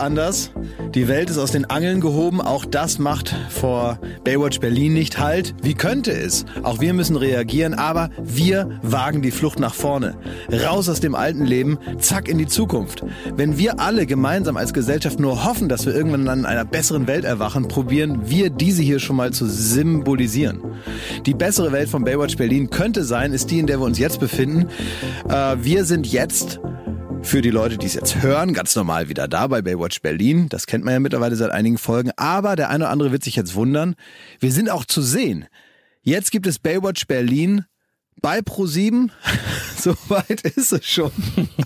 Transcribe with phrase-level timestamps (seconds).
[0.00, 0.50] Anders.
[0.94, 2.40] Die Welt ist aus den Angeln gehoben.
[2.40, 5.54] Auch das macht vor Baywatch Berlin nicht Halt.
[5.62, 6.46] Wie könnte es?
[6.62, 10.16] Auch wir müssen reagieren, aber wir wagen die Flucht nach vorne.
[10.50, 13.04] Raus aus dem alten Leben, zack in die Zukunft.
[13.36, 17.24] Wenn wir alle gemeinsam als Gesellschaft nur hoffen, dass wir irgendwann an einer besseren Welt
[17.24, 20.62] erwachen, probieren wir diese hier schon mal zu symbolisieren.
[21.26, 24.18] Die bessere Welt von Baywatch Berlin könnte sein, ist die, in der wir uns jetzt
[24.18, 24.68] befinden.
[25.28, 26.60] Äh, wir sind jetzt
[27.22, 30.48] für die Leute, die es jetzt hören, ganz normal wieder da bei Baywatch Berlin.
[30.48, 32.10] Das kennt man ja mittlerweile seit einigen Folgen.
[32.16, 33.94] Aber der eine oder andere wird sich jetzt wundern.
[34.40, 35.46] Wir sind auch zu sehen.
[36.02, 37.64] Jetzt gibt es Baywatch Berlin
[38.20, 39.10] bei Pro7.
[39.76, 41.10] Soweit ist es schon.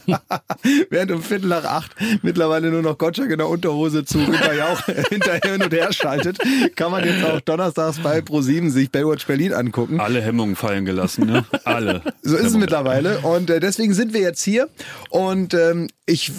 [0.91, 4.81] Während um Viertel nach acht mittlerweile nur noch Gottschalk in der Unterhose zu Günter Jauch
[5.11, 6.39] hinterher hin und her schaltet,
[6.77, 10.01] kann man jetzt auch donnerstags bei Pro7 sich Baywatch Berlin angucken.
[10.01, 11.45] Alle Hemmungen fallen gelassen, ne?
[11.65, 12.03] Alle.
[12.23, 13.19] So ist es mittlerweile.
[13.21, 14.69] Und äh, deswegen sind wir jetzt hier.
[15.11, 16.33] Und ähm, ich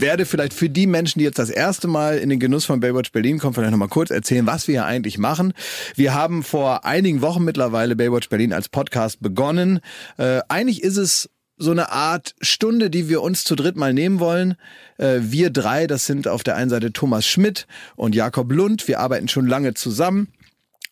[0.00, 3.12] werde vielleicht für die Menschen, die jetzt das erste Mal in den Genuss von Baywatch
[3.12, 5.52] Berlin kommen, vielleicht nochmal kurz erzählen, was wir hier eigentlich machen.
[5.94, 9.80] Wir haben vor einigen Wochen mittlerweile Baywatch Berlin als Podcast begonnen.
[10.16, 14.18] Äh, eigentlich ist es so eine Art Stunde, die wir uns zu dritt mal nehmen
[14.18, 14.56] wollen.
[14.96, 18.88] Äh, wir drei, das sind auf der einen Seite Thomas Schmidt und Jakob Lund.
[18.88, 20.28] Wir arbeiten schon lange zusammen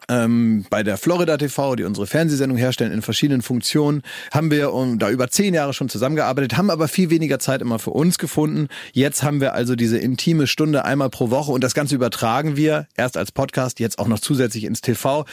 [0.08, 4.98] ähm, bei der Florida TV, die unsere Fernsehsendung herstellen in verschiedenen Funktionen, haben wir um,
[4.98, 8.68] da über zehn Jahre schon zusammengearbeitet, haben aber viel weniger Zeit immer für uns gefunden.
[8.92, 12.86] Jetzt haben wir also diese intime Stunde einmal pro Woche und das Ganze übertragen wir
[12.96, 15.24] erst als Podcast, jetzt auch noch zusätzlich ins TV.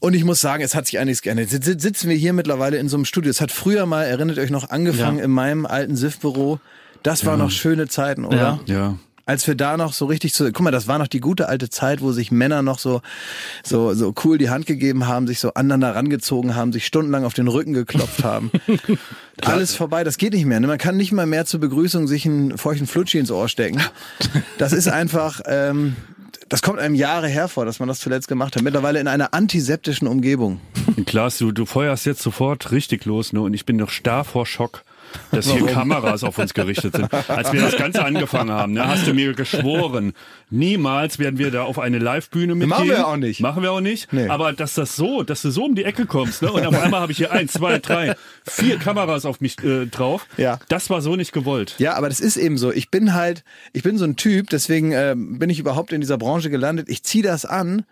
[0.00, 1.50] Und ich muss sagen, es hat sich einiges geändert.
[1.52, 3.30] Jetzt sitzen wir hier mittlerweile in so einem Studio.
[3.30, 5.24] Es hat früher mal, erinnert euch noch, angefangen ja.
[5.24, 6.60] in meinem alten SIF-Büro.
[7.02, 7.44] Das waren ja.
[7.44, 8.60] noch schöne Zeiten, oder?
[8.66, 8.74] Ja.
[8.74, 11.48] ja als wir da noch so richtig zu, guck mal, das war noch die gute
[11.48, 13.00] alte Zeit, wo sich Männer noch so,
[13.62, 17.34] so, so cool die Hand gegeben haben, sich so aneinander rangezogen haben, sich stundenlang auf
[17.34, 18.50] den Rücken geklopft haben.
[19.42, 20.60] Alles vorbei, das geht nicht mehr.
[20.60, 20.66] Ne?
[20.66, 23.80] Man kann nicht mal mehr zur Begrüßung sich einen feuchten Flutschi ins Ohr stecken.
[24.58, 25.96] Das ist einfach, ähm,
[26.48, 28.62] das kommt einem Jahre her vor, dass man das zuletzt gemacht hat.
[28.62, 30.60] Mittlerweile in einer antiseptischen Umgebung.
[31.06, 33.40] Klaas, du, du feuerst jetzt sofort richtig los, ne?
[33.40, 34.84] Und ich bin noch starr vor Schock
[35.30, 37.12] dass hier Kameras auf uns gerichtet sind.
[37.28, 40.12] Als wir das Ganze angefangen haben, ne, hast du mir geschworen,
[40.50, 42.68] niemals werden wir da auf eine Live-Bühne mitgehen.
[42.68, 43.40] Machen wir auch nicht.
[43.40, 44.12] Machen wir auch nicht.
[44.12, 44.28] Nee.
[44.28, 47.00] Aber dass das so, dass du so um die Ecke kommst, ne, und auf einmal
[47.00, 48.14] habe ich hier eins, zwei, drei,
[48.44, 50.26] vier Kameras auf mich äh, drauf.
[50.36, 50.58] Ja.
[50.68, 51.74] Das war so nicht gewollt.
[51.78, 52.72] Ja, aber das ist eben so.
[52.72, 56.18] Ich bin halt, ich bin so ein Typ, deswegen äh, bin ich überhaupt in dieser
[56.18, 56.88] Branche gelandet.
[56.88, 57.84] Ich ziehe das an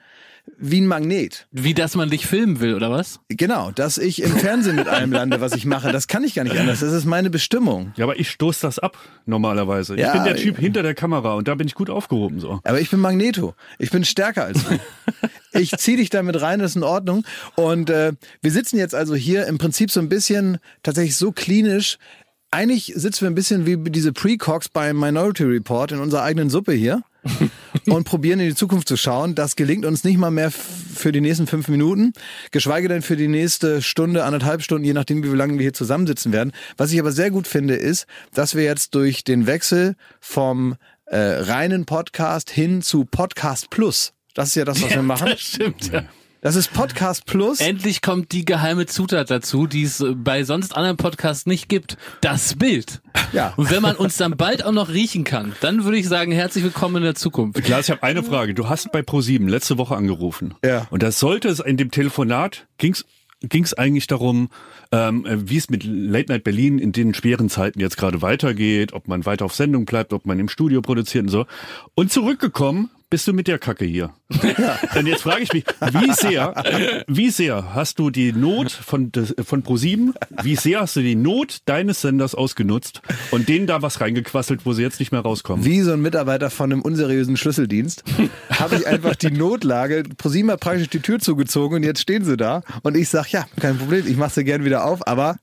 [0.59, 1.47] wie ein Magnet.
[1.51, 3.21] Wie, dass man dich filmen will, oder was?
[3.29, 5.93] Genau, dass ich im Fernsehen mit allem lande, was ich mache.
[5.93, 6.81] Das kann ich gar nicht anders.
[6.81, 7.93] Das ist meine Bestimmung.
[7.97, 9.97] Ja, aber ich stoß das ab, normalerweise.
[9.97, 12.61] Ja, ich bin der Typ hinter der Kamera und da bin ich gut aufgehoben, so.
[12.65, 13.55] Aber ich bin Magneto.
[13.79, 14.79] Ich bin stärker als du.
[15.59, 17.25] ich zieh dich damit rein, das ist in Ordnung.
[17.57, 21.99] Und äh, wir sitzen jetzt also hier im Prinzip so ein bisschen tatsächlich so klinisch.
[22.51, 26.73] Eigentlich sitzen wir ein bisschen wie diese Precox beim Minority Report in unserer eigenen Suppe
[26.73, 27.03] hier.
[27.89, 29.35] und probieren in die Zukunft zu schauen.
[29.35, 32.13] Das gelingt uns nicht mal mehr für die nächsten fünf Minuten,
[32.51, 36.33] geschweige denn für die nächste Stunde, anderthalb Stunden, je nachdem, wie lange wir hier zusammensitzen
[36.33, 36.53] werden.
[36.77, 41.17] Was ich aber sehr gut finde, ist, dass wir jetzt durch den Wechsel vom äh,
[41.17, 45.27] reinen Podcast hin zu Podcast Plus das ist ja das, was wir machen.
[45.27, 46.05] Das stimmt, ja.
[46.45, 47.61] Das ist Podcast Plus.
[47.61, 51.97] Endlich kommt die geheime Zutat dazu, die es bei sonst anderen Podcasts nicht gibt.
[52.21, 53.01] Das Bild.
[53.33, 53.55] Ja.
[53.57, 56.65] Und wenn man uns dann bald auch noch riechen kann, dann würde ich sagen, herzlich
[56.65, 57.63] willkommen in der Zukunft.
[57.63, 58.55] Klar, ich habe eine Frage.
[58.55, 60.57] Du hast bei Pro7 letzte Woche angerufen.
[60.65, 60.89] Ja.
[60.91, 63.05] Und das sollte es in dem Telefonat ging's
[63.45, 64.51] ging es eigentlich darum,
[64.93, 69.09] ähm, wie es mit Late Night Berlin in den schweren Zeiten jetzt gerade weitergeht, ob
[69.09, 71.47] man weiter auf Sendung bleibt, ob man im Studio produziert und so.
[71.95, 74.11] Und zurückgekommen bist du mit der Kacke hier.
[74.59, 74.79] Ja.
[74.99, 79.11] Und jetzt frage ich mich, wie sehr, wie sehr hast du die Not von,
[79.45, 84.01] von Pro7, wie sehr hast du die Not deines Senders ausgenutzt und denen da was
[84.01, 85.65] reingequasselt, wo sie jetzt nicht mehr rauskommen?
[85.65, 88.05] Wie so ein Mitarbeiter von einem unseriösen Schlüsseldienst
[88.51, 92.37] habe ich einfach die Notlage, Pro7 hat praktisch die Tür zugezogen und jetzt stehen sie
[92.37, 95.37] da und ich sag ja, kein Problem, ich mache sie gern wieder auf, aber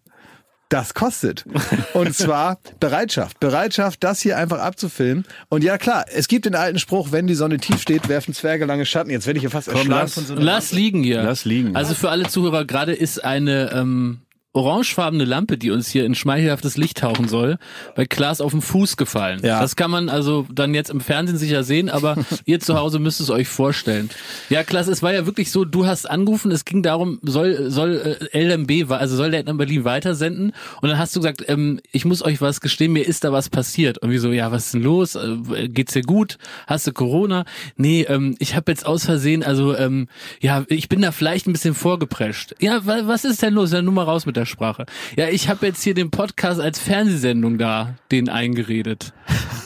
[0.70, 1.46] das kostet.
[1.94, 3.40] Und zwar Bereitschaft.
[3.40, 5.26] Bereitschaft, das hier einfach abzufilmen.
[5.50, 8.66] Und ja, klar, es gibt den alten Spruch, wenn die Sonne tief steht, werfen Zwerge
[8.66, 9.10] lange Schatten.
[9.10, 11.24] Jetzt werde ich hier fast Komm, lass, von so Lass liegen hier.
[11.24, 11.76] Lass liegen.
[11.76, 14.20] Also für alle Zuhörer, gerade ist eine ähm,
[14.60, 17.58] orangefarbene Lampe, die uns hier in schmeichelhaftes Licht tauchen soll,
[17.96, 19.42] bei Klaas auf den Fuß gefallen.
[19.44, 19.62] Ja.
[19.62, 22.16] Das kann man also dann jetzt im Fernsehen sicher sehen, aber
[22.46, 24.10] ihr zu Hause müsst es euch vorstellen.
[24.50, 28.20] Ja, Klaas, es war ja wirklich so, du hast angerufen, es ging darum, soll soll
[28.32, 32.06] äh, LMB, also soll der in Berlin weitersenden und dann hast du gesagt, ähm, ich
[32.06, 33.98] muss euch was gestehen, mir ist da was passiert.
[34.00, 35.16] Und wie so, ja, was ist denn los?
[35.16, 36.38] Äh, geht's dir gut?
[36.68, 37.46] Hast du Corona?
[37.78, 40.08] Nee, ähm, ich habe jetzt aus Versehen, also ähm,
[40.42, 42.56] ja, ich bin da vielleicht ein bisschen vorgeprescht.
[42.60, 43.72] Ja, was ist denn los?
[43.72, 44.86] Ja, nur mal raus mit der Sprache.
[45.16, 49.14] Ja, ich habe jetzt hier den Podcast als Fernsehsendung da, den eingeredet.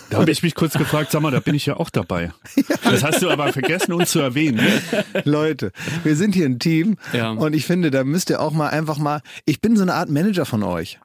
[0.09, 2.31] Da habe ich mich kurz gefragt, sag mal, da bin ich ja auch dabei.
[2.83, 4.57] Das hast du aber vergessen, uns zu erwähnen.
[4.57, 5.03] Ne?
[5.23, 5.71] Leute,
[6.03, 7.31] wir sind hier ein Team ja.
[7.31, 10.09] und ich finde, da müsst ihr auch mal einfach mal, ich bin so eine Art
[10.09, 10.99] Manager von euch.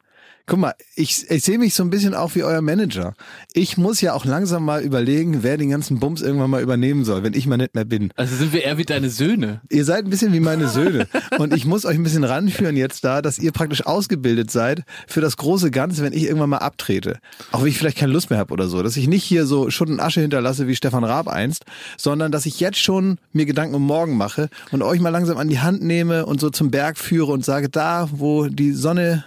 [0.49, 3.13] Guck mal, ich, ich sehe mich so ein bisschen auch wie euer Manager.
[3.53, 7.23] Ich muss ja auch langsam mal überlegen, wer den ganzen Bums irgendwann mal übernehmen soll,
[7.23, 8.15] wenn ich mal nicht mehr bin.
[8.17, 9.61] Also sind wir eher wie deine Söhne.
[9.69, 11.07] Ihr seid ein bisschen wie meine Söhne.
[11.39, 15.21] Und ich muss euch ein bisschen ranführen jetzt da, dass ihr praktisch ausgebildet seid für
[15.21, 17.19] das große Ganze, wenn ich irgendwann mal abtrete.
[17.53, 18.83] Auch wenn ich vielleicht keine Lust mehr habe oder so.
[18.83, 21.67] Dass ich nicht hier so Schutt und Asche hinterlasse wie Stefan Raab einst,
[21.99, 25.49] sondern dass ich jetzt schon mir Gedanken um morgen mache und euch mal langsam an
[25.49, 29.25] die Hand nehme und so zum Berg führe und sage, da, wo die Sonne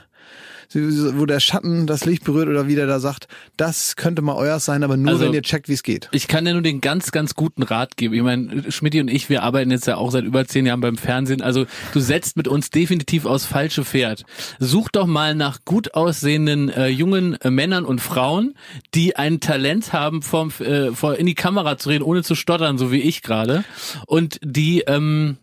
[0.74, 3.28] wo der Schatten das Licht berührt oder wie der da sagt,
[3.58, 6.10] das könnte mal euer sein, aber nur also, wenn ihr checkt, wie es geht.
[6.12, 8.14] Ich kann dir nur den ganz, ganz guten Rat geben.
[8.14, 10.98] Ich meine, Schmidt und ich, wir arbeiten jetzt ja auch seit über zehn Jahren beim
[10.98, 11.42] Fernsehen.
[11.42, 14.24] Also du setzt mit uns definitiv aus falsche Pferd.
[14.60, 18.56] Such doch mal nach gut aussehenden äh, jungen äh, Männern und Frauen,
[18.94, 22.78] die ein Talent haben, vom, äh, vor, in die Kamera zu reden, ohne zu stottern,
[22.78, 23.64] so wie ich gerade.
[24.06, 25.38] Und die ähm,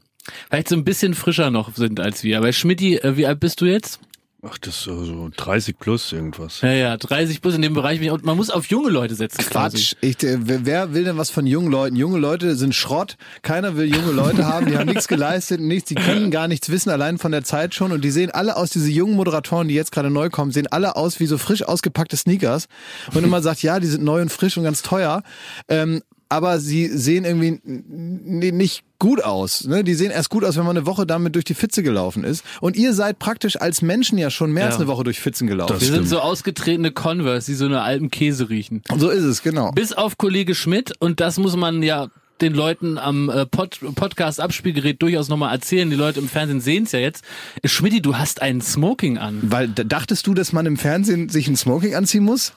[0.48, 2.38] vielleicht so ein bisschen frischer noch sind als wir.
[2.38, 4.00] Aber Schmidti, äh, wie alt bist du jetzt?
[4.40, 6.60] Ach, das ist so 30 plus irgendwas.
[6.60, 8.00] Ja, ja, 30 plus in dem Bereich.
[8.22, 9.38] Man muss auf junge Leute setzen.
[9.38, 9.94] Quatsch.
[10.00, 11.96] Ich, äh, wer will denn was von jungen Leuten?
[11.96, 13.16] Junge Leute sind Schrott.
[13.42, 14.66] Keiner will junge Leute haben.
[14.66, 15.88] Die haben nichts geleistet, nichts.
[15.88, 17.90] Die können gar nichts wissen, allein von der Zeit schon.
[17.90, 20.94] Und die sehen alle aus, diese jungen Moderatoren, die jetzt gerade neu kommen, sehen alle
[20.94, 22.68] aus wie so frisch ausgepackte Sneakers.
[23.12, 25.24] Und immer sagt, ja, die sind neu und frisch und ganz teuer.
[25.66, 29.64] Ähm, aber sie sehen irgendwie nicht gut aus.
[29.64, 29.84] Ne?
[29.84, 32.44] Die sehen erst gut aus, wenn man eine Woche damit durch die Fitze gelaufen ist.
[32.60, 34.68] Und ihr seid praktisch als Menschen ja schon mehr ja.
[34.70, 35.72] als eine Woche durch Fitzen gelaufen.
[35.72, 36.08] Das Wir stimmt.
[36.08, 38.82] sind so ausgetretene Converse, die so eine alten Käse riechen.
[38.96, 39.72] So ist es, genau.
[39.72, 40.92] Bis auf Kollege Schmidt.
[40.98, 42.08] Und das muss man ja
[42.40, 45.88] den Leuten am äh, Pod Podcast Abspielgerät durchaus nochmal erzählen.
[45.90, 47.24] Die Leute im Fernsehen sehen es ja jetzt.
[47.64, 49.40] Schmidti, du hast einen Smoking an.
[49.42, 52.52] Weil dachtest du, dass man im Fernsehen sich ein Smoking anziehen muss?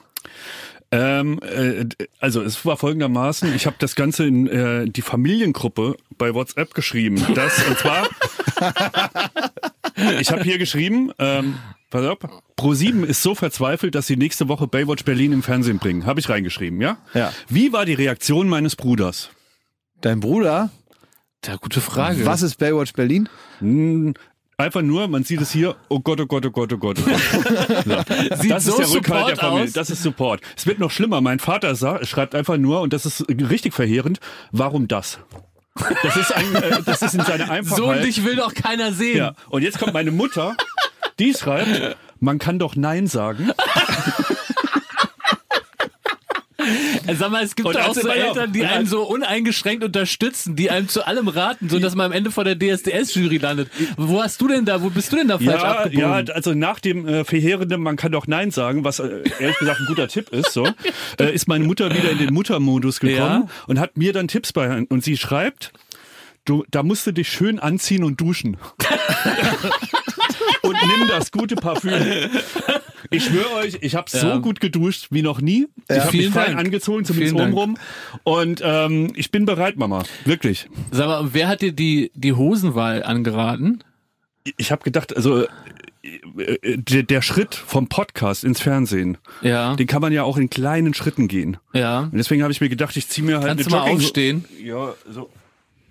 [0.92, 1.86] Ähm, äh,
[2.20, 7.24] also es war folgendermaßen, ich habe das Ganze in äh, die Familiengruppe bei WhatsApp geschrieben.
[7.34, 8.06] Das und zwar,
[10.20, 11.54] ich habe hier geschrieben, ähm,
[11.88, 12.18] pass auf,
[12.58, 16.04] Pro7 ist so verzweifelt, dass sie nächste Woche Baywatch Berlin im Fernsehen bringen.
[16.04, 16.98] Habe ich reingeschrieben, ja?
[17.14, 17.32] Ja.
[17.48, 19.30] Wie war die Reaktion meines Bruders?
[20.02, 20.70] Dein Bruder?
[21.46, 22.26] Ja, gute Frage.
[22.26, 23.30] Was ist Baywatch Berlin?
[23.60, 24.14] Hm,
[24.58, 26.98] Einfach nur, man sieht es hier, oh Gott, oh Gott, oh Gott, oh Gott.
[27.00, 27.20] Oh Gott.
[27.84, 28.48] So.
[28.48, 29.64] das ist der Rückhalt der Familie.
[29.64, 29.72] Aus.
[29.72, 30.40] Das ist Support.
[30.56, 31.20] Es wird noch schlimmer.
[31.20, 34.20] Mein Vater sagt, schreibt einfach nur, und das ist richtig verheerend,
[34.52, 35.18] warum das?
[36.02, 37.78] Das ist, ein, äh, das ist in seiner Einfachheit.
[37.78, 39.16] So und dich will doch keiner sehen.
[39.16, 39.34] Ja.
[39.48, 40.56] Und jetzt kommt meine Mutter,
[41.18, 43.50] die schreibt, man kann doch Nein sagen.
[47.06, 50.88] Äh, sag mal, es gibt auch so Eltern, die einen so uneingeschränkt unterstützen, die einem
[50.88, 53.68] zu allem raten, so dass man am Ende vor der DSDS-Jury landet.
[53.96, 56.26] Wo hast du denn da, wo bist du denn da falsch ja, abgebogen?
[56.26, 59.80] Ja, also nach dem äh, verheerenden, man kann doch Nein sagen, was äh, ehrlich gesagt
[59.80, 60.68] ein guter Tipp ist, so,
[61.18, 63.48] äh, ist meine Mutter wieder in den Muttermodus gekommen ja.
[63.66, 65.72] und hat mir dann Tipps bei und sie schreibt,
[66.44, 68.56] du, da musst du dich schön anziehen und duschen.
[70.62, 71.92] und nimm das gute Parfüm.
[73.10, 74.20] Ich schwöre euch, ich habe ja.
[74.20, 75.66] so gut geduscht wie noch nie.
[75.90, 75.96] Ja.
[75.96, 77.76] Ich habe mich fein angezogen, zumindest obenrum.
[78.24, 80.04] Und ähm, ich bin bereit, Mama.
[80.24, 80.68] Wirklich.
[80.90, 83.84] Sag mal, wer hat dir die, die Hosenwahl angeraten?
[84.56, 85.44] Ich habe gedacht, also
[86.64, 89.76] der, der Schritt vom Podcast ins Fernsehen, ja.
[89.76, 91.58] den kann man ja auch in kleinen Schritten gehen.
[91.72, 92.00] Ja.
[92.00, 94.44] Und deswegen habe ich mir gedacht, ich ziehe mir halt Kannst eine du mal aufstehen?
[94.62, 95.30] Ja, so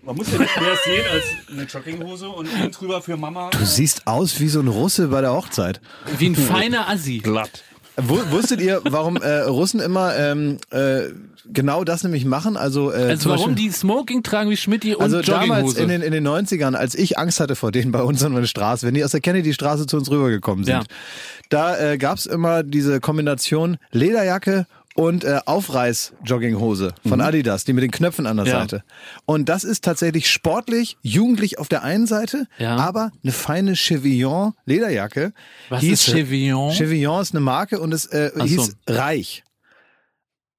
[0.04, 3.50] man muss ja nicht mehr sehen als eine Jogginghose und oben drüber für Mama.
[3.52, 5.80] Du siehst aus wie so ein Russe bei der Hochzeit.
[6.18, 7.20] Wie ein feiner Assi.
[7.20, 7.64] Glatt.
[7.98, 11.10] Wusstet ihr, warum äh, Russen immer ähm, äh,
[11.46, 12.56] genau das nämlich machen?
[12.56, 15.48] Also, äh, also warum Beispiel, die Smoking tragen wie Schmidti und Also Jogginghose.
[15.50, 18.34] damals in den, in den 90ern, als ich Angst hatte vor denen bei uns an
[18.34, 20.84] der Straße, wenn die aus der Kennedy-Straße zu uns rübergekommen sind, ja.
[21.50, 27.26] da äh, gab immer diese Kombination Lederjacke und äh, Aufreiß-Jogginghose von mhm.
[27.26, 28.60] Adidas, die mit den Knöpfen an der ja.
[28.60, 28.84] Seite.
[29.26, 32.76] Und das ist tatsächlich sportlich, jugendlich auf der einen Seite, ja.
[32.76, 35.34] aber eine feine Chevillon Lederjacke.
[35.70, 36.72] Was hieß, ist Chevillon?
[36.74, 38.94] Chevillon ist eine Marke und es äh, hieß so.
[38.94, 39.44] Reich.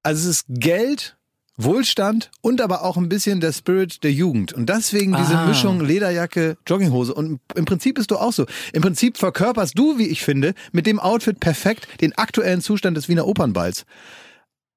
[0.02, 1.16] Also es ist Geld,
[1.56, 4.52] Wohlstand und aber auch ein bisschen der Spirit der Jugend.
[4.52, 5.46] Und deswegen diese ah.
[5.46, 7.14] Mischung Lederjacke, Jogginghose.
[7.14, 8.46] Und im Prinzip bist du auch so.
[8.72, 13.08] Im Prinzip verkörperst du, wie ich finde, mit dem Outfit perfekt den aktuellen Zustand des
[13.08, 13.84] Wiener Opernballs.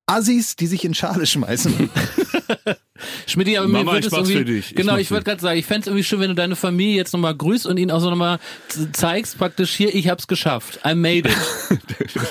[0.07, 1.89] Assis, die sich in Schale schmeißen.
[3.27, 4.75] Schmidt, aber Mama, mir wird es irgendwie, für dich.
[4.75, 6.95] genau, ich, ich wollte gerade sagen, ich fände es irgendwie schön, wenn du deine Familie
[6.95, 8.39] jetzt nochmal grüßt und ihnen auch so nochmal
[8.93, 10.79] zeigst, praktisch hier, ich hab's geschafft.
[10.85, 11.79] I made it.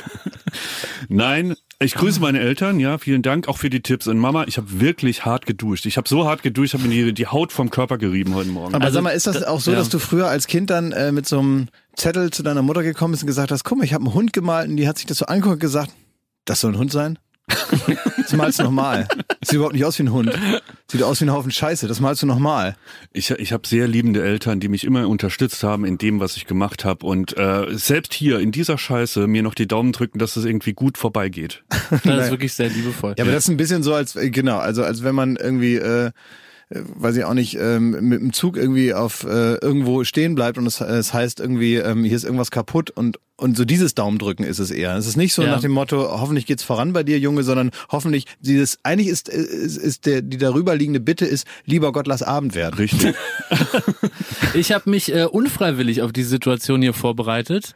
[1.08, 4.06] Nein, ich grüße meine Eltern, ja, vielen Dank auch für die Tipps.
[4.06, 5.84] Und Mama, ich habe wirklich hart geduscht.
[5.86, 8.50] Ich habe so hart geduscht, ich habe mir die, die Haut vom Körper gerieben heute
[8.50, 8.74] Morgen.
[8.74, 9.78] Aber also, sag mal, ist das auch so, ja.
[9.78, 11.66] dass du früher als Kind dann äh, mit so einem
[11.96, 14.32] Zettel zu deiner Mutter gekommen bist und gesagt hast, guck mal, ich habe einen Hund
[14.32, 15.90] gemalt und die hat sich das so angeguckt und gesagt,
[16.44, 17.18] das soll ein Hund sein?
[17.46, 19.06] Das malst du nochmal.
[19.42, 20.32] Sieht überhaupt nicht aus wie ein Hund.
[20.90, 21.86] Sieht aus wie ein Haufen Scheiße.
[21.86, 22.76] Das malst du nochmal.
[23.12, 26.46] Ich, ich habe sehr liebende Eltern, die mich immer unterstützt haben in dem, was ich
[26.46, 27.04] gemacht habe.
[27.06, 30.72] Und äh, selbst hier in dieser Scheiße mir noch die Daumen drücken, dass es irgendwie
[30.72, 31.64] gut vorbeigeht.
[32.04, 33.14] Das ist wirklich sehr liebevoll.
[33.16, 35.76] Ja, aber das ist ein bisschen so, als äh, genau, also als wenn man irgendwie
[35.76, 36.10] äh,
[36.70, 40.58] äh, weiß ich auch nicht, ähm, mit dem Zug irgendwie auf äh, irgendwo stehen bleibt
[40.58, 44.44] und es, es heißt irgendwie, ähm, hier ist irgendwas kaputt und und so dieses Daumendrücken
[44.44, 44.94] ist es eher.
[44.96, 45.50] Es ist nicht so ja.
[45.50, 49.76] nach dem Motto, hoffentlich geht's voran bei dir, Junge, sondern hoffentlich dieses, eigentlich ist, ist,
[49.76, 52.76] ist der, die darüberliegende Bitte ist, lieber Gott, lass Abend werden.
[52.76, 53.16] Richtig.
[54.54, 57.74] ich habe mich äh, unfreiwillig auf die Situation hier vorbereitet.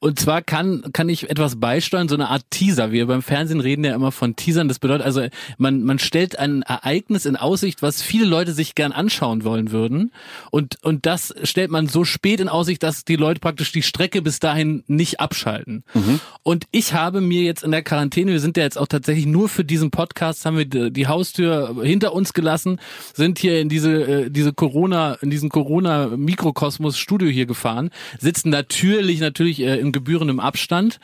[0.00, 2.90] Und zwar kann, kann ich etwas beisteuern, so eine Art Teaser.
[2.90, 4.66] Wir beim Fernsehen reden ja immer von Teasern.
[4.66, 8.90] Das bedeutet also, man, man stellt ein Ereignis in Aussicht, was viele Leute sich gern
[8.90, 10.10] anschauen wollen würden.
[10.50, 14.20] Und, und das stellt man so spät in Aussicht, dass die Leute praktisch die Strecke
[14.20, 15.84] bis dahin nicht abschalten.
[15.94, 16.20] Mhm.
[16.42, 19.48] Und ich habe mir jetzt in der Quarantäne, wir sind ja jetzt auch tatsächlich nur
[19.48, 22.80] für diesen Podcast, haben wir die Haustür hinter uns gelassen,
[23.14, 29.20] sind hier in diese, äh, diese Corona, in diesen Corona-Mikrokosmos Studio hier gefahren, sitzen natürlich,
[29.20, 30.98] natürlich äh, im gebührendem Abstand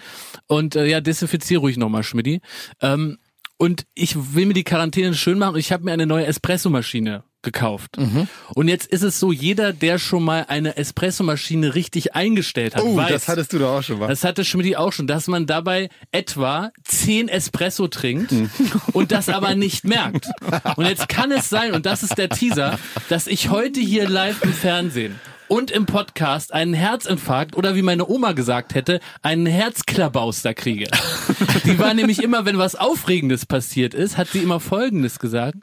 [0.47, 2.41] und äh, ja, desinfiziere ruhig nochmal, Schmidti.
[2.81, 3.19] Ähm,
[3.59, 7.23] und ich will mir die Quarantäne schön machen und ich habe mir eine neue Espressomaschine
[7.43, 7.99] gekauft.
[7.99, 8.29] Mhm.
[8.55, 12.97] Und jetzt ist es so, jeder, der schon mal eine Espressomaschine richtig eingestellt hat, oh,
[12.97, 14.09] weiß, das hattest du doch auch schon mal.
[14.09, 18.51] Das hatte Schmidt auch schon, dass man dabei etwa zehn Espresso trinkt mhm.
[18.93, 20.29] und das aber nicht merkt.
[20.77, 24.43] Und jetzt kann es sein, und das ist der Teaser, dass ich heute hier live
[24.43, 25.19] im Fernsehen
[25.53, 30.87] und im Podcast einen Herzinfarkt oder wie meine Oma gesagt hätte, einen Herzklabauster kriege.
[31.65, 35.59] Die war nämlich immer, wenn was Aufregendes passiert ist, hat sie immer Folgendes gesagt.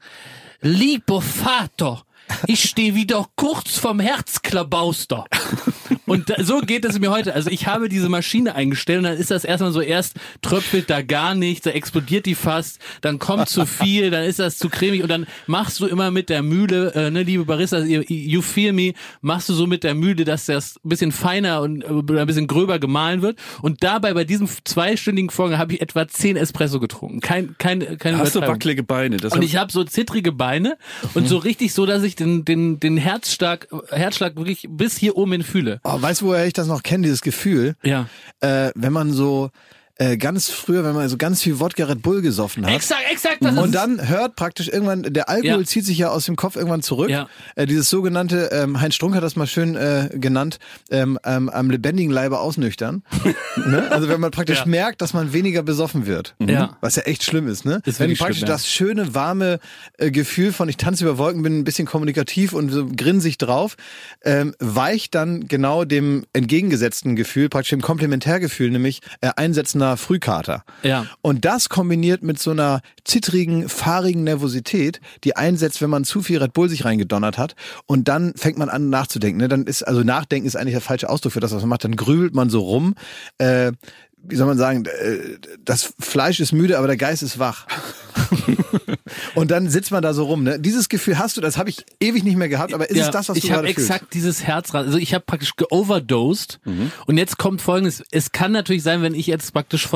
[0.61, 2.03] Lieber Vater,
[2.45, 5.23] ich stehe wieder kurz vom Herzklabauster.
[6.09, 7.33] Und da, so geht es mir heute.
[7.33, 11.01] Also ich habe diese Maschine eingestellt und dann ist das erstmal so, erst tröpfelt da
[11.01, 15.03] gar nichts, da explodiert die fast, dann kommt zu viel, dann ist das zu cremig
[15.03, 18.93] und dann machst du immer mit der Mühle, äh, ne, liebe Barista, you feel me,
[19.21, 22.47] machst du so mit der Mühle, dass das ein bisschen feiner und äh, ein bisschen
[22.47, 23.37] gröber gemahlen wird.
[23.61, 27.19] Und dabei bei diesem zweistündigen Vorgang habe ich etwa zehn Espresso getrunken.
[27.21, 29.17] Kein, kein, keine Hast du wackelige Beine?
[29.17, 30.77] Das und ich habe so zittrige Beine
[31.13, 35.33] und so richtig so, dass ich den, den, den Herzschlag, Herzschlag wirklich bis hier oben
[35.33, 35.79] in fühle.
[35.83, 37.75] Oh, weißt du, woher ich das noch kenne, dieses Gefühl?
[37.83, 38.07] Ja.
[38.39, 39.49] Äh, wenn man so
[39.99, 42.73] äh, ganz früher, wenn man so ganz viel Wodka Red Bull gesoffen hat.
[42.73, 43.37] Exakt, exakt.
[43.41, 45.65] Das und dann hört praktisch irgendwann, der Alkohol ja.
[45.65, 47.09] zieht sich ja aus dem Kopf irgendwann zurück.
[47.09, 47.27] Ja.
[47.55, 51.69] Äh, dieses sogenannte, ähm, Heinz Strunk hat das mal schön äh, genannt, ähm, ähm, am
[51.69, 53.03] lebendigen Leibe ausnüchtern.
[53.57, 53.91] ne?
[53.91, 54.65] Also wenn man praktisch ja.
[54.67, 56.33] merkt, dass man weniger besoffen wird.
[56.39, 56.77] Ja.
[56.79, 57.65] Was ja echt schlimm ist.
[57.65, 57.81] Ne?
[57.83, 59.59] Ist wenn praktisch schlimm, das schöne, warme
[59.97, 63.75] äh, Gefühl von ich tanze über Wolken, bin ein bisschen kommunikativ und so grinsig drauf,
[64.23, 70.63] ähm, weicht dann genau dem entgegengesetzten Gefühl, praktisch dem Komplementärgefühl, nämlich äh, einsetzender Frühkater.
[70.83, 71.05] Ja.
[71.21, 76.37] Und das kombiniert mit so einer zittrigen, fahrigen Nervosität, die einsetzt, wenn man zu viel
[76.39, 77.55] Red Bull sich reingedonnert hat.
[77.85, 79.39] Und dann fängt man an nachzudenken.
[79.39, 79.47] Ne?
[79.47, 81.83] Dann ist, also nachdenken ist eigentlich der falsche Ausdruck für das, was man macht.
[81.83, 82.95] Dann grübelt man so rum.
[83.37, 83.71] Äh,
[84.21, 87.67] wie soll man sagen, äh, das Fleisch ist müde, aber der Geist ist wach.
[89.35, 90.43] und dann sitzt man da so rum.
[90.43, 90.59] Ne?
[90.59, 93.11] Dieses Gefühl hast du, das habe ich ewig nicht mehr gehabt, aber ist ja, es
[93.11, 93.79] das, was du gerade fühlst?
[93.79, 96.91] Ich habe exakt dieses Herzrad, also ich habe praktisch geoverdosed mhm.
[97.05, 99.87] und jetzt kommt folgendes, es kann natürlich sein, wenn ich jetzt praktisch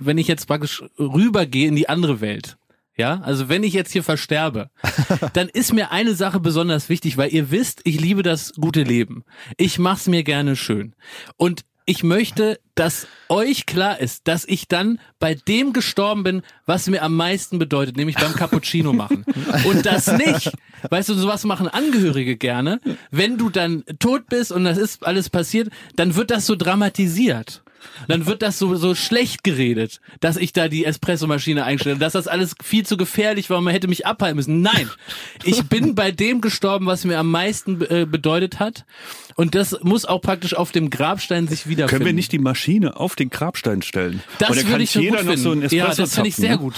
[0.00, 2.56] wenn ich jetzt praktisch rübergehe in die andere Welt.
[2.96, 4.70] Ja, also wenn ich jetzt hier versterbe,
[5.32, 9.24] dann ist mir eine Sache besonders wichtig, weil ihr wisst, ich liebe das gute Leben.
[9.56, 10.94] Ich mach's mir gerne schön.
[11.36, 16.86] Und ich möchte, dass euch klar ist, dass ich dann bei dem gestorben bin, was
[16.86, 19.24] mir am meisten bedeutet, nämlich beim Cappuccino machen.
[19.64, 20.52] Und das nicht.
[20.88, 22.80] Weißt du, sowas machen Angehörige gerne.
[23.10, 27.64] Wenn du dann tot bist und das ist alles passiert, dann wird das so dramatisiert
[28.08, 32.28] dann wird das so, so schlecht geredet, dass ich da die Espressomaschine einstelle, dass das
[32.28, 34.62] alles viel zu gefährlich war, man hätte mich abhalten müssen.
[34.62, 34.90] Nein,
[35.44, 38.84] ich bin bei dem gestorben, was mir am meisten äh, bedeutet hat.
[39.36, 41.90] Und das muss auch praktisch auf dem Grabstein sich wiederfinden.
[41.90, 44.22] Können wir nicht die Maschine auf den Grabstein stellen?
[44.38, 45.68] Das würde ich so gut finden.
[45.68, 46.58] So ja, das finde ich sehr ne?
[46.58, 46.74] gut.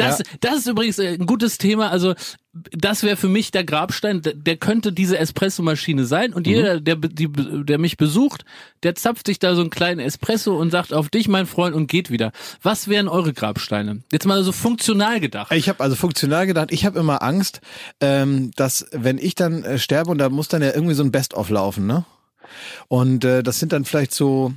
[0.00, 0.24] Das, ja.
[0.40, 1.90] das ist übrigens äh, ein gutes Thema.
[1.90, 2.14] Also
[2.52, 4.22] das wäre für mich der Grabstein.
[4.22, 6.52] Der könnte diese Espressomaschine sein und mhm.
[6.52, 8.44] jeder, der, die, der mich besucht,
[8.82, 11.86] der zapft sich da so einen kleinen Espresso und sagt auf dich, mein Freund, und
[11.86, 12.32] geht wieder.
[12.62, 14.02] Was wären eure Grabsteine?
[14.10, 15.52] Jetzt mal so funktional gedacht.
[15.52, 16.72] Ich habe also funktional gedacht.
[16.72, 17.60] Ich habe immer Angst,
[18.00, 21.12] ähm, dass wenn ich dann äh, sterbe und da muss dann ja irgendwie so ein
[21.12, 22.04] Best-of laufen, ne?
[22.88, 24.52] Und äh, das sind dann vielleicht so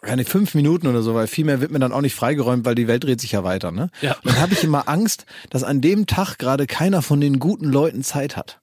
[0.00, 2.74] keine fünf Minuten oder so, weil viel mehr wird mir dann auch nicht freigeräumt, weil
[2.74, 3.70] die Welt dreht sich ja weiter.
[3.70, 3.90] Ne?
[4.00, 4.16] Ja.
[4.24, 7.66] Und dann habe ich immer Angst, dass an dem Tag gerade keiner von den guten
[7.66, 8.60] Leuten Zeit hat.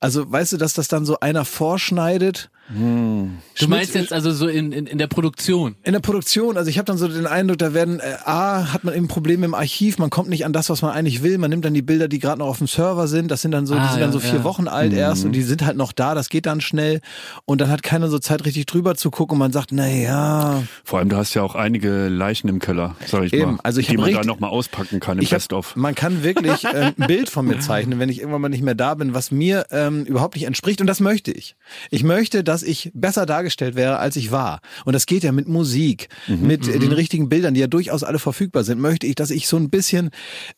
[0.00, 3.38] Also weißt du, dass das dann so einer vorschneidet Hm.
[3.58, 5.76] Du meinst jetzt also so in, in, in der Produktion?
[5.82, 8.84] In der Produktion, also ich habe dann so den Eindruck, da werden, äh, A, hat
[8.84, 11.50] man eben Probleme im Archiv, man kommt nicht an das, was man eigentlich will, man
[11.50, 13.74] nimmt dann die Bilder, die gerade noch auf dem Server sind, das sind dann so,
[13.74, 14.44] ah, die sind ja, dann so vier ja.
[14.44, 14.98] Wochen alt mhm.
[14.98, 17.00] erst und die sind halt noch da, das geht dann schnell
[17.44, 20.62] und dann hat keiner so Zeit richtig drüber zu gucken und man sagt, na ja.
[20.84, 23.80] Vor allem, du hast ja auch einige Leichen im Keller, sag ich eben, mal, also
[23.80, 25.76] ich die man richtig, da nochmal auspacken kann im Best-of.
[25.76, 28.74] Man kann wirklich äh, ein Bild von mir zeichnen, wenn ich irgendwann mal nicht mehr
[28.74, 31.56] da bin, was mir ähm, überhaupt nicht entspricht und das möchte ich.
[31.90, 34.60] Ich möchte, dass ich besser dargestellt wäre, als ich war.
[34.84, 36.94] Und das geht ja mit Musik, mhm, mit äh, den mhm.
[36.94, 38.80] richtigen Bildern, die ja durchaus alle verfügbar sind.
[38.80, 40.10] Möchte ich, dass ich so ein bisschen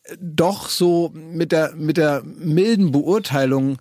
[0.04, 3.78] äh, doch so mit der, mit der milden Beurteilung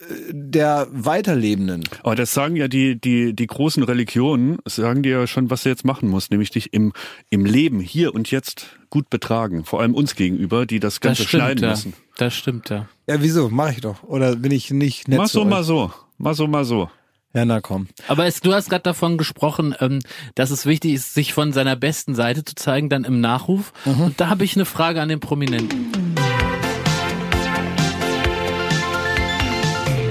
[0.00, 1.84] äh, der Weiterlebenden.
[2.02, 5.68] Aber das sagen ja die, die, die großen Religionen, sagen dir ja schon, was du
[5.68, 6.92] jetzt machen musst, nämlich dich im,
[7.30, 9.64] im Leben hier und jetzt gut betragen.
[9.64, 11.70] Vor allem uns gegenüber, die das Ganze das stimmt, schneiden ja.
[11.70, 11.94] müssen.
[12.16, 12.88] Das stimmt, ja.
[13.06, 13.48] Ja, wieso?
[13.50, 14.02] Mach ich doch.
[14.02, 15.92] Oder bin ich nicht nett Mach so, mal so.
[16.18, 16.90] Mal so, mal so.
[17.36, 17.88] Ja, na komm.
[18.08, 19.98] Aber es, du hast gerade davon gesprochen, ähm,
[20.34, 23.74] dass es wichtig ist, sich von seiner besten Seite zu zeigen, dann im Nachruf.
[23.84, 24.00] Mhm.
[24.00, 25.92] Und da habe ich eine Frage an den Prominenten.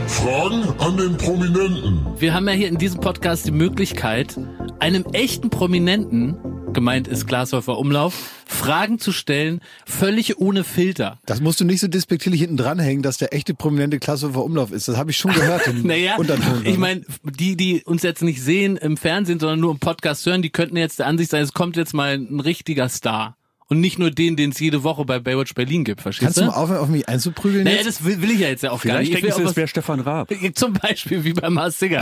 [0.06, 2.06] Fragen an den Prominenten.
[2.20, 4.40] Wir haben ja hier in diesem Podcast die Möglichkeit,
[4.80, 6.38] einem echten Prominenten
[6.76, 8.14] gemeint ist Glashäufer Umlauf,
[8.46, 11.18] Fragen zu stellen, völlig ohne Filter.
[11.26, 14.88] Das musst du nicht so despektierlich hinten dranhängen, dass der echte prominente Glashäufer Umlauf ist.
[14.88, 15.74] Das habe ich schon gehört.
[15.84, 16.18] naja,
[16.64, 20.44] ich meine, die, die uns jetzt nicht sehen im Fernsehen, sondern nur im Podcast hören,
[20.44, 23.36] die könnten jetzt der Ansicht sein, es kommt jetzt mal ein richtiger Star.
[23.68, 26.42] Und nicht nur den, den es jede Woche bei Baywatch Berlin gibt, verstehst Kannst du?
[26.42, 27.88] Kannst du mal aufhören, auf mich einzuprügeln Naja, jetzt?
[27.88, 29.26] das will, will ich ja jetzt ja auch Vielleicht gar nicht.
[29.26, 30.32] Ich denke, es wäre Stefan Raab.
[30.54, 32.02] Zum Beispiel wie bei Mars Singer.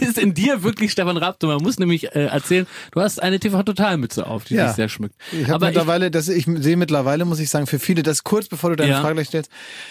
[0.00, 1.38] ist in dir wirklich Stefan Raab.
[1.40, 4.68] Du man muss nämlich äh, erzählen, du hast eine TV-Total-Mütze auf, die ja.
[4.68, 5.14] dich sehr schmückt.
[5.30, 8.48] Ich habe mittlerweile, ich, das, ich sehe mittlerweile, muss ich sagen, für viele, das kurz
[8.48, 9.00] bevor du deine ja.
[9.02, 9.50] Frage gleich stellst,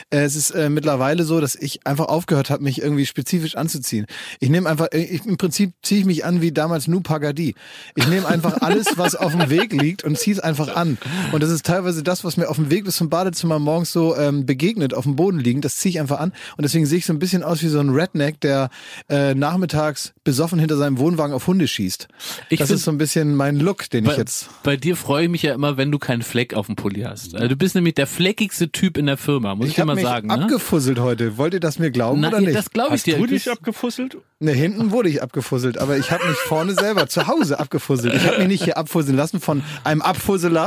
[0.09, 4.07] äh, es ist äh, mittlerweile so, dass ich einfach aufgehört habe, mich irgendwie spezifisch anzuziehen.
[4.39, 7.53] Ich nehme einfach, äh, ich, im Prinzip ziehe ich mich an wie damals Nu Pagadi.
[7.93, 10.97] Ich nehme einfach alles, was auf dem Weg liegt und ziehe es einfach an.
[11.31, 14.15] Und das ist teilweise das, was mir auf dem Weg bis zum Badezimmer morgens so
[14.15, 15.61] ähm, begegnet, auf dem Boden liegen.
[15.61, 16.33] Das ziehe ich einfach an.
[16.57, 18.69] Und deswegen sehe ich so ein bisschen aus wie so ein Redneck, der
[19.09, 22.07] äh, nachmittags besoffen hinter seinem Wohnwagen auf Hunde schießt.
[22.49, 24.49] Ich das ist so ein bisschen mein Look, den bei, ich jetzt.
[24.63, 27.35] Bei dir freue ich mich ja immer, wenn du keinen Fleck auf dem Pulli hast.
[27.35, 29.95] Also du bist nämlich der fleckigste Typ in der Firma, muss ich, ich dir mal
[29.95, 30.27] mich sagen.
[30.27, 31.03] Ich habe abgefusselt ne?
[31.03, 31.37] heute.
[31.37, 32.55] Wollt ihr das mir glauben Na, oder nicht?
[32.55, 33.17] Das glaube ich hast dir.
[33.17, 34.17] Du dich abgefusselt?
[34.39, 38.15] Ne, hinten wurde ich abgefusselt, aber ich habe mich vorne selber zu Hause abgefusselt.
[38.15, 40.60] Ich habe mich nicht hier abfusseln lassen von einem Abfusseler.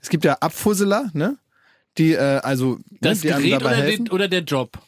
[0.00, 1.36] Es gibt ja Abfusseler, ne?
[1.98, 4.78] Die, äh, also, ne, das die Gerät oder, den, oder der Job?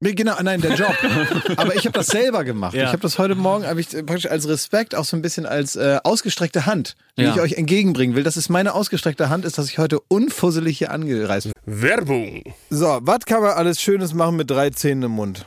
[0.00, 0.94] Genau, nein, der Job.
[1.56, 2.74] Aber ich habe das selber gemacht.
[2.74, 2.84] Ja.
[2.84, 5.74] Ich habe das heute Morgen hab ich praktisch als Respekt, auch so ein bisschen als
[5.74, 7.34] äh, ausgestreckte Hand, die ja.
[7.34, 8.22] ich euch entgegenbringen will.
[8.22, 11.80] Das ist meine ausgestreckte Hand, ist, dass ich heute unfusselig hier angereist bin.
[11.82, 12.42] Werbung.
[12.68, 15.46] So, was kann man alles Schönes machen mit drei Zähnen im Mund?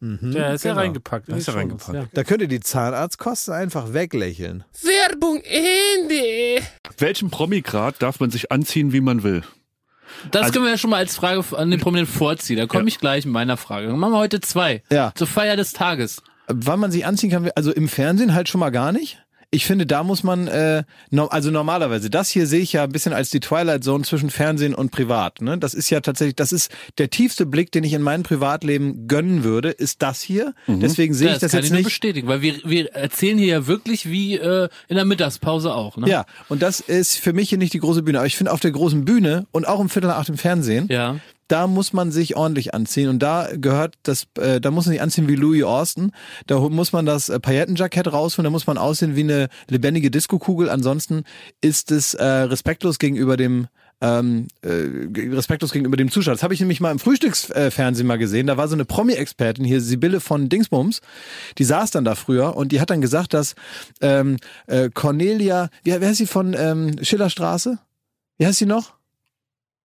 [0.00, 0.80] Ja, ist ja genau.
[0.82, 1.28] reingepackt.
[1.28, 1.94] Da ist er Schon, reingepackt.
[1.94, 2.06] ja.
[2.14, 4.64] Da könnt ihr die Zahnarztkosten einfach weglächeln.
[4.82, 6.62] Werbung Ende.
[6.98, 9.42] Welchen Promigrad darf man sich anziehen, wie man will?
[10.30, 12.56] Das Also- können wir ja schon mal als Frage an den Prominenten vorziehen.
[12.58, 12.88] Da komme Ja.
[12.88, 13.88] ich gleich mit meiner Frage.
[13.88, 14.82] Dann machen wir heute zwei.
[14.90, 15.12] Ja.
[15.14, 16.22] Zur Feier des Tages.
[16.48, 19.22] Wann man sich anziehen kann, also im Fernsehen halt schon mal gar nicht.
[19.52, 22.92] Ich finde, da muss man, äh, no, also normalerweise, das hier sehe ich ja ein
[22.92, 25.40] bisschen als die Twilight Zone zwischen Fernsehen und Privat.
[25.42, 25.58] Ne?
[25.58, 29.42] Das ist ja tatsächlich, das ist der tiefste Blick, den ich in mein Privatleben gönnen
[29.42, 30.54] würde, ist das hier.
[30.68, 31.84] Deswegen sehe Ja, ich das kann jetzt ich nicht.
[31.84, 35.96] bestätigen, weil wir, wir erzählen hier ja wirklich wie äh, in der Mittagspause auch.
[35.96, 36.08] Ne?
[36.08, 38.18] Ja, und das ist für mich hier nicht die große Bühne.
[38.18, 40.86] Aber ich finde auf der großen Bühne und auch im Viertel nach acht im Fernsehen,
[40.88, 41.16] Ja.
[41.50, 43.08] Da muss man sich ordentlich anziehen.
[43.08, 46.12] Und da gehört das, äh, da muss man sich anziehen wie Louis Austin.
[46.46, 50.70] Da muss man das äh, Paillettenjackett rausholen, da muss man aussehen wie eine lebendige Diskokugel.
[50.70, 51.24] Ansonsten
[51.60, 53.66] ist es äh, respektlos gegenüber dem
[54.02, 56.34] ähm, äh, respektlos gegenüber dem Zuschauer.
[56.34, 58.46] Das habe ich nämlich mal im Frühstücksfernsehen mal gesehen.
[58.46, 61.00] Da war so eine Promi-Expertin hier, Sibylle von Dingsbums,
[61.58, 63.54] die saß dann da früher und die hat dann gesagt, dass
[64.00, 64.36] ähm,
[64.68, 67.78] äh, Cornelia, wie, wie heißt sie von ähm, Schillerstraße?
[68.38, 68.99] Wie heißt sie noch?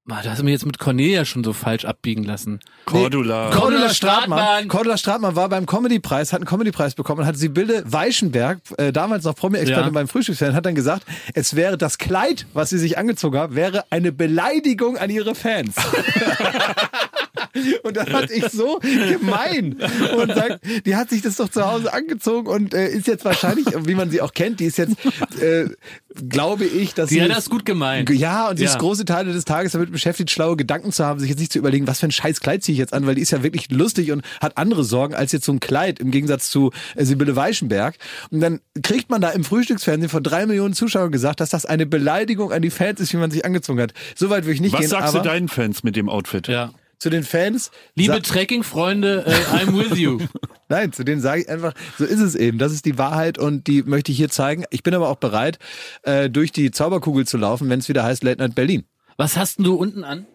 [0.08, 2.60] Ah, Da hast du mich jetzt mit Cornelia schon so falsch abbiegen lassen.
[2.86, 3.50] Cordula.
[3.50, 4.38] Cordula Cordula Stratmann.
[4.40, 4.68] Stratmann.
[4.68, 9.24] Cordula Stratmann war beim Comedy-Preis, hat einen Comedy-Preis bekommen und hat Sibylle Weichenberg, äh, damals
[9.24, 9.90] noch Promi-Expertin Ja.
[9.90, 13.84] beim Frühstücksfernsehen, hat dann gesagt, es wäre das Kleid, was sie sich angezogen hat, wäre
[13.90, 15.76] eine Beleidigung an ihre Fans.
[17.84, 19.76] Und das fand ich so gemein.
[20.18, 23.66] Und sagt, die hat sich das doch zu Hause angezogen und äh, ist jetzt wahrscheinlich,
[23.86, 24.96] wie man sie auch kennt, die ist jetzt,
[25.42, 25.66] äh,
[26.30, 28.10] glaube ich, dass Sie sie hat das gut gemeint.
[28.10, 28.70] ja, und sie Ja.
[28.72, 31.60] ist große Teile des Tages damit beschäftigt, schlaue Gedanken zu haben, sich jetzt nicht zu
[31.60, 33.70] überlegen, was für ein scheiß Kleid ziehe ich jetzt an, weil die ist ja wirklich
[33.72, 37.36] lustig und hat andere Sorgen als jetzt so ein Kleid, im Gegensatz zu äh, Sibylle
[37.36, 37.96] Weichenberg.
[38.32, 41.86] Und dann kriegt man da im Frühstücksfernsehen von drei Millionen Zuschauern gesagt, dass das eine
[41.86, 43.94] Beleidigung an die Fans ist, wie man sich angezogen hat.
[44.16, 46.48] Soweit würde ich nicht Was gehen, sagst du deinen Fans mit dem Outfit?
[46.48, 46.72] Ja.
[47.06, 50.18] Zu den Fans, Liebe Trekking-Freunde, äh, I'm with you.
[50.70, 52.58] nein, zu denen sage ich einfach, so ist es eben.
[52.58, 54.64] Das ist die Wahrheit und die möchte ich hier zeigen.
[54.72, 55.60] Ich bin aber auch bereit,
[56.02, 58.86] äh, durch die Zauberkugel zu laufen, wenn es wieder heißt Late Night Berlin.
[59.18, 60.26] Was hast denn du unten an?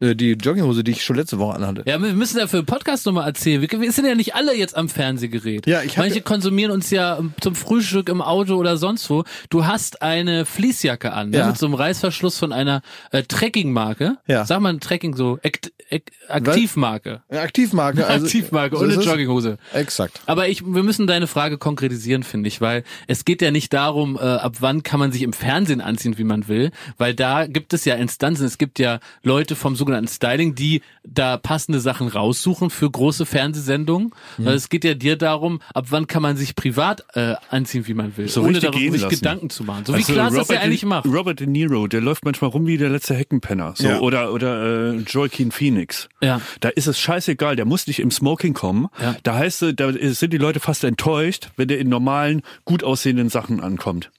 [0.00, 1.82] Äh, die Jogginghose, die ich schon letzte Woche anhatte.
[1.86, 3.60] Ja, wir müssen ja für den Podcast nochmal erzählen.
[3.62, 5.66] Wir, sind ja nicht alle jetzt am Fernsehgerät.
[5.66, 9.24] Ja, ich hab Manche ja- konsumieren uns ja zum Frühstück im Auto oder sonst wo.
[9.50, 11.38] Du hast eine Fließjacke an, ne?
[11.38, 11.46] Ja.
[11.48, 14.18] mit so einem Reißverschluss von einer äh, Trekking-Marke.
[14.26, 14.44] Ja.
[14.44, 17.22] Sag mal Trekking so, Act, Act, Aktivmarke.
[17.28, 18.06] Eine Aktivmarke.
[18.06, 18.94] Also, Aktivmarke, so ohne.
[18.94, 19.58] Jogginghose.
[19.72, 20.20] Exakt.
[20.26, 24.16] Aber ich, wir müssen deine Frage konkretisieren, finde ich, weil es geht ja nicht darum,
[24.16, 27.72] äh, ab wann kann man sich im Fernsehen anziehen, wie man will, weil da gibt
[27.72, 32.68] es ja Instanzen, es gibt ja Leute vom sogenannten Styling, die da passende Sachen raussuchen
[32.70, 34.12] für große Fernsehsendungen.
[34.36, 37.94] Weil es geht ja dir darum, ab wann kann man sich privat äh, anziehen, wie
[37.94, 39.08] man will, So ohne darüber sich lassen.
[39.08, 39.84] Gedanken zu machen.
[39.86, 41.06] So Also wie Klaas das ja eigentlich macht.
[41.06, 43.72] Robert De Niro, der läuft manchmal rum wie der letzte Heckenpenner.
[43.76, 44.00] So, Ja.
[44.00, 46.08] Oder, oder äh, Joaquin Phoenix.
[46.20, 46.40] Ja.
[46.60, 48.88] Da ist es scheißegal, der muss nicht im Smoking kommen.
[49.00, 49.16] Ja.
[49.22, 53.60] Da heißt da sind die Leute fast enttäuscht, wenn der in normalen, gut aussehenden Sachen
[53.60, 54.10] ankommt.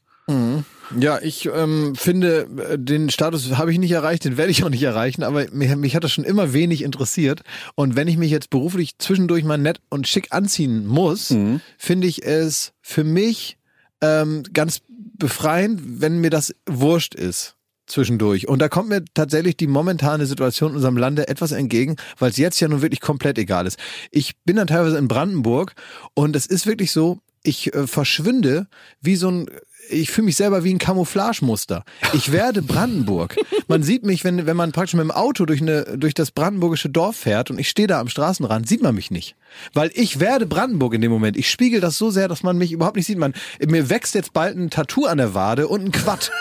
[0.98, 4.70] Ja, ich ähm, finde, äh, den Status habe ich nicht erreicht, den werde ich auch
[4.70, 7.42] nicht erreichen, aber mich, mich hat das schon immer wenig interessiert.
[7.76, 11.30] Und wenn ich mich jetzt beruflich zwischendurch mal nett und schick anziehen muss,
[11.78, 13.58] finde ich es für mich
[14.02, 14.82] ähm, ganz
[15.18, 18.48] befreiend, wenn mir das wurscht ist zwischendurch.
[18.48, 22.38] Und da kommt mir tatsächlich die momentane Situation in unserem Lande etwas entgegen, weil es
[22.38, 23.80] jetzt ja nun wirklich komplett egal ist.
[24.12, 25.74] Ich bin dann teilweise in Brandenburg
[26.14, 28.68] und es ist wirklich so, ich äh, verschwinde
[29.02, 29.48] wie so ein
[29.90, 31.84] ich fühle mich selber wie ein Camouflagemuster.
[32.14, 33.36] Ich werde Brandenburg.
[33.68, 36.90] Man sieht mich, wenn, wenn man praktisch mit dem Auto durch, eine, durch das brandenburgische
[36.90, 39.36] Dorf fährt und ich stehe da am Straßenrand, sieht man mich nicht.
[39.74, 41.36] Weil ich werde Brandenburg in dem Moment.
[41.38, 43.18] Ich spiegel das so sehr, dass man mich überhaupt nicht sieht.
[43.18, 43.34] Man,
[43.66, 46.32] mir wächst jetzt bald ein Tattoo an der Wade und ein Quad.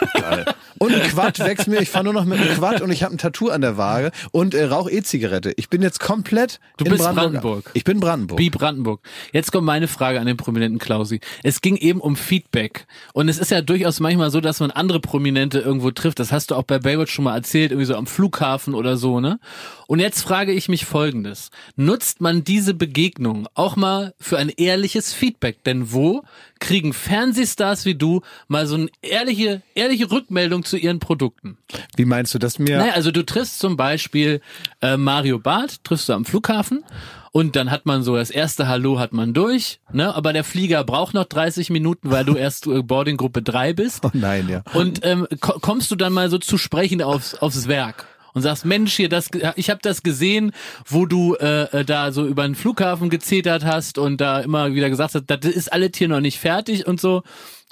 [0.79, 1.81] Und ein Quad wächst mir.
[1.81, 4.11] Ich fahre nur noch mit einem Quad und ich habe ein Tattoo an der Waage
[4.33, 5.53] und äh, rauche E-Zigarette.
[5.57, 7.33] Ich bin jetzt komplett Du in bist Brandenburg.
[7.43, 7.71] Brandenburg.
[7.75, 8.39] Ich bin Brandenburg.
[8.39, 9.01] Wie Brandenburg.
[9.33, 11.21] Jetzt kommt meine Frage an den prominenten Klausi.
[11.43, 12.87] Es ging eben um Feedback.
[13.15, 16.19] Und Und es ist ja durchaus manchmal so, dass man andere Prominente irgendwo trifft.
[16.19, 19.21] Das hast du auch bei Baywatch schon mal erzählt, irgendwie so am Flughafen oder so,
[19.21, 19.39] ne?
[19.87, 21.51] Und jetzt frage ich mich Folgendes.
[21.77, 25.63] Nutzt man diese Begegnung auch mal für ein ehrliches Feedback?
[25.63, 26.25] Denn wo
[26.59, 31.59] kriegen Fernsehstars wie du mal so eine ehrliche, ehrliche Rückmeldung zu ihren Produkten?
[31.97, 32.79] Wie meinst du das mir?
[32.79, 34.41] Naja, also du triffst zum Beispiel
[34.81, 36.85] äh, Mario Barth, triffst du am Flughafen
[37.33, 40.15] und dann hat man so das erste Hallo hat man durch, ne?
[40.15, 44.05] Aber der Flieger braucht noch 30 Minuten, weil du erst äh, Boardinggruppe 3 bist.
[44.05, 44.63] Oh nein, ja.
[44.75, 48.07] Und ähm, ko kommst du dann mal so zu sprechen aufs, aufs Werk?
[48.35, 50.53] Und sagst, Mensch, hier, das, ich habe das gesehen,
[50.87, 54.91] wo du äh, äh, da so über den Flughafen gezetert hast und da immer wieder
[54.91, 57.23] gesagt hast, das ist alles hier noch nicht fertig und so.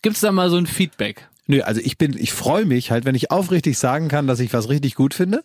[0.02, 1.28] Gibt's da mal so ein Feedback?
[1.46, 4.52] Nö, also ich bin, ich freue mich halt, wenn ich aufrichtig sagen kann, dass ich
[4.52, 5.44] was richtig gut finde.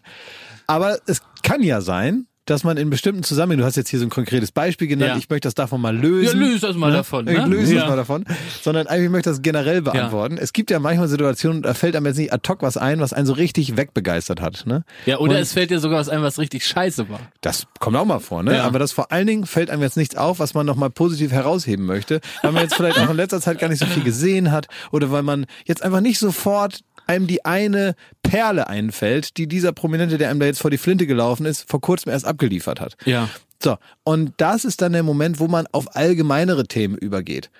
[0.68, 4.06] Aber es kann ja sein, dass man in bestimmten Zusammenhängen, du hast jetzt hier so
[4.06, 5.18] ein konkretes Beispiel genannt, Ja.
[5.18, 6.40] ich möchte das davon mal lösen.
[6.42, 7.46] Ja, löse das mal davon, Ich ne?
[7.48, 7.82] löse Ja.
[7.82, 8.26] das mal davon.
[8.62, 10.38] Sondern eigentlich möchte ich das generell beantworten.
[10.38, 13.14] Es gibt ja manchmal Situationen, da fällt einem jetzt nicht ad hoc was ein, was
[13.14, 14.66] einen so richtig wegbegeistert hat.
[14.68, 14.84] Ne?
[15.06, 17.20] Ja, oder Und es fällt dir sogar was ein, was richtig scheiße war.
[17.42, 18.56] das kommt auch mal vor, ne?
[18.58, 18.64] Ja.
[18.66, 21.86] Aber das vor allen Dingen fällt einem jetzt nichts auf, was man nochmal positiv herausheben
[21.86, 24.68] möchte, weil man jetzt vielleicht auch in letzter Zeit gar nicht so viel gesehen hat
[24.92, 30.18] oder weil man jetzt einfach nicht sofort einem die eine Perle einfällt, die dieser Prominente,
[30.18, 32.96] der einem da jetzt vor die Flinte gelaufen ist, vor kurzem erst abgeliefert hat.
[33.06, 33.30] Ja.
[33.62, 37.52] So, und das ist dann der Moment, wo man auf allgemeinere Themen übergeht.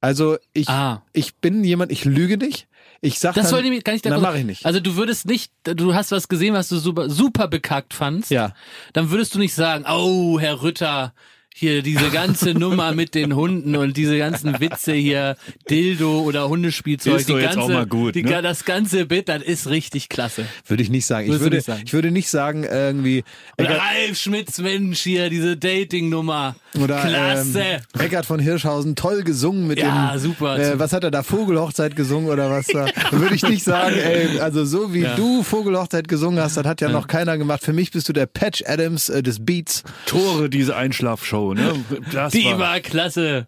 [0.00, 1.02] Also ich, Ah.
[1.12, 2.66] ich bin jemand, ich lüge nicht.
[3.02, 4.64] Ich sag Das dann, wollte ich gar nicht Nein, mach ich nicht.
[4.66, 8.30] Also du würdest nicht, du hast was gesehen, was du super, super bekackt fandst.
[8.30, 8.54] Ja.
[8.92, 11.12] Dann würdest du nicht sagen, oh, Herr Rütter,
[11.60, 15.36] hier diese ganze Nummer mit den Hunden und diese ganzen Witze hier,
[15.68, 18.42] Dildo oder Hundespielzeug, Ist die jetzt ganze, auch mal gut, die, ne?
[18.42, 20.46] das ganze Bit, das ist richtig klasse.
[20.66, 21.24] würde ich nicht sagen.
[21.26, 21.82] Ich Würdest würde, nicht sagen?
[21.84, 23.24] ich würde nicht sagen irgendwie,
[23.58, 26.54] Oder Eckart, Ralf Schmitz Mensch hier, diese Dating-Nummer.
[26.82, 27.60] oder Klasse.
[27.60, 30.58] ähm, Eckart von Hirschhausen, toll gesungen mit Ja, dem, super.
[30.58, 32.86] Äh, was hat er da, Vogelhochzeit gesungen oder was da?
[33.10, 35.14] würde ich nicht sagen, ey, also so wie Ja.
[35.16, 37.62] du Vogelhochzeit gesungen hast, das hat ja, noch keiner gemacht.
[37.62, 39.82] Für mich bist du der Patch Adams äh, des Beats.
[40.06, 41.72] Tore, diese Einschlafshow, ne?
[42.12, 43.46] Das Die war, war klasse.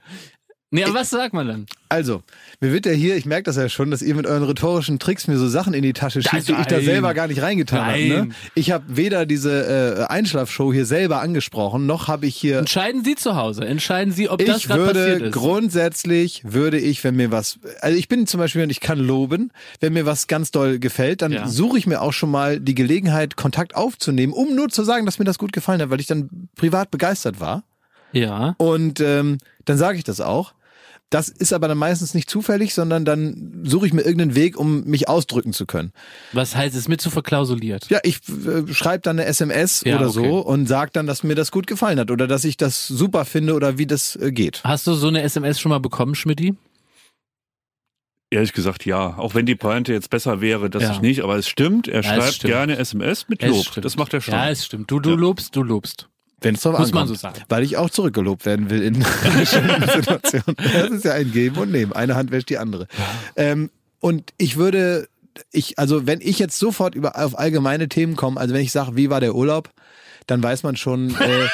[0.75, 1.67] Nee, aber was sagt man dann?
[1.91, 2.23] Also,
[2.61, 5.29] mir wird ja hier, ich merke das ja schon, dass ihr mit euren rhetorischen Tricks
[5.29, 8.09] mir so Sachen in die Tasche schiebt, die ich da selber gar nicht reingetan habe.
[8.09, 8.29] Ne?
[8.55, 13.17] Ich habe weder diese äh, Einschlafshow hier selber angesprochen, noch habe ich hier Entscheiden Sie
[13.17, 13.67] zu Hause.
[13.67, 15.33] Entscheiden Sie, ob das ich gerade passiert würde ist.
[15.35, 19.53] grundsätzlich würde ich, wenn mir was, also ich bin zum Beispiel und ich kann loben,
[19.81, 21.49] wenn mir was ganz doll gefällt, dann Ja.
[21.49, 25.19] suche ich mir auch schon mal die Gelegenheit, Kontakt aufzunehmen, um nur zu sagen, dass
[25.19, 27.63] mir das gut gefallen hat, weil ich dann privat begeistert war.
[28.13, 28.55] Ja.
[28.59, 30.55] Und ähm, dann sage ich das auch.
[31.11, 34.85] Das ist aber dann meistens nicht zufällig, sondern dann suche ich mir irgendeinen Weg, um
[34.85, 35.93] mich ausdrücken zu können.
[36.33, 37.91] Was heißt es mit zu verklausuliert?
[37.91, 40.15] Ja, ich äh, schreibe dann eine SMS Ja, oder okay.
[40.31, 43.27] so und sage dann, dass mir das gut gefallen hat oder dass ich das super
[43.27, 44.63] finde oder wie das äh, geht.
[44.65, 46.55] Hast du so eine SMS schon mal bekommen, Schmidti?
[48.31, 49.19] Ehrlich gesagt, ja.
[49.19, 50.93] Auch wenn die Pointe jetzt besser wäre, dass Ja.
[50.93, 52.53] ich nicht, aber es stimmt, er Ja, schreibt stimmt.
[52.55, 53.67] gerne SMS mit Lob.
[53.83, 54.33] Das macht er schon.
[54.33, 54.91] Ja, es stimmt.
[54.91, 55.17] Du, du Ja.
[55.17, 56.09] lobst, du lobst.
[56.43, 57.19] Wenn es drauf Muss man ankommt.
[57.19, 57.41] so sagen.
[57.49, 58.99] Weil ich auch zurückgelobt werden will in
[59.39, 60.57] bestimmten Situationen.
[60.73, 61.93] Das ist ja ein Geben und Nehmen.
[61.93, 62.87] Eine Hand wäscht die andere.
[63.37, 65.09] Ähm, und ich würde,
[65.53, 68.97] ich, also wenn ich jetzt sofort über auf allgemeine Themen komme, also wenn ich sage,
[68.97, 69.71] wie war der Urlaub,
[70.27, 71.49] dann weiß man schon, äh,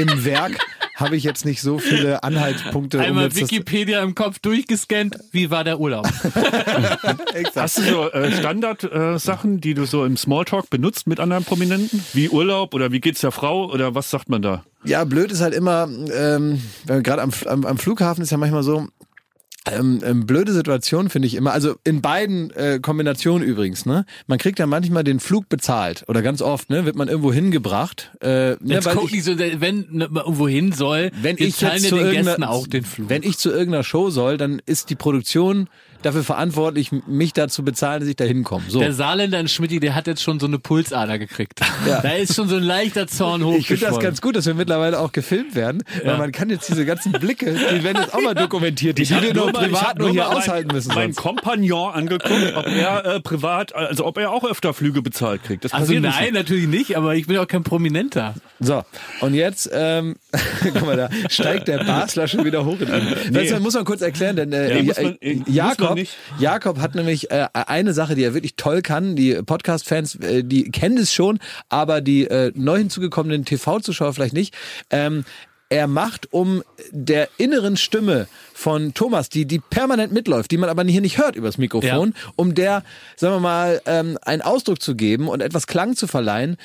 [0.00, 0.52] im Werk
[0.98, 2.98] habe ich jetzt nicht so viele Anhaltspunkte.
[2.98, 5.16] um Einmal das- Wikipedia im Kopf durchgescannt.
[5.30, 6.06] Wie war der Urlaub?
[7.56, 12.02] Hast du so äh, Standard-Sachen, die du so im Smalltalk benutzt mit anderen Prominenten?
[12.14, 14.64] Wie Urlaub oder wie geht's der Frau oder was sagt man da?
[14.84, 18.62] Ja, blöd ist halt immer, ähm, wenn gerade am, am, am Flughafen ist ja manchmal
[18.62, 18.88] so,
[19.72, 24.04] ähm, ähm, blöde Situation finde ich immer, also in beiden äh, Kombinationen übrigens, ne?
[24.26, 28.12] Man kriegt ja manchmal den Flug bezahlt oder ganz oft, ne, wird man irgendwo hingebracht.
[28.20, 31.60] Äh, ne, Jetzt guck ich, nicht so, wenn ne, man irgendwo hin soll, wenn ich
[31.60, 33.08] jetzt zu den Gästen auch den Flug.
[33.08, 35.68] wenn ich zu irgendeiner Show soll, dann ist die Produktion
[36.02, 38.64] dafür verantwortlich, mich dazu bezahlen, dass ich da hinkomme.
[38.68, 38.78] So.
[38.80, 41.60] der Saarländer in Schmidti, der hat jetzt schon so eine Pulsader gekriegt.
[41.86, 42.00] Ja.
[42.00, 44.98] Da ist schon so ein leichter Zorn Ich finde das ganz gut, dass wir mittlerweile
[45.00, 48.34] auch gefilmt werden, weil man kann jetzt diese ganzen Blicke, die werden jetzt auch mal
[48.34, 50.88] dokumentiert, die, die wir nur privat hab nur hier aushalten müssen.
[50.94, 51.16] Mein sonst.
[51.16, 55.64] Kompagnon angeguckt, ob er äh, privat, also ob er auch öfter Flüge bezahlt kriegt.
[55.64, 56.32] Das Also nein, nicht.
[56.32, 58.34] natürlich nicht, aber ich bin auch kein Prominenter.
[58.60, 58.84] So,
[59.20, 60.16] und jetzt, ähm,
[60.62, 62.80] guck mal, da steigt der Basler schon wieder hoch.
[62.80, 62.88] In
[63.30, 63.48] nee.
[63.48, 65.36] Das muss man kurz erklären, denn äh, Ja, man- äh,
[65.87, 66.40] man Jakob.
[66.40, 69.16] Jakob hat nämlich äh, eine Sache, die er wirklich toll kann.
[69.16, 74.54] Die Podcast-Fans, äh, die kennen es schon, aber die äh, neu hinzugekommenen TV-Zuschauer vielleicht nicht.
[74.90, 75.24] Ähm,
[75.70, 80.82] er macht um der inneren Stimme von Thomas, die, die permanent mitläuft, die man aber
[80.84, 82.82] hier nicht hört übers Mikrofon, um der,
[83.16, 86.56] sagen wir mal, ähm, einen Ausdruck zu geben und etwas Klang zu verleihen,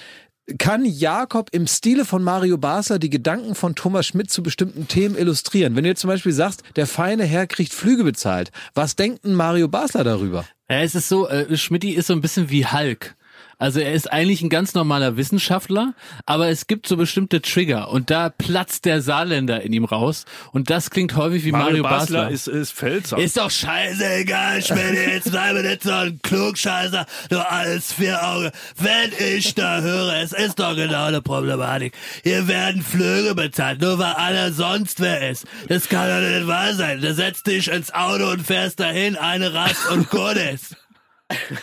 [0.58, 5.18] kann Jakob im Stile von Mario Basler die Gedanken von Thomas Schmidt zu bestimmten Themen
[5.18, 5.76] illustrieren.
[5.76, 9.36] Wenn du jetzt zum Beispiel sagst, der feine Herr kriegt Flüge bezahlt, was denkt denn
[9.36, 10.46] Mario Basler darüber?
[10.70, 13.16] Ja, es ist so, äh, Schmidti ist so ein bisschen wie Hulk.
[13.58, 15.94] Also er ist eigentlich ein ganz normaler Wissenschaftler,
[16.26, 20.70] aber es gibt so bestimmte Trigger und da platzt der Saarländer in ihm raus und
[20.70, 22.32] das klingt häufig wie Mario, Mario Basler Basler.
[22.32, 23.18] ist, ist Pfälzer.
[23.18, 28.52] Ist doch scheißegal, Schmidt, jetzt bleibe nicht so ein Klugscheißer, du alles vier Auge.
[28.78, 31.94] Wenn ich da höre, es ist doch genau eine Problematik.
[32.24, 35.46] Hier werden Flüge bezahlt, nur weil einer sonst wer ist.
[35.68, 37.02] Das kann doch nicht wahr sein.
[37.02, 40.36] Du setzt dich ins Auto und fährst dahin, eine Rast und gut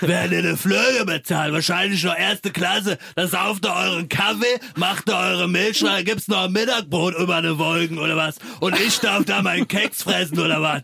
[0.01, 2.99] Werden eine Flüge bezahlt, wahrscheinlich noch erste Klasse.
[3.15, 7.37] Da sauft ihr euren Kaffee, macht ihr eure Milch rein, gibt's noch ein Mittagbrot über
[7.37, 8.37] eine Wolken oder was?
[8.61, 10.83] Und ich darf da meinen Keks fressen oder was?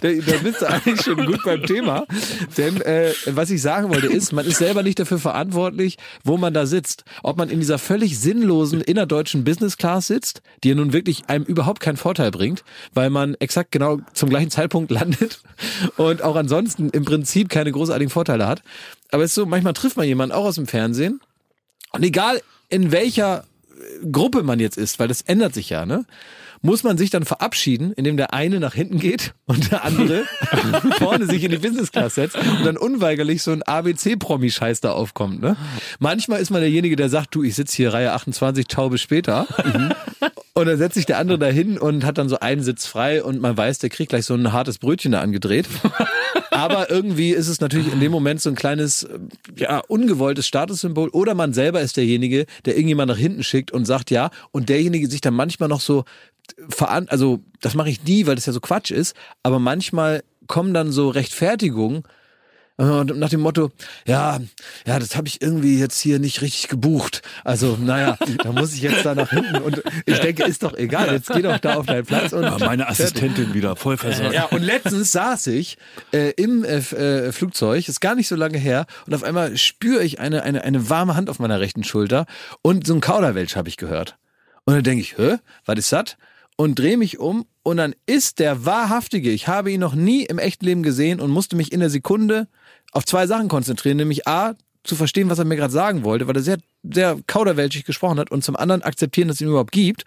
[0.00, 2.06] Da, da bist du eigentlich schon gut beim Thema.
[2.56, 6.52] Denn äh, was ich sagen wollte ist, man ist selber nicht dafür verantwortlich, wo man
[6.54, 7.04] da sitzt.
[7.22, 11.44] Ob man in dieser völlig sinnlosen innerdeutschen Business Class sitzt, die ja nun wirklich einem
[11.44, 15.40] überhaupt keinen Vorteil bringt, weil man exakt genau zum gleichen Zeitpunkt landet
[15.96, 18.62] und auch ansonsten im Prinzip keine großartigen Vorteile hat.
[19.10, 21.20] Aber es ist so, manchmal trifft man jemanden auch aus dem Fernsehen
[21.92, 23.44] und egal in welcher
[24.10, 26.04] Gruppe man jetzt ist, weil das ändert sich ja, ne?
[26.66, 30.24] Muss man sich dann verabschieden, indem der eine nach hinten geht und der andere
[30.98, 35.40] vorne sich in die Business Class setzt und dann unweigerlich so ein ABC-Promi-Scheiß da aufkommt,
[35.40, 35.56] ne?
[36.00, 39.46] Manchmal ist man derjenige, der sagt, du, ich sitze hier Reihe 28, Taube später.
[40.54, 43.40] Und dann setzt sich der andere dahin und hat dann so einen Sitz frei und
[43.40, 45.68] man weiß, der kriegt gleich so ein hartes Brötchen da angedreht.
[46.56, 49.18] Aber irgendwie ist es natürlich in dem Moment so ein kleines, äh,
[49.56, 51.10] ja, ungewolltes Statussymbol.
[51.10, 54.30] Oder man selber ist derjenige, der irgendjemand nach hinten schickt und sagt ja.
[54.52, 56.04] Und derjenige sich dann manchmal noch so
[56.68, 59.14] veran, also das mache ich nie, weil das ja so Quatsch ist.
[59.42, 62.04] Aber manchmal kommen dann so Rechtfertigungen,
[62.78, 63.70] äh, nach dem Motto,
[64.06, 64.38] ja,
[64.86, 67.22] ja, das habe ich irgendwie jetzt hier nicht richtig gebucht.
[67.44, 69.56] Also, naja, da muss ich jetzt da nach hinten.
[69.56, 72.32] Und ich denke, ist doch egal, jetzt geh doch da auf deinen Platz.
[72.32, 74.34] Und Ja, meine Assistentin wieder, voll versorgt.
[74.34, 75.78] ja, und letztens saß ich
[76.12, 80.04] äh, im äh, äh, Flugzeug, ist gar nicht so lange her, und auf einmal spüre
[80.04, 82.26] ich eine, eine, eine warme Hand auf meiner rechten Schulter
[82.62, 84.16] und so ein Kauderwelsch habe ich gehört.
[84.64, 86.16] Und dann denke ich, hä, was ist das?
[86.56, 90.38] Und drehe mich um und dann ist der wahrhaftige, ich habe ihn noch nie im
[90.38, 92.48] echten Leben gesehen und musste mich in der Sekunde
[92.96, 94.54] auf zwei Sachen konzentrieren, nämlich A,
[94.86, 98.30] zu verstehen, was er mir gerade sagen wollte, weil er sehr, sehr kauderwelschig gesprochen hat
[98.30, 100.04] und zum anderen akzeptieren, dass es ihn überhaupt gibt.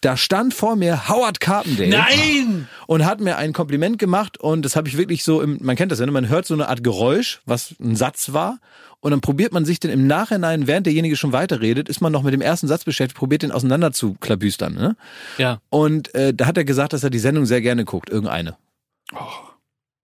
[0.00, 2.68] Da stand vor mir Howard Carpendale Nein!
[2.86, 5.92] und hat mir ein Kompliment gemacht und das habe ich wirklich so im, man kennt
[5.92, 6.12] das ja, ne?
[6.12, 8.58] man hört so eine Art Geräusch, was ein Satz war
[9.00, 12.22] und dann probiert man sich den im Nachhinein, während derjenige schon weiterredet, ist man noch
[12.22, 14.74] mit dem ersten Satz beschäftigt, probiert den auseinander zu klabüstern.
[14.74, 14.96] Ne?
[15.38, 15.60] Ja.
[15.70, 18.56] Und äh, da hat er gesagt, dass er die Sendung sehr gerne guckt, irgendeine.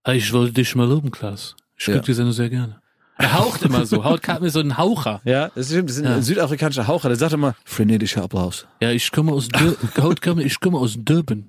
[0.05, 1.57] Ah, Ich wollte dich mal loben, Klaas.
[1.81, 1.95] Ich Ja.
[1.95, 2.77] gucke die Sendung sehr gerne.
[3.17, 4.05] Er haucht immer so.
[4.05, 5.21] Haut Karten ist so ein Haucher.
[5.25, 6.23] Ja, das stimmt, das ist ein Ja.
[6.23, 8.67] südafrikanischer Haucher, der sagt immer, frenetischer Applaus.
[8.81, 9.77] Ja, ich komme aus Dur
[10.45, 11.49] ich komme aus Durban.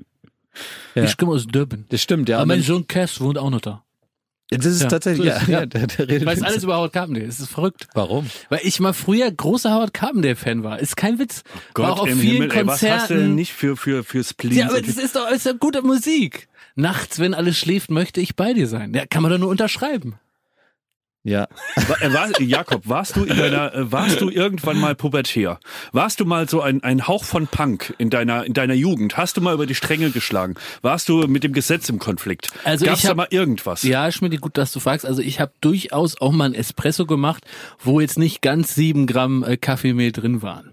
[0.96, 1.04] Ja.
[1.04, 1.86] Ich komme aus Durban.
[1.90, 2.38] Das stimmt, ja.
[2.38, 3.84] Aber mein Sohn Cass wohnt auch noch da.
[4.50, 5.66] das ist Ja, tatsächlich, ja, ja, ja.
[5.66, 7.26] der, der redet Ich weiß alles über Howard Carpendale.
[7.26, 7.88] Es ist verrückt.
[7.94, 8.30] Warum?
[8.50, 10.80] Weil ich mal früher großer Howard Carpendale-Fan war.
[10.80, 11.44] Ist kein Witz.
[11.74, 13.02] war auch auf im vielen Himmel, ey, was Konzerten.
[13.02, 14.58] hast du denn nicht für, für, für Spleen?
[14.58, 16.50] ja, aber das ist doch ist ja gute Musik.
[16.76, 18.94] Nachts, wenn alles schläft, möchte ich bei dir sein.
[18.94, 20.16] Ja, kann man doch nur unterschreiben.
[21.24, 21.48] Ja.
[21.88, 25.60] Wa- äh, war, Jakob, warst du in deiner, äh, warst du irgendwann mal pubertär?
[25.92, 29.18] Warst du mal so ein, ein Hauch von Punk in deiner, in deiner Jugend?
[29.18, 30.56] Hast du mal über die Stränge geschlagen?
[30.82, 32.48] Warst du mit dem Gesetz im Konflikt?
[32.64, 33.84] Also Gab's ich da hab- mal irgendwas?
[33.84, 35.06] Ja, Schmidt, gut, dass du fragst.
[35.06, 37.46] Also ich habe durchaus auch mal ein Espresso gemacht,
[37.78, 40.71] wo jetzt nicht ganz sieben Gramm äh, Kaffeemehl drin waren.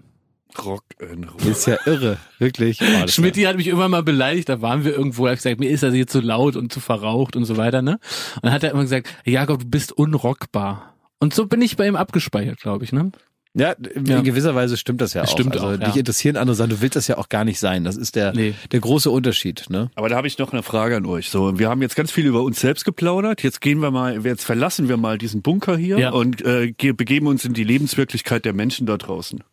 [0.59, 1.49] Rock'n'Roll.
[1.49, 2.79] Ist ja irre, wirklich.
[3.03, 5.69] Oh, Schmidt hat mich irgendwann mal beleidigt, da waren wir irgendwo, hab ich gesagt, mir
[5.69, 7.99] ist das hier zu laut und zu verraucht und so weiter, ne?
[8.35, 10.95] Und dann hat er immer gesagt, Jakob, du bist unrockbar.
[11.19, 13.11] Und so bin ich bei ihm abgespeichert, glaube ich, ne?
[13.55, 14.21] Ja, in Ja.
[14.21, 15.27] gewisser Weise stimmt das ja auch.
[15.27, 15.77] Stimmt also auch, ja.
[15.77, 17.83] dich interessieren andere Sachen, du willst das ja auch gar nicht sein.
[17.83, 18.53] Das ist der, Nee.
[18.71, 19.89] der große Unterschied, ne?
[19.95, 21.29] Aber da habe ich noch eine Frage an euch.
[21.31, 23.41] So, wir haben jetzt ganz viel über uns selbst geplaudert.
[23.41, 26.11] Jetzt gehen wir mal, jetzt verlassen wir mal diesen Bunker hier Ja.
[26.11, 29.43] und äh, ge- begeben uns in die Lebenswirklichkeit der Menschen da draußen.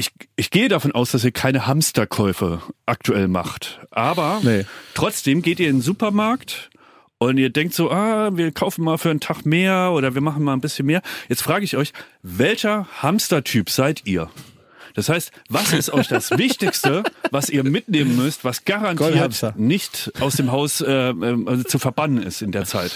[0.00, 3.80] Ich, ich gehe davon aus, dass ihr keine Hamsterkäufe aktuell macht.
[3.90, 4.64] Aber Nee.
[4.94, 6.70] trotzdem geht ihr in den Supermarkt
[7.18, 10.44] und ihr denkt so, ah, wir kaufen mal für einen Tag mehr oder wir machen
[10.44, 11.02] mal ein bisschen mehr.
[11.28, 14.30] Jetzt frage ich euch, welcher Hamstertyp seid ihr?
[14.94, 17.02] Das heißt, was ist euch das Wichtigste,
[17.32, 22.40] was ihr mitnehmen müsst, was garantiert nicht aus dem Haus äh, äh, zu verbannen ist
[22.40, 22.92] in der Zeit?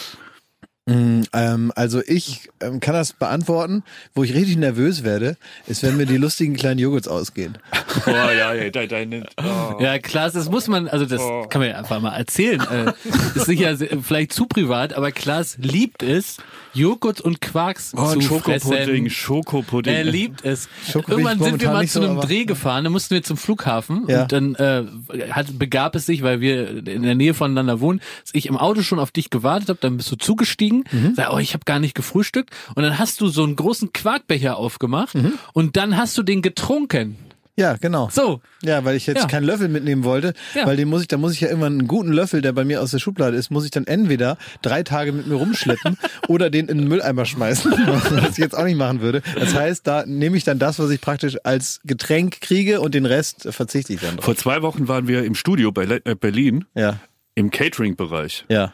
[0.87, 3.85] Mm, ähm, also ich ähm, kann das beantworten.
[4.15, 5.37] Wo ich richtig nervös werde,
[5.69, 7.59] ist, wenn mir die lustigen kleinen Joghurts ausgehen.
[8.07, 8.89] Oh ja, ja, deine.
[8.89, 9.77] Dein, oh.
[9.83, 11.45] Ja, klar, das muss man, also das Oh.
[11.49, 12.59] kann man ja einfach mal erzählen.
[12.63, 12.93] Äh,
[13.37, 16.39] ist sicher vielleicht zu privat, aber Klaas liebt es,
[16.73, 19.11] Joghurt und Quarks Oh, zu Schokopudding, fressen.
[19.11, 19.93] Schokopudding.
[19.95, 20.71] Er liebt es.
[20.91, 23.37] Schoko Irgendwann sind wir mal zu so, einem aber- Dreh gefahren, da mussten wir zum
[23.37, 24.23] Flughafen Ja.
[24.23, 24.85] und dann äh,
[25.31, 28.81] hat, begab es sich, weil wir in der Nähe voneinander wohnen, dass ich im Auto
[28.81, 31.15] schon auf dich gewartet habe, dann bist du zugestiegen, Mhm.
[31.17, 34.57] sag, oh, ich habe gar nicht gefrühstückt und dann hast du so einen großen Quarkbecher
[34.57, 35.35] aufgemacht Mhm.
[35.53, 37.17] und dann hast du den getrunken.
[37.55, 38.09] Ja, genau.
[38.11, 39.27] So, Ja, weil ich jetzt Ja.
[39.27, 40.65] keinen Löffel mitnehmen wollte, Ja.
[40.67, 42.81] weil den muss ich, da muss ich ja irgendwann einen guten Löffel, der bei mir
[42.81, 45.99] aus der Schublade ist, muss ich dann entweder drei Tage mit mir rumschleppen
[46.29, 47.71] oder den in den Mülleimer schmeißen,
[48.11, 49.21] was ich jetzt auch nicht machen würde.
[49.39, 53.05] Das heißt, da nehme ich dann das, was ich praktisch als Getränk kriege und den
[53.05, 54.25] Rest verzichte ich dann drauf.
[54.25, 57.01] Vor zwei Wochen waren wir im Studio bei Le äh, Berlin Ja,
[57.35, 58.47] im Catering-Bereich.
[58.49, 58.73] ja.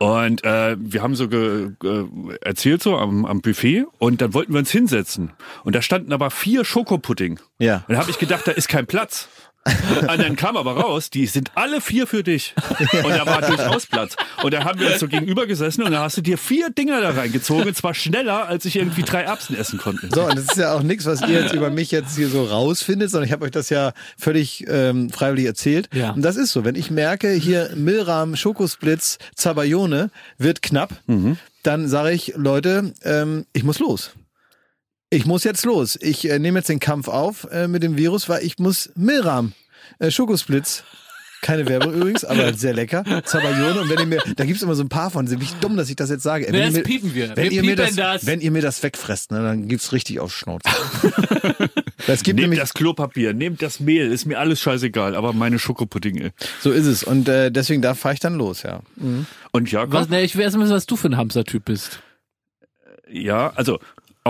[0.00, 2.06] Und äh, wir haben so ge, ge,
[2.40, 5.32] erzählt so am, am Buffet und dann wollten wir uns hinsetzen.
[5.62, 7.38] Und da standen aber vier Schokopudding.
[7.58, 7.84] Ja.
[7.86, 9.28] Und da habe ich gedacht, da ist kein Platz.
[9.64, 12.54] Und dann kam aber raus, die sind alle vier für dich.
[13.04, 14.16] Und da war durchaus Platz.
[14.42, 17.00] Und da haben wir uns so gegenüber gesessen und da hast du dir vier Dinger
[17.00, 17.68] da reingezogen.
[17.68, 20.08] Und zwar schneller, als ich irgendwie drei Erbsen essen konnte.
[20.12, 22.44] So, und das ist ja auch nichts, was ihr jetzt über mich jetzt hier so
[22.44, 25.88] rausfindet, sondern ich habe euch das ja völlig ähm, freiwillig erzählt.
[25.92, 26.12] Ja.
[26.12, 30.90] Und das ist so, wenn ich merke, hier Milram, Schokosplitz, Zabayone wird knapp,
[31.62, 34.12] dann sage ich, Leute, ähm, ich muss los.
[35.12, 35.98] Ich muss jetzt los.
[36.00, 39.54] Ich äh, nehme jetzt den Kampf auf äh, mit dem Virus, weil ich muss Milram,
[39.98, 40.84] äh, Schokosplitz,
[41.42, 43.02] keine Werbung übrigens, aber sehr lecker.
[43.24, 43.80] Zabayone.
[43.80, 45.90] Und wenn ihr mir, da gibt's immer so ein paar von, sind wie dumm, dass
[45.90, 46.46] ich das jetzt sage.
[46.48, 47.36] Wenn das mir, piepen wir.
[47.36, 48.24] Wenn Wir ihr mir das, das.
[48.24, 50.68] wenn ihr mir das wegfresst, ne, dann gibt's richtig auf Schnauze.
[52.06, 55.58] das gibt Nehmt nämlich, das Klopapier, nehmt das Mehl, ist mir alles scheißegal, aber meine
[55.58, 56.30] Schokopuddinge.
[56.60, 57.02] so ist es.
[57.02, 58.80] Und äh, deswegen da fahre ich dann los, ja.
[59.50, 62.00] Und Jakob, was, ne, ich will erst mal wissen, was du für ein Hamstertyp bist.
[63.10, 63.80] ja, also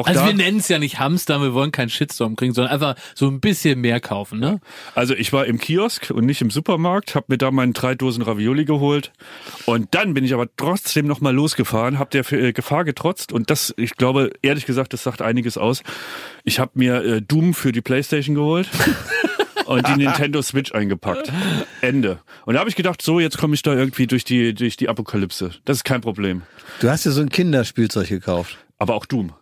[0.01, 2.73] auch Also da, wir nennen es ja nicht Hamster, wir wollen keinen Shitstorm kriegen, sondern
[2.73, 4.61] einfach so ein bisschen mehr kaufen, ne?
[4.95, 8.23] Also ich war im Kiosk und nicht im Supermarkt, habe mir da meine drei Dosen
[8.23, 9.13] Ravioli geholt
[9.67, 13.51] und dann bin ich aber trotzdem noch mal losgefahren, habe der äh, Gefahr getrotzt und
[13.51, 15.83] das, ich glaube, ehrlich gesagt, das sagt einiges aus.
[16.45, 18.69] Ich habe mir äh, Doom für die Playstation geholt.
[19.67, 21.31] Und die Nintendo Switch eingepackt.
[21.81, 22.19] Ende.
[22.45, 24.89] Und da habe ich gedacht, so, jetzt komme ich da irgendwie durch die, durch die
[24.89, 25.53] Apokalypse.
[25.65, 26.43] Das ist kein Problem.
[26.81, 28.59] Du hast ja so ein Kinderspielzeug gekauft.
[28.79, 29.33] Aber auch Doom.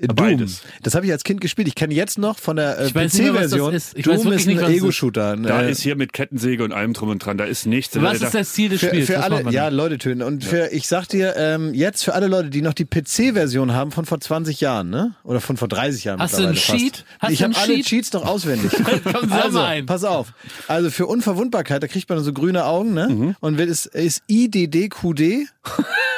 [0.00, 0.16] Äh, Doom.
[0.16, 0.62] Beides.
[0.82, 1.66] Das habe ich als Kind gespielt.
[1.66, 3.74] Ich kenne jetzt noch von der äh, PC-Version.
[3.74, 3.94] ist.
[4.06, 4.76] Doom ist nicht, ein ist.
[4.78, 5.36] Ego-Shooter.
[5.36, 7.36] Da Äh, ist hier mit Kettensäge und allem drum und dran.
[7.36, 8.00] Da ist nichts.
[8.00, 9.06] Was da, ist das Ziel des für, Spiels?
[9.06, 9.68] für alle, ja?
[9.68, 10.22] Leute töten.
[10.22, 13.90] Und für, ich sag dir, ähm, jetzt für alle Leute, die noch die PC-Version haben
[13.90, 15.14] von vor 20 Jahren, ne?
[15.24, 16.20] Oder von vor 30 Jahren.
[16.20, 17.04] Hast du einen mittlerweile Cheat?
[17.18, 17.86] Hast ich habe alle Cheat?
[17.86, 18.70] Cheats noch auswendig.
[19.04, 19.86] Komm, sag also, mal ein.
[19.86, 20.32] pass auf.
[20.68, 23.08] Also für Unverwundbarkeit, da kriegt man so grüne Augen, ne?
[23.08, 23.36] Mhm.
[23.40, 25.48] Und wird es ist IDDQD.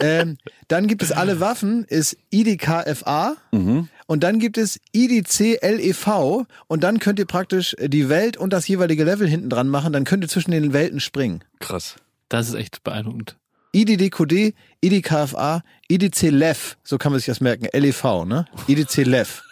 [0.00, 0.38] ähm,
[0.68, 3.36] dann gibt es alle Waffen, ist IDKFA.
[3.52, 3.88] Mhm.
[4.06, 9.04] Und dann gibt es IDCLEV und dann könnt ihr praktisch die Welt und das jeweilige
[9.04, 11.42] Level hinten dran machen, dann könnt ihr zwischen den Welten springen.
[11.60, 11.96] krass.
[12.28, 13.36] Das ist echt beeindruckend.
[13.72, 18.46] IDDQD, IDKFA, IDCLEV, so kann man sich das merken, LEV, ne?
[18.66, 19.42] IDCLEV.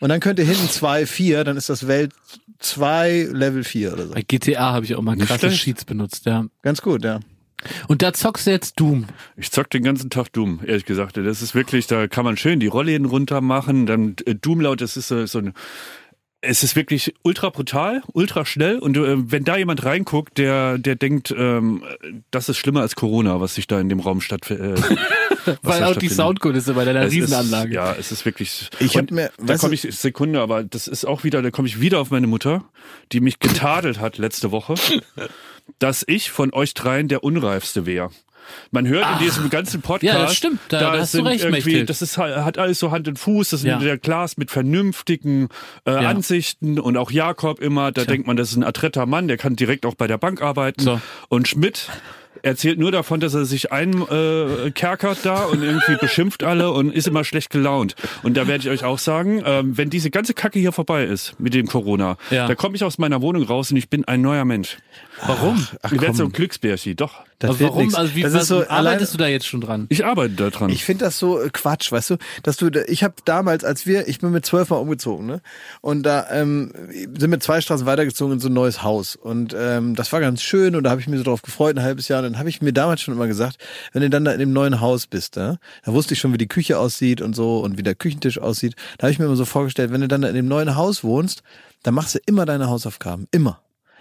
[0.00, 2.12] Und dann könnt ihr hinten 2, 4, dann ist das Welt
[2.58, 4.14] 2, Level 4 oder so.
[4.14, 5.50] Bei GTA habe ich auch mal krasse.
[5.50, 6.46] Cheats benutzt, ja.
[6.62, 7.20] Ganz gut, ja.
[7.88, 9.06] Und da zockst du jetzt Doom.
[9.36, 11.16] Ich zock den ganzen Tag Doom, ehrlich gesagt.
[11.16, 14.80] Das ist wirklich, da kann man schön die Rollläden runter machen, dann äh, Doom laut,
[14.80, 15.52] das ist so, so ein
[16.42, 20.96] es ist wirklich ultra brutal, ultra schnell und äh, wenn da jemand reinguckt, der der
[20.96, 21.84] denkt, ähm,
[22.30, 24.78] das ist schlimmer als Corona, was sich da in dem Raum stattfindet.
[24.90, 24.96] Äh,
[25.62, 26.08] Weil auch die.
[26.08, 27.70] Soundkulisse bei deiner Es Riesenanlage.
[27.70, 28.68] Ist, ja, es ist wirklich.
[28.80, 31.80] Ich hab mir- da komme ich Sekunde, aber das ist auch wieder, da komme ich
[31.80, 32.64] wieder auf meine Mutter,
[33.12, 34.74] die mich getadelt hat letzte Woche,
[35.78, 38.10] dass ich von euch dreien der unreifste wäre.
[38.72, 40.58] Man hört in diesem ganzen Podcast, Ja, das stimmt.
[40.70, 43.50] Da- da hast du recht, irgendwie, das ist hat alles so Hand und Fuß.
[43.50, 43.78] Das ist Ja.
[43.78, 45.48] der Glas mit vernünftigen
[45.86, 45.98] äh, Ja.
[46.08, 47.92] Ansichten und auch Jakob immer.
[47.92, 50.42] Da denkt man, das ist ein adretter Mann, der kann direkt auch bei der Bank
[50.42, 50.82] arbeiten.
[50.82, 51.00] So.
[51.28, 51.88] Und Schmidt
[52.42, 56.92] erzählt nur davon, dass er sich einkerkert äh, kerkert da und irgendwie beschimpft alle und
[56.92, 57.94] ist immer schlecht gelaunt.
[58.22, 61.38] Und da werde ich euch auch sagen, ähm, wenn diese ganze Kacke hier vorbei ist
[61.38, 62.46] mit dem Corona, Ja.
[62.46, 64.78] da komme ich aus meiner Wohnung raus und ich bin ein neuer Mensch.
[65.26, 65.66] Warum?
[65.82, 66.16] Ach, ich werde komm.
[66.16, 67.24] so ein Glücksbärchi, doch.
[67.38, 67.84] Das wird warum?
[67.84, 67.94] nix.
[67.94, 69.86] Also wie das was, ist so arbeitest allein, du da jetzt schon dran?
[69.88, 70.70] Ich arbeite da dran.
[70.70, 74.08] Ich finde das so äh, Quatsch, weißt du, dass du, ich habe damals, als wir,
[74.08, 75.40] ich bin mit zwölf Mal umgezogen, ne,
[75.80, 79.94] und da ähm, sind wir zwei Straßen weitergezogen in so ein neues Haus und ähm,
[79.94, 82.20] das war ganz schön und da habe ich mich so drauf gefreut, ein halbes Jahr.
[82.20, 83.56] Und dann habe ich mir damals schon immer gesagt,
[83.92, 86.38] wenn du dann da in dem neuen Haus bist, ne, da wusste ich schon, wie
[86.38, 88.74] die Küche aussieht und so und wie der Küchentisch aussieht.
[88.98, 91.04] Da habe ich mir immer so vorgestellt, wenn du dann da in dem neuen Haus
[91.04, 91.42] wohnst,
[91.82, 93.60] dann machst du immer deine Hausaufgaben, immer.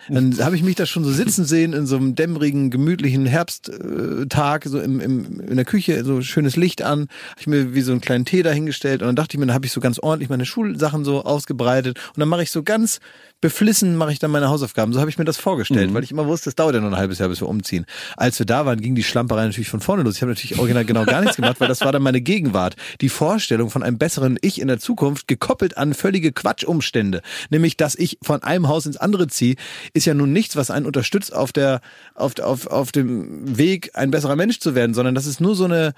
[0.10, 4.66] Dann habe ich mich da schon so sitzen sehen in so einem dämmerigen, gemütlichen Herbsttag,
[4.66, 7.92] so im, im, in der Küche, so schönes Licht an, habe ich mir wie so
[7.92, 10.30] einen kleinen Tee dahingestellt und dann dachte ich mir, dann habe ich so ganz ordentlich
[10.30, 12.00] meine Schulsachen so ausgebreitet.
[12.10, 13.00] Und dann mache ich so ganz
[13.42, 14.94] beflissen mache ich dann meine Hausaufgaben.
[14.94, 15.94] So habe ich mir das vorgestellt, mhm.
[15.94, 17.86] weil ich immer wusste, es dauert ja nur ein halbes Jahr, bis wir umziehen.
[18.18, 20.16] Als wir da waren, ging die Schlamperei natürlich von vorne los.
[20.16, 22.76] Ich habe natürlich original genau gar nichts gemacht, weil das war dann meine Gegenwart.
[23.02, 27.22] Die Vorstellung von einem besseren Ich in der Zukunft, gekoppelt an völlige Quatschumstände.
[27.50, 29.56] Nämlich, dass ich von einem Haus ins andere ziehe,
[29.94, 31.82] ist ja nun nichts, was einen unterstützt auf der,
[32.16, 35.66] auf, auf, auf dem Weg, ein besserer Mensch zu werden, sondern das ist nur so
[35.66, 35.94] eine,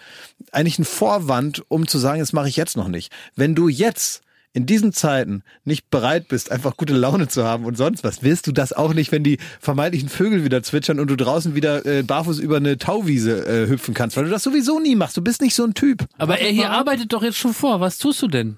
[0.51, 3.11] eigentlich ein Vorwand, um zu sagen, das mache ich jetzt noch nicht.
[3.35, 4.21] Wenn du jetzt
[4.53, 8.47] in diesen Zeiten nicht bereit bist, einfach gute Laune zu haben und sonst was, willst
[8.47, 12.03] du das auch nicht, wenn die vermeintlichen Vögel wieder zwitschern und du draußen wieder äh,
[12.03, 15.15] barfuß über eine Tauwiese äh, hüpfen kannst, weil du das sowieso nie machst.
[15.15, 16.05] Du bist nicht so ein Typ.
[16.17, 17.79] Aber er hier arbeitet doch jetzt schon vor.
[17.79, 18.57] Was tust du denn?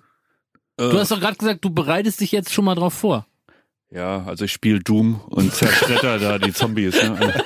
[0.78, 0.90] Äh.
[0.90, 3.28] Du hast doch gerade gesagt, du bereitest dich jetzt schon mal drauf vor.
[3.92, 7.44] Ja, also ich spiele Doom und zerschretter da die Zombies, ne?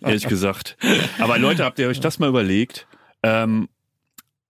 [0.00, 0.78] ehrlich gesagt.
[1.18, 2.86] Aber Leute, habt ihr euch das mal überlegt?
[3.22, 3.68] Ähm,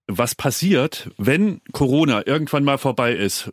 [0.07, 3.51] was passiert, wenn Corona irgendwann mal vorbei ist,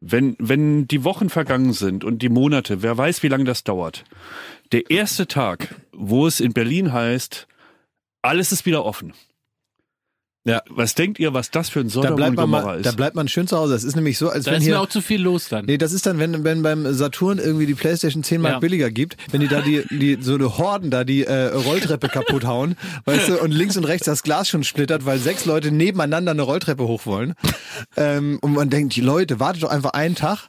[0.00, 4.04] wenn, wenn die Wochen vergangen sind und die Monate, wer weiß, wie lange das dauert.
[4.72, 7.46] Der erste Tag, wo es in Berlin heißt,
[8.20, 9.12] alles ist wieder offen.
[10.44, 10.60] Ja.
[10.68, 12.86] Was denkt ihr, was das für ein Sodom da und Gomorra mal, ist?
[12.86, 13.74] Da bleibt man schön zu Hause.
[13.74, 14.74] Das ist nämlich so, als da wenn ist hier...
[14.74, 15.66] mir auch zu viel los dann.
[15.66, 18.58] Nee, das ist dann, wenn, wenn beim Saturn irgendwie die Playstation 10 Mark ja.
[18.58, 22.44] billiger gibt, wenn die da die, die so eine Horden da die äh, Rolltreppe kaputt
[22.44, 22.74] hauen,
[23.04, 26.42] weißt du, und links und rechts das Glas schon splittert, weil sechs Leute nebeneinander eine
[26.42, 27.34] Rolltreppe hoch wollen.
[27.96, 30.48] Ähm, und man denkt, die Leute, wartet doch einfach einen Tag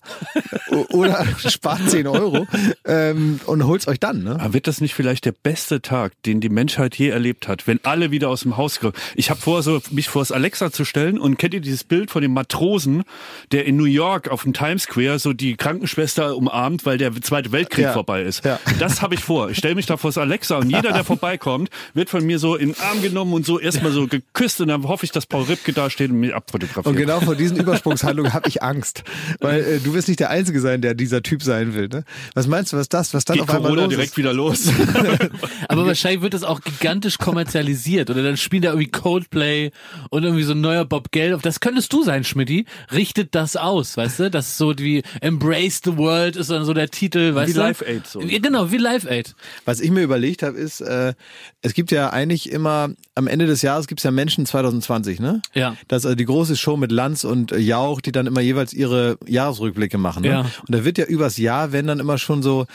[0.90, 2.48] oder spart 10 Euro
[2.86, 4.24] ähm, und holt's euch dann.
[4.24, 4.40] Ne?
[4.40, 7.80] Aber wird das nicht vielleicht der beste Tag, den die Menschheit je erlebt hat, wenn
[7.84, 8.80] alle wieder aus dem Haus...
[9.16, 12.12] Ich habe vor, so mich vor das Alexa zu stellen und kennt ihr dieses Bild
[12.12, 13.04] von dem Matrosen,
[13.52, 17.52] der in New York auf dem Times Square so die Krankenschwester umarmt, weil der Zweite
[17.52, 17.94] Weltkrieg ja.
[17.94, 18.46] vorbei ist.
[18.46, 18.60] Ja.
[18.80, 19.50] Das habe ich vor.
[19.50, 22.56] Ich stelle mich da vor das Alexa und jeder, der vorbeikommt, wird von mir so
[22.56, 25.44] in den Arm genommen und so erstmal so geküsst und dann hoffe ich, dass Paul
[25.44, 26.86] Ripke da steht und mich abfotografiert.
[26.86, 29.04] Und genau vor diesen Übersprungshandlungen habe ich Angst,
[29.40, 31.88] weil äh, du wirst nicht der Einzige sein, der dieser Typ sein will.
[31.88, 32.04] Ne?
[32.34, 34.18] Was meinst du, was das, was dann Geht auf einmal Corona los direkt ist?
[34.18, 34.68] wieder los.
[35.68, 39.72] Aber wahrscheinlich wird das auch gigantisch kommerzialisiert oder dann spielt da irgendwie Coldplay
[40.10, 41.42] und irgendwie so ein neuer Bob Geldof.
[41.42, 42.66] Das könntest du sein, Schmidti.
[42.92, 44.32] Richtet das aus, weißt du?
[44.32, 47.60] Das ist so wie Embrace the World ist dann so der Titel, weißt wie du?
[47.60, 48.22] Live Aid so.
[48.22, 49.36] Wie, genau, wie Live Aid.
[49.66, 51.14] Was ich mir überlegt habe, ist, äh,
[51.62, 55.42] es gibt ja eigentlich immer, am Ende des Jahres gibt's ja Menschen 2020, ne?
[55.54, 55.76] Ja.
[55.88, 59.18] Das ist also die große Show mit Lanz und Jauch, die dann immer jeweils ihre
[59.28, 60.24] Jahresrückblicke machen.
[60.24, 60.30] Ne?
[60.30, 60.40] Ja.
[60.42, 62.66] Und da wird ja übers Jahr, wenn dann immer schon so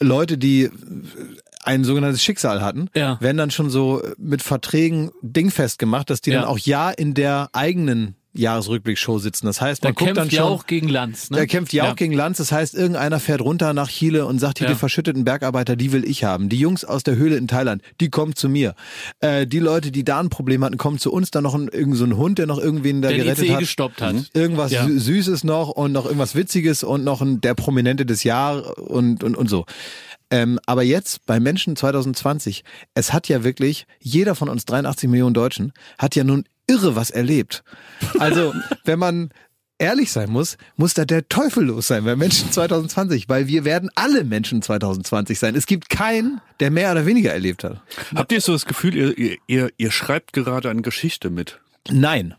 [0.00, 0.70] Leute, die
[1.68, 3.20] ein sogenanntes Schicksal hatten, Ja.
[3.20, 6.40] werden dann schon so mit Verträgen dingfest gemacht, dass die Ja.
[6.40, 9.46] dann auch ja in der eigenen Jahresrückblick-Show sitzen.
[9.46, 11.38] Das heißt, Da man guckt kämpft dann ja schon, auch gegen Lanz, ne?
[11.38, 11.90] der kämpft ja Ja.
[11.90, 12.38] auch gegen Lanz.
[12.38, 14.74] Das heißt, irgendeiner fährt runter nach Chile und sagt, hier Ja.
[14.74, 16.48] die verschütteten Bergarbeiter, die will ich haben.
[16.48, 18.74] Die Jungs aus der Höhle in Thailand, die kommen zu mir.
[19.20, 21.30] Äh, die Leute, die da ein Problem hatten, kommen zu uns.
[21.32, 23.60] Dann noch ein, irgend so ein Hund, der noch irgendwen da der gerettet ICE hat.
[23.60, 24.14] gestoppt hat.
[24.34, 24.84] Irgendwas Ja.
[24.84, 29.24] Sü- Süßes noch und noch irgendwas Witziges und noch ein, der Prominente des Jahres und,
[29.24, 29.64] und, und so.
[30.30, 32.64] Ähm, aber jetzt bei Menschen 2020,
[32.94, 37.10] es hat ja wirklich, jeder von uns 83 Millionen Deutschen hat ja nun irre was
[37.10, 37.64] erlebt.
[38.18, 38.54] Also,
[38.84, 39.30] wenn man
[39.78, 43.90] ehrlich sein muss, muss da der Teufel los sein bei Menschen 2020, weil wir werden
[43.94, 45.54] alle Menschen 2020 sein.
[45.54, 47.80] Es gibt keinen, der mehr oder weniger erlebt hat.
[48.14, 51.60] Habt ihr so das Gefühl, ihr, ihr, ihr schreibt gerade eine Geschichte mit?
[51.90, 52.34] Nein.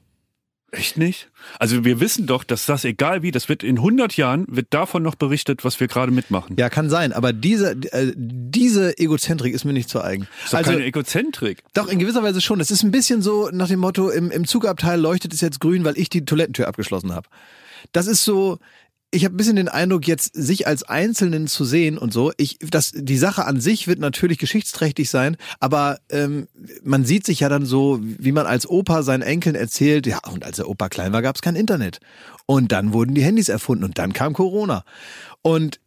[0.71, 1.29] Echt nicht?
[1.57, 5.01] Also wir wissen doch, dass das egal wie, das wird in 100 Jahren, wird davon
[5.01, 6.55] noch berichtet, was wir gerade mitmachen.
[6.59, 10.27] Ja, kann sein, aber diese, äh, diese Egozentrik ist mir nicht zu eigen.
[10.43, 11.63] Das ist doch keine Egozentrik.
[11.73, 12.59] Doch, in gewisser Weise schon.
[12.59, 15.83] Es ist ein bisschen so nach dem Motto, im, im Zugabteil leuchtet es jetzt grün,
[15.85, 17.27] weil ich die Toilettentür abgeschlossen habe.
[17.91, 18.59] Das ist so,
[19.11, 22.31] ich habe ein bisschen den Eindruck, jetzt sich als Einzelnen zu sehen und so.
[22.37, 26.47] Ich, das, die Sache an sich wird natürlich geschichtsträchtig sein, aber ähm,
[26.83, 30.45] man sieht sich ja dann so, wie man als Opa seinen Enkeln erzählt, ja, und
[30.45, 31.99] als der Opa klein war, gab es kein Internet.
[32.45, 34.83] Und dann wurden die Handys erfunden und dann kam Corona.
[35.41, 35.79] Und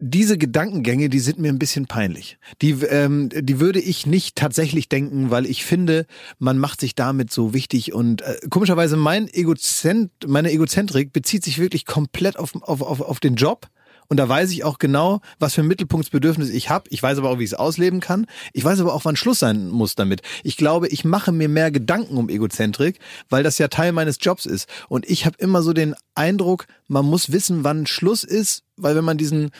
[0.00, 2.38] diese Gedankengänge, die sind mir ein bisschen peinlich.
[2.62, 6.06] Die, ähm, die würde ich nicht tatsächlich denken, weil ich finde,
[6.38, 11.58] man macht sich damit so wichtig und äh, komischerweise mein Egozent, meine Egozentrik bezieht sich
[11.58, 13.68] wirklich komplett auf, auf, auf, auf den Job.
[14.10, 16.86] Und da weiß ich auch genau, was für ein Mittelpunktsbedürfnis ich habe.
[16.88, 18.26] Ich weiß aber auch, wie ich es ausleben kann.
[18.54, 20.22] Ich weiß aber auch, wann Schluss sein muss damit.
[20.42, 24.46] Ich glaube, ich mache mir mehr Gedanken um Egozentrik, weil das ja Teil meines Jobs
[24.46, 24.66] ist.
[24.88, 29.04] Und ich habe immer so den Eindruck, man muss wissen, wann Schluss ist, weil wenn
[29.04, 29.50] man diesen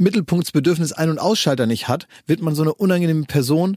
[0.00, 3.76] Mittelpunktsbedürfnis Ein- und Ausschalter nicht hat, wird man so eine unangenehme Person,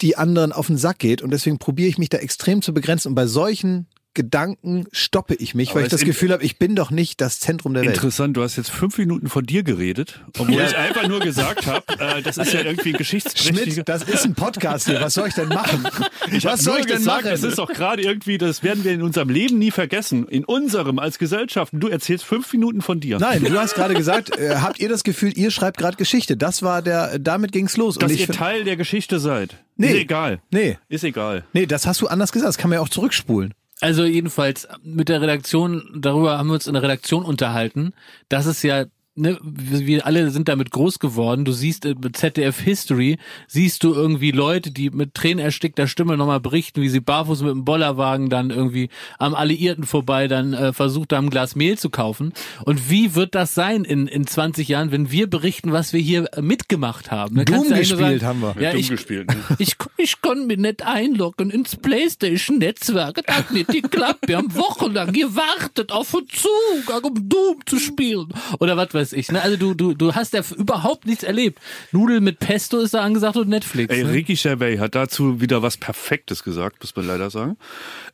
[0.00, 1.22] die anderen auf den Sack geht.
[1.22, 3.08] Und deswegen probiere ich mich da extrem zu begrenzen.
[3.08, 6.74] Und bei solchen Gedanken stoppe ich mich, Aber weil ich das Gefühl habe, ich bin
[6.74, 7.94] doch nicht das Zentrum der Welt.
[7.94, 11.84] Interessant, du hast jetzt fünf Minuten von dir geredet, obwohl ich einfach nur gesagt habe,
[11.98, 13.72] äh, das ist ja irgendwie ein geschichtsträchtiger...
[13.72, 15.00] Schmidt, das ist ein Podcast hier.
[15.00, 15.86] Was soll ich denn machen?
[16.32, 17.34] Ich Was soll nur ich denn gesagt, machen?
[17.34, 20.28] Es ist doch gerade irgendwie, das werden wir in unserem Leben nie vergessen.
[20.28, 21.72] In unserem als Gesellschaft.
[21.72, 23.18] Und Du erzählst fünf Minuten von dir.
[23.18, 26.36] Nein, du hast gerade gesagt, äh, habt ihr das Gefühl, ihr schreibt gerade Geschichte?
[26.36, 27.96] Das war der, damit ging's los.
[27.96, 29.56] Dass Und ich ihr Teil der Geschichte seid.
[29.76, 29.88] Nee.
[29.88, 30.40] Ist egal.
[30.50, 31.44] nee, Ist egal.
[31.52, 32.48] nee, das hast du anders gesagt.
[32.50, 33.54] Das kann man ja auch zurückspulen.
[33.80, 37.94] Also jedenfalls mit der Redaktion, darüber haben wir uns in der Redaktion unterhalten,
[38.28, 38.84] dass es ja,
[39.20, 41.44] ne, wir alle sind damit groß geworden.
[41.44, 46.40] Du siehst äh, mit ZDF History, siehst du irgendwie Leute, die mit tränenerstickter Stimme nochmal
[46.40, 51.12] berichten, wie sie barfuß mit dem Bollerwagen dann irgendwie am Alliierten vorbei dann äh, versucht
[51.12, 52.32] haben, ein Glas Mehl zu kaufen.
[52.64, 56.28] Und wie wird das sein in, in 20 Jahren, wenn wir berichten, was wir hier
[56.32, 57.36] äh, mitgemacht haben?
[57.36, 58.56] Ne, Doom gespielt haben wir.
[58.60, 59.28] Ja, Dumm ich, gespielt.
[59.28, 59.36] Ne?
[59.58, 63.20] ich, ich kann mich nicht einloggen ins Playstation-Netzwerk.
[63.26, 64.26] Das hat nicht geklappt.
[64.26, 68.28] Wir haben wochenlang gewartet auf einen Zug, um Doom zu spielen.
[68.58, 69.30] Oder was weiß ich.
[69.30, 69.42] Ne?
[69.42, 71.58] Also du, du, du hast ja überhaupt nichts erlebt.
[71.92, 73.94] Nudeln mit Pesto ist da angesagt und Netflix.
[73.94, 74.12] Ey, ne?
[74.12, 77.56] Ricky Gervais hat dazu wieder was Perfektes gesagt, muss man leider sagen.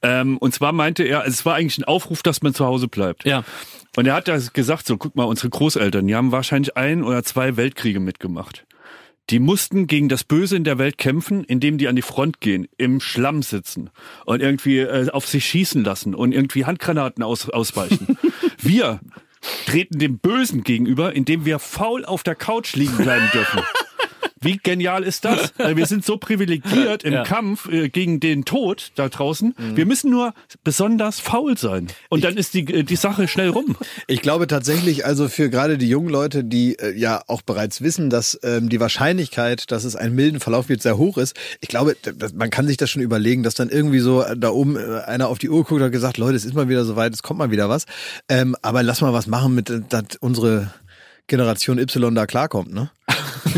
[0.02, 3.24] Ähm, und zwar meinte er, es war eigentlich ein Aufruf, dass man zu Hause bleibt.
[3.24, 3.44] Ja.
[3.96, 7.24] Und er hat da gesagt, so guck mal, unsere Großeltern, die haben wahrscheinlich ein oder
[7.24, 8.66] zwei Weltkriege mitgemacht.
[9.30, 12.68] Die mussten gegen das Böse in der Welt kämpfen, indem die an die Front gehen,
[12.76, 13.90] im Schlamm sitzen
[14.24, 18.16] und irgendwie äh, auf sich schießen lassen und irgendwie Handgranaten aus, ausweichen.
[18.58, 19.00] wir
[19.66, 23.60] treten dem Bösen gegenüber, indem wir faul auf der Couch liegen bleiben dürfen.
[24.40, 25.52] Wie genial ist das?
[25.58, 27.22] Also wir sind so privilegiert im Ja.
[27.22, 29.54] Kampf äh, gegen den Tod da draußen.
[29.74, 31.86] Wir müssen nur besonders faul sein.
[32.10, 33.76] Und dann ist die, äh, die Sache schnell rum.
[34.06, 38.10] Ich glaube tatsächlich, also für gerade die jungen Leute, die äh, ja auch bereits wissen,
[38.10, 41.34] dass ähm, die Wahrscheinlichkeit, dass es einen milden Verlauf wird, sehr hoch ist.
[41.60, 41.96] Ich glaube,
[42.34, 45.28] man kann sich das schon überlegen, dass dann irgendwie so äh, da oben äh, einer
[45.28, 47.50] auf die Uhr guckt und gesagt, Leute, es ist mal wieder soweit, es kommt mal
[47.50, 47.86] wieder was.
[48.28, 50.72] Ähm, aber lass mal was machen, mit äh, dass unsere
[51.28, 52.90] Generation Y da klarkommt, ne?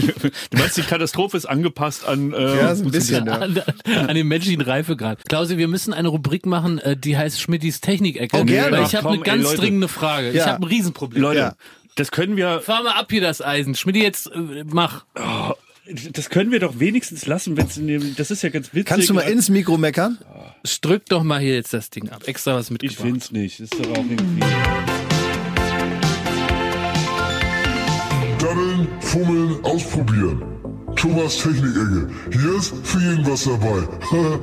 [0.00, 3.34] Du meinst, die Katastrophe ist angepasst an äh, Ja, so ein bisschen, ja.
[3.38, 5.24] An, an den menschlichen Reifegrad.
[5.28, 8.36] Klausi, wir müssen eine Rubrik machen, äh, die heißt Schmidtis Technik-Ecke.
[8.36, 8.82] Oh, gerne.
[8.82, 9.56] Ich habe eine ey, ganz Leute.
[9.58, 10.30] dringende Frage.
[10.30, 10.46] Ich Ja.
[10.46, 11.22] habe ein Riesenproblem.
[11.22, 11.38] Leute.
[11.40, 11.54] Ja.
[11.96, 13.74] Das können wir, Fahr mal ab hier das Eisen.
[13.74, 15.04] Schmidti, jetzt äh, mach.
[16.12, 18.86] das können wir doch wenigstens lassen, wenn es in dem, das ist ja ganz witzig.
[18.86, 20.18] Kannst du mal ins Mikro meckern?
[20.82, 22.22] Drück doch mal hier jetzt das Ding ab.
[22.26, 23.00] Extra was Ich mitgebracht.
[23.00, 23.58] find's nicht.
[23.60, 24.42] Das ist doch auch irgendwie.
[29.24, 30.42] Fummeln, ausprobieren.
[30.96, 32.08] Thomas Technik-Ecke.
[32.32, 33.88] Hier ist für jeden was dabei.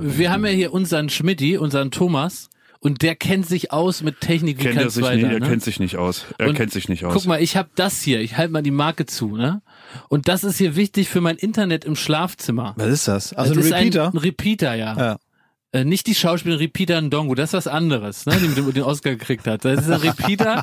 [0.00, 2.48] Wir haben ja hier unseren Schmidti, unseren Thomas,
[2.80, 5.16] und der kennt sich aus mit Technik wie Kennt kein er sich zweiter.
[5.16, 5.48] nicht, er ne?
[5.48, 6.24] kennt sich nicht aus.
[6.38, 7.14] Er Und kennt sich nicht aus.
[7.14, 8.20] Guck mal, ich habe das hier.
[8.20, 9.62] Ich halte mal die Marke zu, ne?
[10.08, 12.74] Und das ist hier wichtig für mein Internet im Schlafzimmer.
[12.76, 13.32] Was ist das?
[13.34, 14.06] Also das ein ist Repeater?
[14.08, 14.96] Ein, ein Repeater, ja.
[14.98, 15.18] ja.
[15.74, 18.82] Äh, nicht die Schauspielerin Repeater Ndongo, das ist was anderes, ne, die mit dem den
[18.82, 19.64] Oscar gekriegt hat.
[19.64, 20.62] Das ist ein Repeater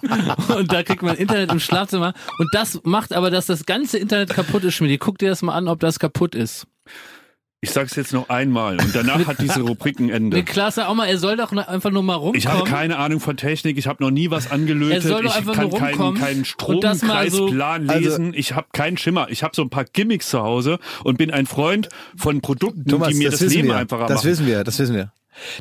[0.56, 4.30] und da kriegt man Internet im Schlafzimmer und das macht aber, dass das ganze Internet
[4.30, 5.00] kaputt ist, Schmidt.
[5.00, 6.68] Guck dir das mal an, ob das kaputt ist.
[7.62, 10.38] Ich sag's jetzt noch einmal und danach hat diese Rubrik ein Ende.
[10.38, 12.38] Ne, Klaas, sag auch mal, er soll doch einfach nur mal rumkommen.
[12.38, 15.32] Ich habe keine Ahnung von Technik, ich habe noch nie was angelötet, Er soll doch
[15.32, 18.54] ich einfach kann nur keinen, rumkommen keinen und das mal so- Stromkreisplan Also- lesen, ich
[18.56, 19.28] habe keinen Schimmer.
[19.30, 23.10] Ich habe so ein paar Gimmicks zu Hause und bin ein Freund von Produkten, Thomas,
[23.10, 23.76] die mir das, wissen Leben wir.
[23.76, 24.30] einfacher Das machen.
[24.32, 25.12] wissen wir, das wissen wir.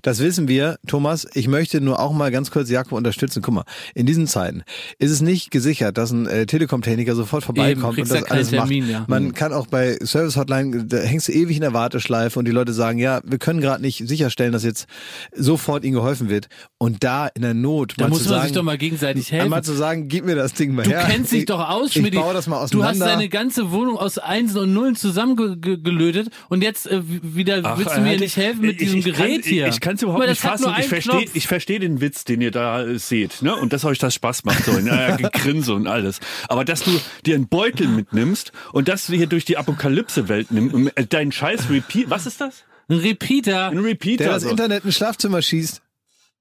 [0.03, 1.27] Das wissen wir, Thomas.
[1.35, 3.43] Ich möchte nur auch mal ganz kurz Jakob unterstützen.
[3.43, 3.65] Guck mal,
[3.95, 4.63] in diesen Zeiten
[4.99, 8.85] ist es nicht gesichert, dass ein äh, Telekom-Techniker sofort vorbeikommt und kriegst das alles Termin,
[8.85, 8.93] macht.
[8.93, 9.05] ja.
[9.09, 9.35] Man Mhm.
[9.35, 12.73] kann auch bei Service Hotline, da hängst du ewig in der Warteschleife und die Leute
[12.73, 14.87] sagen, ja, wir können gerade nicht sicherstellen, dass jetzt
[15.35, 16.49] sofort ihnen geholfen wird.
[16.79, 19.31] Und da in der Not Da mal muss zu man sagen, sich doch mal gegenseitig
[19.33, 19.45] helfen.
[19.45, 21.07] einmal zu sagen, gib mir das Ding mal Du her.
[21.09, 22.15] kennst dich Ich- doch aus, Ich Schmidt.
[22.15, 23.07] baue das mal Du hast auseinander.
[23.07, 28.01] deine ganze Wohnung aus Einsen und Nullen zusammengelötet und jetzt äh, wieder Ach, willst du
[28.01, 29.68] mir äh, nicht helfen mit ich- diesem ich kann- Gerät hier.
[29.69, 30.73] Ich, kann es überhaupt nicht fassen.
[30.79, 33.55] Ich verstehe ich versteh den Witz, den ihr da äh, seht, ne?
[33.57, 35.17] Und dass euch das Spaß macht, so, ne?
[35.19, 36.21] Gegrinse und alles.
[36.49, 36.91] Aber dass du
[37.27, 41.33] dir einen Beutel mitnimmst und dass du hier durch die Apokalypse-Welt nimmst, und, äh, deinen
[41.33, 42.65] Scheiß Repeat, was ist das?
[42.89, 43.69] Ein Repeater.
[43.69, 44.25] Ein Repeater.
[44.25, 44.51] der das so.
[44.51, 45.83] Internet ins Schlafzimmer schießt.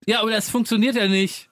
[0.06, 1.47] Ja, aber das funktioniert ja nicht.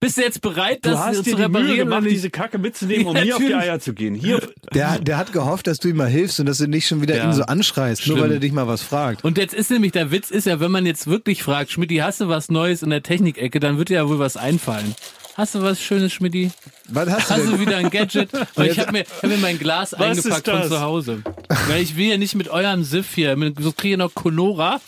[0.00, 2.30] Bist du jetzt bereit, Du das hast zu dir die Mühe reparieren oder gemacht, diese
[2.30, 3.54] Kacke mitzunehmen, um Ja, mir auf die.
[3.54, 4.14] Eier zu gehen.
[4.14, 4.40] Hier,
[4.72, 7.16] Der, der hat gehofft, dass du ihm mal hilfst und dass du nicht schon wieder
[7.16, 7.24] Ja.
[7.24, 8.28] ihn so anschreist, nur Schlimm.
[8.28, 9.24] weil er dich mal was fragt.
[9.24, 12.20] Und jetzt ist nämlich der Witz ist ja, wenn man jetzt wirklich fragt, Schmidti, hast
[12.20, 14.94] du was Neues in der Technikecke, dann wird dir ja wohl was einfallen.
[15.36, 16.50] Hast du was Schönes, Schmidti?
[16.88, 17.50] Was hast du Hast denn?
[17.52, 18.28] du wieder ein Gadget?
[18.54, 21.22] Weil ich habe mir, hab mir mein Glas Was eingepackt ist von zu Hause.
[21.68, 24.74] Weil ich will ja nicht mit eurem Siff hier, mit, so kriege ich noch Conora.
[24.74, 24.80] Und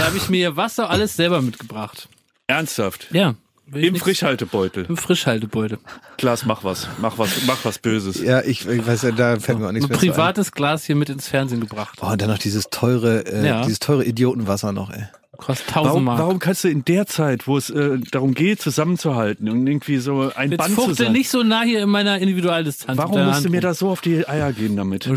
[0.00, 2.08] da habe ich mir hier Wasser alles selber mitgebracht.
[2.46, 3.08] ernsthaft.
[3.10, 3.34] Ja.
[3.72, 4.84] Im Frischhaltebeutel.
[4.88, 5.78] Im Frischhaltebeutel.
[6.18, 6.86] Klaas, mach was.
[7.00, 8.20] Mach was, mach was Böses.
[8.22, 10.06] Ja, ich, ich weiß ja, da fällt mir auch nichts Ein mehr ein.
[10.10, 11.98] privates Glas hier mit ins Fernsehen gebracht.
[12.00, 13.62] Boah, und dann noch dieses teure, äh, Ja.
[13.62, 15.04] dieses teure Idiotenwasser noch, ey.
[15.36, 16.18] Kostet Warum, 1000 Mark.
[16.20, 20.30] warum kannst du in der Zeit, wo es äh, darum geht, zusammenzuhalten und irgendwie so
[20.34, 22.96] ein Jetzt Band zu sein, nicht so nah hier in meiner Individualdistanz.
[22.98, 25.08] warum musst du mir da so auf die Eier gehen damit?
[25.08, 25.14] Oh.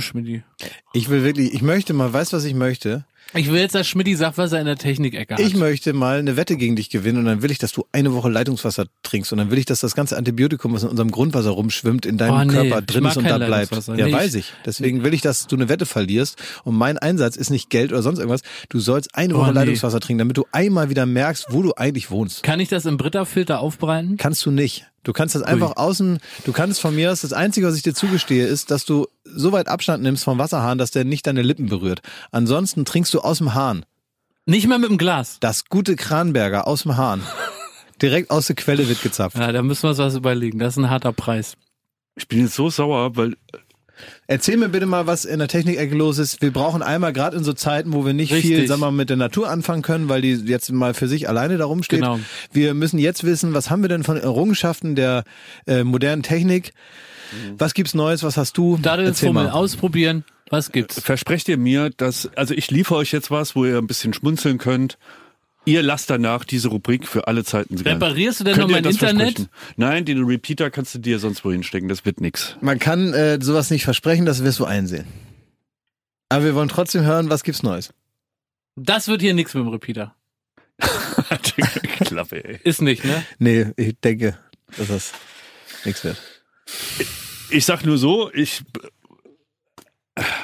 [0.93, 3.06] Ich will wirklich, ich möchte mal, weißt du, was ich möchte?
[3.34, 5.39] Ich will jetzt, dass Schmidti sagt, was er in der Technikecke hat.
[5.41, 8.13] Ich möchte mal eine Wette gegen dich gewinnen und dann will ich, dass du eine
[8.13, 11.49] Woche Leitungswasser trinkst und dann will ich, dass das ganze Antibiotikum, was in unserem Grundwasser
[11.49, 13.71] rumschwimmt, in deinem Oh, nee, Körper drin ist und da bleibt.
[13.71, 14.53] Ja, Nee, weiß ich-.
[14.65, 18.01] Deswegen will ich, dass du eine Wette verlierst und mein Einsatz ist nicht Geld oder
[18.01, 18.41] sonst irgendwas.
[18.69, 19.55] Du sollst eine Oh, Woche nee.
[19.59, 22.43] Leitungswasser trinken, damit du einmal wieder merkst, wo du eigentlich wohnst.
[22.43, 24.17] Kann ich das im Britta-Filter aufbereiten?
[24.17, 24.86] Kannst du nicht.
[25.08, 27.93] Du kannst das einfach außen, du kannst von mir aus, das Einzige, was ich dir
[27.93, 31.70] zugestehe, ist, dass du so weit Abstand nimmst vom Wasserhahn, dass der nicht deine Lippen
[31.70, 32.01] berührt.
[32.32, 33.86] Ansonsten trinkst du aus dem Hahn.
[34.45, 35.38] Nicht mal mit dem Glas.
[35.39, 37.22] Das gute Kranberger aus dem Hahn.
[38.01, 39.38] Direkt aus der Quelle wird gezapft.
[39.38, 40.60] Ja, da müssen wir uns was überlegen.
[40.60, 41.53] Das ist ein harter Preis.
[42.18, 43.38] Ich bin jetzt so sauer, weil
[44.28, 46.41] Erzähl mir bitte mal, was in der Technikecke los ist.
[46.41, 48.56] Wir brauchen einmal gerade in so Zeiten, wo wir nicht Richtig.
[48.56, 51.30] viel, sagen wir mal, mit der Natur anfangen können, weil die jetzt mal für sich
[51.30, 52.00] alleine da rumsteht.
[52.00, 52.20] Genau.
[52.52, 55.24] Wir müssen jetzt wissen, was haben wir denn von Errungenschaften der
[55.66, 56.74] äh, modernen Technik?
[57.58, 58.24] Was gibt's Neues?
[58.24, 58.78] Was hast du?
[59.45, 59.50] Mal.
[59.50, 60.24] ausprobieren.
[60.50, 61.00] Was gibt's?
[61.02, 64.58] versprecht ihr mir, dass, also ich liefere euch jetzt was, wo ihr ein bisschen schmunzeln
[64.58, 64.98] könnt.
[65.68, 67.78] Ihr lasst danach diese Rubrik für alle Zeiten.
[67.78, 69.36] Reparierst du denn Könnt noch mein das Internet?
[69.36, 69.49] versprechen?
[69.76, 72.55] Nein, den Repeater kannst du dir sonst wohin stecken, das wird nix.
[72.61, 75.05] Man kann äh, sowas nicht versprechen, das wirst du einsehen.
[76.30, 77.93] Aber wir wollen trotzdem hören, was gibt's Neues?
[78.78, 80.15] Das wird hier nichts mit dem Repeater.
[81.99, 82.59] Klappe, ey.
[82.63, 83.26] Ist nicht, ne?
[83.38, 84.38] Nee, ich denke,
[84.78, 85.11] dass das
[85.84, 86.18] nichts wird.
[87.49, 88.63] Ich sag nur so, ich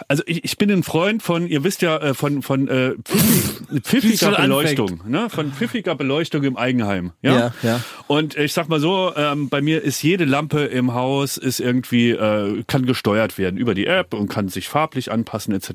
[0.07, 3.82] also ich, ich bin ein Freund von, ihr wisst ja, äh, von, von äh, pfiffig-
[3.84, 5.30] pfiffiger Beleuchtung, ne?
[5.30, 7.11] Von pfiffiger Beleuchtung im Eigenheim.
[7.21, 7.38] Ja.
[7.38, 7.82] Ja, ja.
[8.07, 12.11] Und ich sag mal so, ähm, bei mir ist jede Lampe im Haus ist irgendwie,
[12.11, 15.69] äh, kann gesteuert werden über die App und kann sich farblich anpassen etc.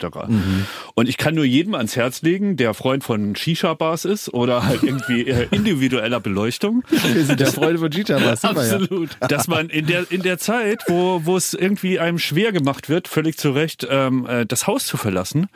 [0.94, 4.82] Und ich kann nur jedem ans Herz legen, der Freund von Shisha-Bars ist oder halt
[4.82, 8.76] irgendwie äh, individueller Beleuchtung, Wir sind der Freunde von sind wir ja.
[8.76, 9.11] Absolut.
[9.20, 13.09] dass man in der in der Zeit, wo wo es irgendwie einem schwer gemacht wird,
[13.09, 15.49] völlig zu Recht ähm, äh, das Haus zu verlassen,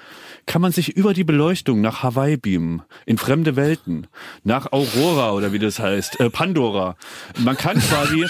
[0.46, 4.06] kann man sich über die Beleuchtung nach Hawaii beamen, in fremde Welten,
[4.44, 6.96] nach Aurora oder wie das heißt, äh, Pandora.
[7.38, 8.22] Man kann quasi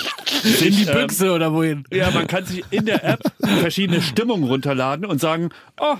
[0.64, 1.84] In die ähm, Büchse oder wohin?
[1.90, 3.20] ja, man kann sich in der App
[3.61, 5.50] verschiedene Stimmungen runterladen und sagen,
[5.80, 5.96] oh,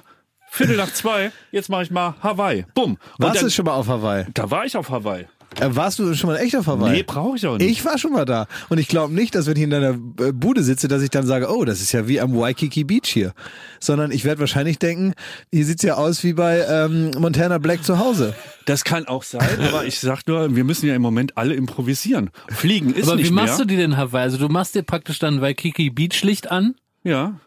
[0.55, 2.67] Viertel nach zwei, jetzt mache ich mal Hawaii.
[2.75, 2.99] Bumm.
[3.17, 4.27] Warst dann, du schon mal auf Hawaii?
[4.35, 5.27] da war ich auf Hawaii.
[5.61, 6.93] Äh, warst du schon mal echt auf Hawaii?
[6.93, 7.71] Nee, brauche ich auch nicht.
[7.71, 8.47] Ich war schon mal da.
[8.69, 11.27] Und ich glaube nicht, dass wenn ich in deiner äh, Bude sitze, dass ich dann
[11.27, 13.33] sage, oh, das ist ja wie am Waikiki Beach hier.
[13.81, 15.15] Sondern ich werde wahrscheinlich denken,
[15.53, 18.35] hier sieht's ja aus wie bei ähm, Montana Black zu Hause.
[18.65, 22.31] Das kann auch sein, aber ich sag nur, wir müssen ja im Moment alle improvisieren.
[22.49, 23.67] Fliegen ist Aber nicht wie machst mehr.
[23.67, 24.23] du die denn Hawaii?
[24.23, 26.75] Also du machst dir praktisch dann Waikiki Beach Licht an.
[27.05, 27.41] Ja.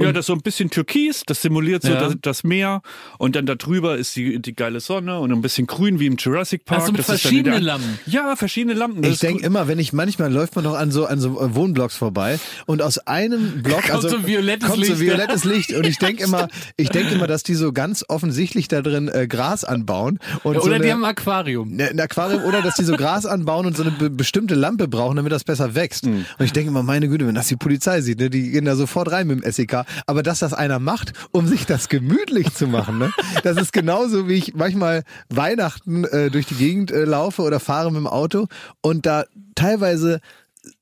[0.00, 2.00] Ja, das ist so ein bisschen türkis, das simuliert so Ja.
[2.00, 2.82] das, das Meer
[3.18, 6.16] und dann da drüber ist die, die geile Sonne und ein bisschen grün wie im
[6.16, 6.86] Jurassic Park.
[6.86, 7.98] Du mit das in der- verschiedenen Lampen?
[8.06, 9.02] Ja, verschiedene Lampen.
[9.02, 11.54] Das Ich denke immer, wenn ich manchmal läuft man doch an so an so äh,
[11.54, 15.00] Wohnblocks vorbei und aus einem Block Kommt also so violettes kommt so Licht.
[15.00, 18.82] violettes Licht und ich denke immer, ich denke immer, dass die so ganz offensichtlich da
[18.82, 21.70] drin äh, Gras anbauen und so Oder eine, die haben ein Aquarium.
[21.76, 24.88] Ne, ein Aquarium oder dass die so Gras anbauen und so eine be bestimmte Lampe
[24.88, 26.06] brauchen, damit das besser wächst.
[26.06, 26.24] Hm.
[26.38, 28.76] Und ich denke immer, meine Güte, wenn das die Polizei sieht, ne, die gehen da
[28.76, 29.84] sofort rein mit dem SEK.
[30.06, 33.12] Aber dass das einer macht, um sich das gemütlich zu machen, ne,
[33.42, 37.90] das ist genauso wie ich manchmal Weihnachten äh, durch die Gegend äh, laufe oder fahre
[37.90, 38.46] mit dem Auto
[38.80, 39.24] und da
[39.54, 40.20] teilweise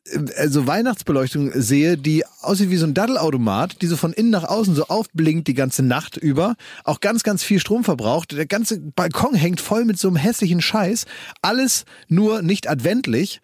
[0.04, 4.44] äh, so Weihnachtsbeleuchtung sehe, die aussieht wie so ein Daddelautomat, die so von innen nach
[4.44, 8.32] außen so aufblinkt die ganze Nacht über, auch ganz, ganz viel Strom verbraucht.
[8.32, 11.06] Der ganze Balkon hängt voll mit so einem hässlichen Scheiß.
[11.42, 13.40] Alles nur nicht adventlich.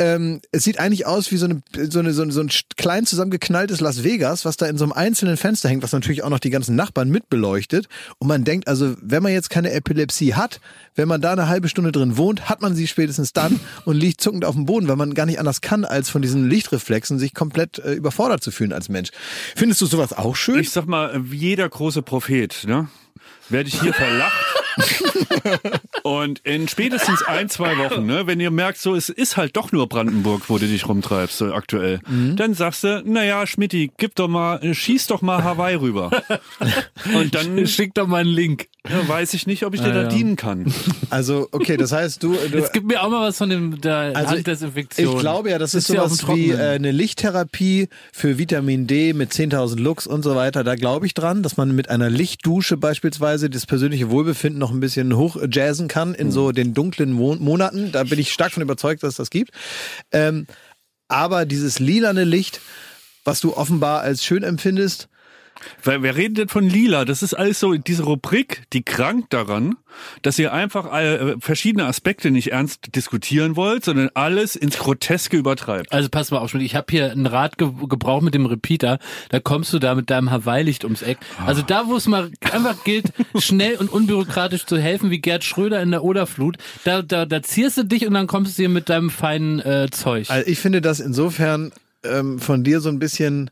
[0.00, 3.04] Ähm, es sieht eigentlich aus wie so, eine, so, eine, so, ein, so ein klein
[3.04, 6.38] zusammengeknalltes Las Vegas, was da in so einem einzelnen Fenster hängt, was natürlich auch noch
[6.38, 7.88] die ganzen Nachbarn mitbeleuchtet.
[8.18, 10.60] Und man denkt also, wenn man jetzt keine Epilepsie hat,
[10.94, 14.20] wenn man da eine halbe Stunde drin wohnt, hat man sie spätestens dann und liegt
[14.20, 17.34] zuckend auf dem Boden, weil man gar nicht anders kann, als von diesen Lichtreflexen sich
[17.34, 19.10] komplett äh, überfordert zu fühlen als Mensch.
[19.56, 20.60] Findest du sowas auch schön?
[20.60, 22.88] Ich sag mal, wie jeder große Prophet, ne?
[23.48, 24.57] Werde ich hier verlacht.
[26.02, 29.72] Und in spätestens ein, zwei Wochen, ne, wenn ihr merkt, so, es ist halt doch
[29.72, 32.00] nur Brandenburg, wo du dich rumtreibst, so aktuell,
[32.36, 36.10] dann sagst du, naja, Schmidti, gib doch mal, äh, schieß doch mal Hawaii rüber.
[37.14, 38.68] Und dann Schick doch mal einen Link.
[38.88, 40.08] ja, weiß ich nicht, ob ich dir Ah, da ja.
[40.08, 40.72] dienen kann.
[41.10, 44.12] Also, okay, das heißt, du, du Jetzt gib mir auch mal was von dem der
[44.14, 45.14] Also, Handdesinfektion.
[45.14, 49.32] Ich glaube ja, das ist auf sowas wie äh, eine Lichttherapie für Vitamin D mit
[49.32, 50.64] 10.000 Lux und so weiter.
[50.64, 54.80] Da glaube ich dran, dass man mit einer Lichtdusche beispielsweise das persönliche Wohlbefinden noch ein
[54.80, 57.92] bisschen hochjazzen kann in so den dunklen Mo Monaten.
[57.92, 59.52] Da bin ich stark von überzeugt, dass es das gibt.
[60.12, 60.46] Ähm,
[61.08, 62.60] aber dieses lilane Licht,
[63.24, 65.08] was du offenbar als schön empfindest,
[65.82, 67.04] Wer, wer redet denn von lila?
[67.04, 69.76] Das ist alles so, diese Rubrik, die krankt daran,
[70.22, 75.92] dass ihr einfach äh, verschiedene Aspekte nicht ernst diskutieren wollt, sondern alles ins Groteske übertreibt.
[75.92, 78.98] Also pass mal auf, Schmidt, ich habe hier ein Rad ge gebraucht mit dem Repeater,
[79.30, 81.18] da kommst du da mit deinem Hawaii-Licht ums Eck.
[81.44, 85.82] Also da, wo es mal einfach gilt, schnell und unbürokratisch zu helfen, wie Gerd Schröder
[85.82, 88.88] in der Oderflut, da, da, da zierst du dich und dann kommst du hier mit
[88.88, 90.30] deinem feinen äh, Zeug.
[90.30, 91.72] Also ich finde das insofern
[92.04, 93.50] ähm, von dir so ein bisschen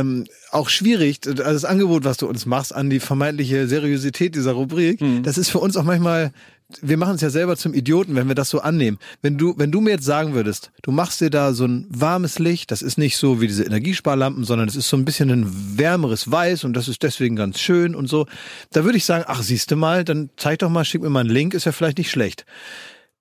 [0.00, 4.52] ähm, auch schwierig, also das Angebot, was du uns machst, an die vermeintliche Seriosität dieser
[4.52, 5.22] Rubrik, Mhm.
[5.22, 6.32] das ist für uns auch manchmal,
[6.80, 8.98] wir machen uns ja selber zum Idioten, wenn wir das so annehmen.
[9.20, 12.38] Wenn du, wenn du mir jetzt sagen würdest, du machst dir da so ein warmes
[12.38, 15.78] Licht, das ist nicht so wie diese Energiesparlampen, sondern es ist so ein bisschen ein
[15.78, 18.26] wärmeres Weiß und das ist deswegen ganz schön und so,
[18.72, 21.30] da würde ich sagen, ach siehste mal, dann zeig doch mal, schick mir mal einen
[21.30, 22.46] Link, ist ja vielleicht nicht schlecht.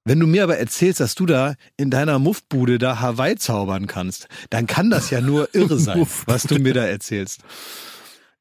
[0.04, 4.28] Wenn du mir aber erzählst, dass du da in deiner Muffbude da Hawaii zaubern kannst,
[4.50, 7.42] dann kann das ja nur irre sein, was du mir da erzählst.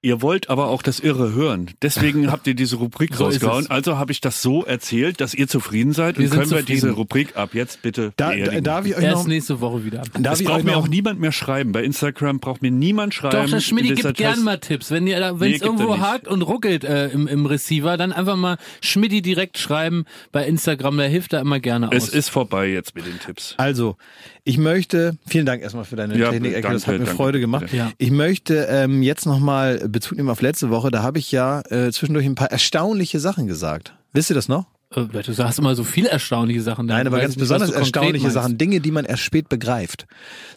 [0.02, 1.70] Ihr wollt aber auch das Irre hören.
[1.82, 3.66] Deswegen habt ihr diese Rubrik So rausgehauen.
[3.70, 6.16] Also habe ich das so erzählt, dass ihr zufrieden seid.
[6.18, 6.66] Wir und können wir zufrieden.
[6.72, 8.64] diese Rubrik ab jetzt bitte Da, da, beerdigen.
[8.64, 10.02] darf ich euch Erst noch, nächste Woche wieder.
[10.18, 11.72] darf es ich braucht mir auch niemand mehr schreiben.
[11.72, 13.42] Bei Instagram braucht mir niemand schreiben.
[13.44, 14.90] Doch, der Schmidt Das gibt gern mal Tipps.
[14.90, 17.98] Wenn ihr, da- wenn Nee, es er irgendwo hakt und ruckelt äh, im, im Receiver,
[17.98, 20.96] dann einfach mal Schmidti direkt schreiben bei Instagram.
[20.96, 21.94] Der hilft da immer gerne aus.
[21.94, 23.54] Es ist vorbei jetzt mit den Tipps.
[23.58, 23.96] Also,
[24.44, 27.40] ich möchte, vielen Dank erstmal für deine Ja, Technik-Ecke, das hat danke, mir danke, Freude
[27.40, 27.66] gemacht.
[27.74, 27.92] Ja.
[27.98, 31.90] Ich möchte ähm, jetzt nochmal Bezug nehmen auf letzte Woche, da habe ich ja äh,
[31.92, 33.94] zwischendurch ein paar erstaunliche Sachen gesagt.
[34.12, 34.66] Wisst ihr das noch?
[34.94, 36.86] Äh, Du sagst immer so viele erstaunliche Sachen.
[36.86, 38.34] Nein, aber ganz ich nicht, besonders erstaunliche meinst.
[38.34, 40.06] Sachen, Dinge, die man erst spät begreift.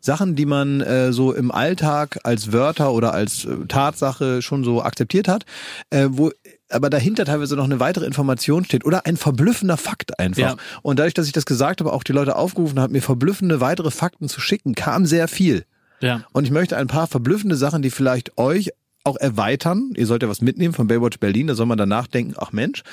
[0.01, 4.81] Sachen, die man äh, so im Alltag als Wörter oder als äh, Tatsache schon so
[4.81, 5.45] akzeptiert hat,
[5.91, 6.31] äh, wo
[6.69, 10.41] aber dahinter teilweise noch eine weitere Information steht oder ein verblüffender Fakt einfach.
[10.41, 10.55] Ja.
[10.81, 13.91] Und dadurch, dass ich das gesagt habe, auch die Leute aufgerufen habe, mir verblüffende weitere
[13.91, 15.65] Fakten zu schicken, kam sehr viel.
[16.01, 16.23] Ja.
[16.33, 18.71] Und ich möchte ein paar verblüffende Sachen, die vielleicht euch
[19.03, 19.91] auch erweitern.
[19.97, 22.83] Ihr sollt ja was mitnehmen von Baywatch Berlin, da soll man danach denken, ach Mensch.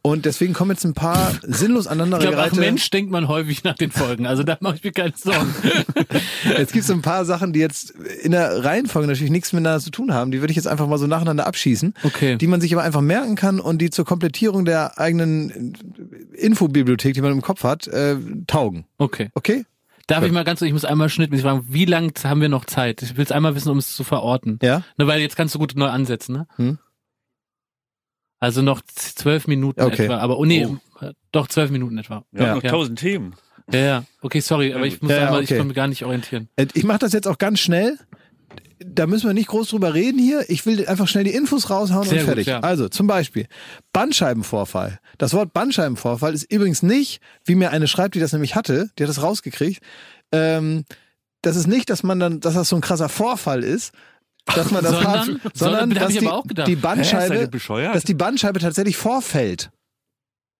[0.00, 2.60] Und deswegen kommen jetzt ein paar sinnlos glaube, ach aneinandergereihte...
[2.60, 4.26] Mensch, denkt man häufig nach den Folgen.
[4.26, 5.54] Also da mache ich mir keine Sorgen.
[6.58, 7.90] Jetzt gibt es ein paar Sachen, die jetzt
[8.22, 10.30] in der Reihenfolge natürlich nichts miteinander zu tun haben.
[10.30, 11.94] Die würde ich jetzt einfach mal so nacheinander abschießen.
[12.02, 12.36] Okay.
[12.36, 15.74] Die man sich aber einfach merken kann und die zur Komplettierung der eigenen
[16.32, 18.84] Infobibliothek, die man im Kopf hat, äh, taugen.
[18.98, 19.30] Okay.
[19.34, 19.64] Okay?
[20.06, 23.02] Darf ich mal ganz, ich muss einmal schnittmäßig fragen, wie lang haben wir noch Zeit?
[23.02, 24.58] Ich will es einmal wissen, um es zu verorten.
[24.62, 24.82] Ja?
[24.96, 26.46] Ne, weil jetzt kannst du gut neu ansetzen, ne?
[26.56, 26.78] Hm.
[28.38, 30.04] Also noch zwölf Minuten Okay.
[30.04, 30.18] etwa.
[30.18, 30.62] Aber oh nee,
[31.00, 32.24] äh, doch zwölf Minuten etwa.
[32.32, 32.46] Ja.
[32.48, 32.70] haben noch Ja.
[32.70, 33.34] tausend Themen.
[33.72, 34.04] Ja, ja.
[34.22, 35.52] Okay, sorry, aber ich muss Ja, ja, einmal, okay.
[35.52, 36.48] ich kann mich gar nicht orientieren.
[36.56, 37.98] Äh, Ich mache das jetzt auch ganz schnell.
[38.82, 40.48] Da müssen wir nicht groß drüber reden hier.
[40.48, 42.46] Ich will einfach schnell die Infos raushauen Sehr und fertig.
[42.46, 42.60] gut, ja.
[42.60, 43.46] Also zum Beispiel
[43.92, 44.98] Bandscheibenvorfall.
[45.18, 49.02] Das Wort Bandscheibenvorfall ist übrigens nicht, wie mir eine schreibt, die das nämlich hatte, die
[49.02, 49.82] hat das rausgekriegt.
[50.32, 50.84] Ähm,
[51.42, 53.92] das ist nicht, dass man dann, dass das so ein krasser Vorfall ist,
[54.54, 57.94] dass man das Sondern- hat, sondern, sondern dass die, die Hä, Bandscheibe, bescheuert?
[57.94, 59.70] dass die Bandscheibe tatsächlich vorfällt.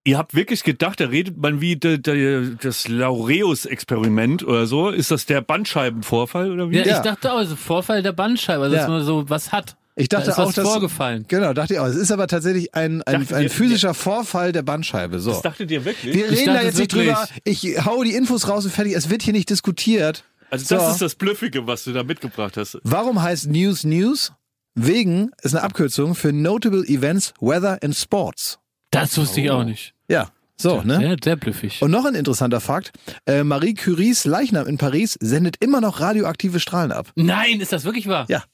[0.04, 4.88] Ihr habt wirklich gedacht, da redet man wie de, de, das Laureus-Experiment oder so.
[4.90, 6.78] Ist das der Bandscheibenvorfall oder wie?
[6.78, 6.96] Ja, Ja.
[6.96, 8.82] ich dachte auch, also Vorfall der Bandscheibe, also Ja.
[8.82, 9.76] dass man so was hat.
[9.96, 11.24] Ich dachte da ist auch, was dass vorgefallen.
[11.28, 11.86] genau, dachte ich auch.
[11.86, 15.18] Es ist aber tatsächlich ein, ein, ein ihr- physischer Vorfall der Bandscheibe.
[15.20, 15.32] So.
[15.32, 16.14] Das dachtet ihr wirklich?
[16.14, 17.28] Wir reden da dachte jetzt nicht drüber.
[17.44, 18.94] Ich hau die Infos raus und fertig.
[18.94, 20.24] Es wird hier nicht diskutiert.
[20.48, 20.90] also das So.
[20.92, 22.78] ist das Blüffige, was du da mitgebracht hast.
[22.84, 24.32] Warum heißt News News?
[24.74, 28.58] Wegen ist eine Abkürzung für Notable Events, Weather and Sports.
[28.90, 29.94] Das wusste ich auch nicht.
[30.08, 30.30] Ja,
[30.60, 30.98] so, ne?
[30.98, 31.80] Sehr, sehr blüffig.
[31.80, 32.92] Und noch ein interessanter Fakt.
[33.26, 37.10] Äh, Marie Curies Leichnam in Paris sendet immer noch radioaktive Strahlen ab.
[37.14, 38.26] Nein, ist das wirklich wahr?
[38.28, 38.44] Ja.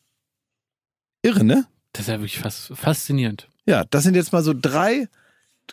[1.23, 1.67] Irre, ne?
[1.93, 3.49] Das ist ja wirklich fast faszinierend.
[3.67, 5.09] Ja, das sind jetzt mal so drei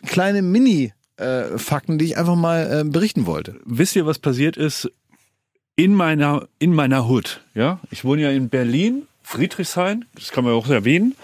[0.04, 3.60] kleine Mini-Fakten, die ich einfach mal äh, berichten wollte.
[3.64, 4.90] Wisst ihr, was passiert ist
[5.76, 7.42] in meiner, in meiner Hood?
[7.54, 11.14] Ja, ich wohne ja in Berlin, Friedrichshain, das kann man auch erwähnen.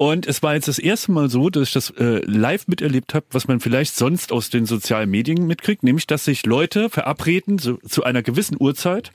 [0.00, 3.26] Und es war jetzt das erste Mal so, dass ich das äh, live miterlebt habe,
[3.32, 7.76] was man vielleicht sonst aus den sozialen Medien mitkriegt, nämlich dass sich Leute verabreden, so,
[7.86, 9.12] zu einer gewissen Uhrzeit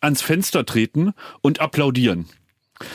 [0.00, 2.26] ans Fenster treten und applaudieren.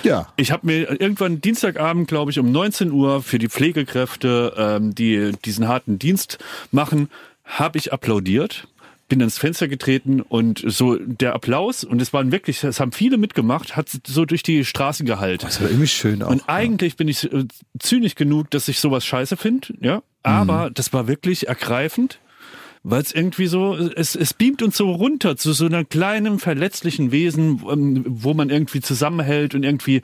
[0.03, 0.27] Ja.
[0.35, 5.31] Ich habe mir irgendwann Dienstagabend, glaube ich, um 19 Uhr für die Pflegekräfte, ähm, die
[5.45, 6.39] diesen harten Dienst
[6.73, 7.09] machen,
[7.45, 8.67] habe ich applaudiert,
[9.09, 13.17] bin ans Fenster getreten und so der Applaus, und es waren wirklich, es haben viele
[13.17, 15.45] mitgemacht, hat so durch die Straßen gehalten.
[15.45, 16.29] Das war irgendwie schön auch.
[16.29, 17.45] Und eigentlich bin ich äh,
[17.79, 20.01] zynisch genug, dass ich sowas scheiße finde, ja.
[20.21, 22.19] Aber das war wirklich ergreifend,
[22.83, 27.11] weil es irgendwie so, es, es beamt uns so runter zu so einer kleinen, verletzlichen
[27.11, 30.01] Wesen, ähm, wo man irgendwie zusammenhält und irgendwie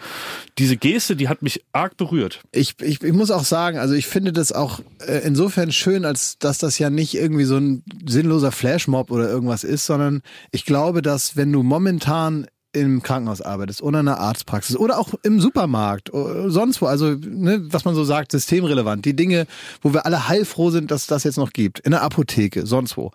[0.57, 2.41] diese Geste, die hat mich arg berührt.
[2.51, 6.37] ich, ich, ich muss auch sagen, also ich finde das auch äh, insofern schön, als
[6.39, 10.21] dass das ja nicht irgendwie so ein sinnloser Flashmob oder irgendwas ist, sondern
[10.51, 15.13] ich glaube, dass wenn du momentan im Krankenhaus arbeitest oder in einer Arztpraxis oder auch
[15.23, 19.47] im Supermarkt, oder sonst wo, also ne, was man so sagt, systemrelevant, die Dinge,
[19.81, 23.11] wo wir alle heilfroh sind, dass das jetzt noch gibt, in der Apotheke, sonst wo.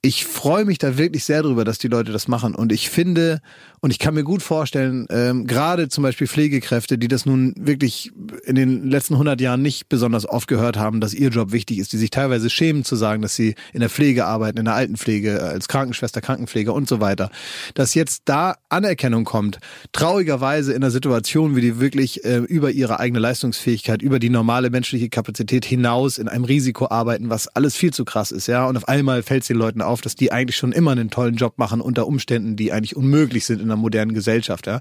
[0.00, 3.40] Ich freue mich da wirklich sehr drüber, dass die Leute das machen und ich finde
[3.80, 8.10] und ich kann mir gut vorstellen, ähm, gerade zum Beispiel Pflegekräfte, die das nun wirklich
[8.44, 11.92] in den letzten 100 Jahren nicht besonders oft gehört haben, dass ihr Job wichtig ist,
[11.92, 15.42] die sich teilweise schämen zu sagen, dass sie in der Pflege arbeiten, in der Altenpflege,
[15.42, 17.30] als Krankenschwester, Krankenpfleger und so weiter,
[17.74, 19.58] dass jetzt da Anerkennung kommt,
[19.92, 24.70] traurigerweise in einer Situation, wie die wirklich äh, über ihre eigene Leistungsfähigkeit, über die normale
[24.70, 28.66] menschliche Kapazität hinaus in einem Risiko arbeiten, was alles viel zu krass ist, ja.
[28.66, 31.36] Und auf einmal fällt es den Leuten auf, dass die eigentlich schon immer einen tollen
[31.36, 34.80] Job machen unter Umständen, die eigentlich unmöglich sind in einer modernen Gesellschaft, ja.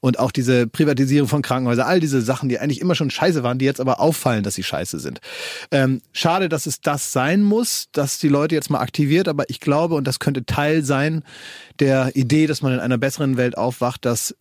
[0.00, 3.58] Und auch diese Privatisierung von Krankenhäusern, all diese Sachen, die eigentlich immer schon scheiße waren,
[3.58, 5.20] die jetzt aber auffallen, dass sie scheiße sind.
[5.70, 9.60] Ähm, schade, dass es das sein muss, dass die Leute jetzt mal aktiviert, aber ich
[9.60, 11.24] glaube, und das könnte Teil sein
[11.78, 14.34] der Idee, dass man in einer besseren Welt aufwacht, dass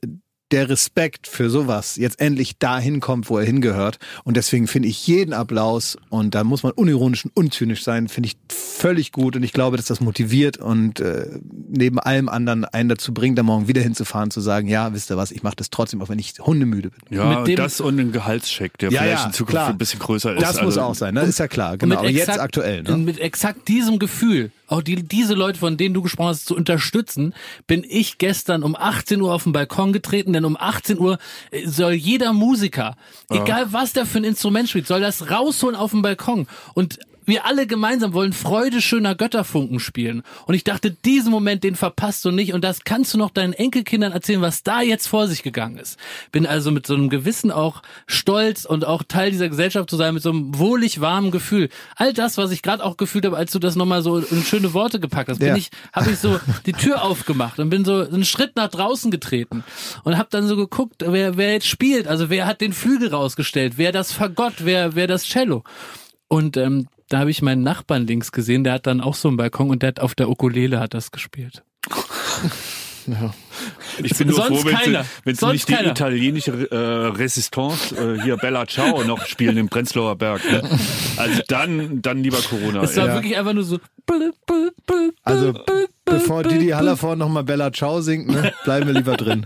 [0.51, 3.99] der Respekt für sowas jetzt endlich dahin kommt, wo er hingehört.
[4.23, 8.27] Und deswegen finde ich jeden Applaus, und da muss man unironisch und unzynisch sein, finde
[8.27, 9.35] ich völlig gut.
[9.35, 11.27] Und ich glaube, dass das motiviert und äh,
[11.69, 15.17] neben allem anderen einen dazu bringt, da morgen wieder hinzufahren, zu sagen, ja, wisst ihr
[15.17, 17.17] was, ich mache das trotzdem, auch wenn ich hundemüde bin.
[17.17, 19.69] Ja, und das und ein Gehaltscheck, der Ja, vielleicht ja, in Zukunft klar.
[19.69, 20.41] ein bisschen größer ist.
[20.41, 21.21] Das muss Also, auch sein, ne?
[21.21, 21.77] ist ja klar.
[21.77, 22.83] Genau, aber mit jetzt exakt- aktuell.
[22.83, 22.97] Ne?
[22.97, 27.33] Mit exakt diesem Gefühl, auch die, diese Leute, von denen du gesprochen hast, zu unterstützen,
[27.67, 31.17] bin ich gestern um 18 Uhr auf den Balkon getreten, denn um 18 Uhr
[31.51, 32.95] äh, soll jeder Musiker,
[33.29, 36.47] egal was der für ein Instrument spielt, soll das rausholen auf den Balkon.
[36.73, 36.99] Und
[37.31, 40.21] wir alle gemeinsam wollen Freude schöner Götterfunken spielen.
[40.45, 42.53] Und ich dachte, diesen Moment, den verpasst du nicht.
[42.53, 45.97] Und das kannst du noch deinen Enkelkindern erzählen, was da jetzt vor sich gegangen ist.
[46.31, 50.13] Bin also mit so einem Gewissen auch stolz und auch Teil dieser Gesellschaft zu sein,
[50.13, 51.69] mit so einem wohlig warmen Gefühl.
[51.95, 54.73] All das, was ich gerade auch gefühlt habe, als du das nochmal so in schöne
[54.73, 55.55] Worte gepackt hast, bin Ja.
[55.55, 59.63] ich, habe ich so die Tür aufgemacht und bin so einen Schritt nach draußen getreten
[60.03, 62.07] und habe dann so geguckt, wer, wer jetzt spielt.
[62.07, 65.63] Also wer hat den Flügel rausgestellt, wer das Fagott, wer, wer das Cello.
[66.27, 69.37] Und ähm, da habe ich meinen Nachbarn links gesehen, der hat dann auch so einen
[69.37, 71.63] Balkon und der hat auf der Ukulele hat das gespielt.
[74.03, 75.03] Ich bin nur Sonst froh, wenn keiner.
[75.03, 75.91] sie, wenn sie Sonst nicht die keiner.
[75.91, 76.75] italienische äh,
[77.17, 80.41] Resistance äh, hier Bella Ciao noch spielen im Prenzlauer Berg.
[80.49, 80.61] Ne?
[81.17, 82.83] Also dann, dann lieber Corona.
[82.83, 83.13] Es war ey.
[83.15, 83.79] wirklich einfach nur so.
[85.23, 85.53] Also,
[86.05, 89.45] bevor Didi Hallervorden nochmal Bella Ciao singt, ne, bleiben wir lieber drin.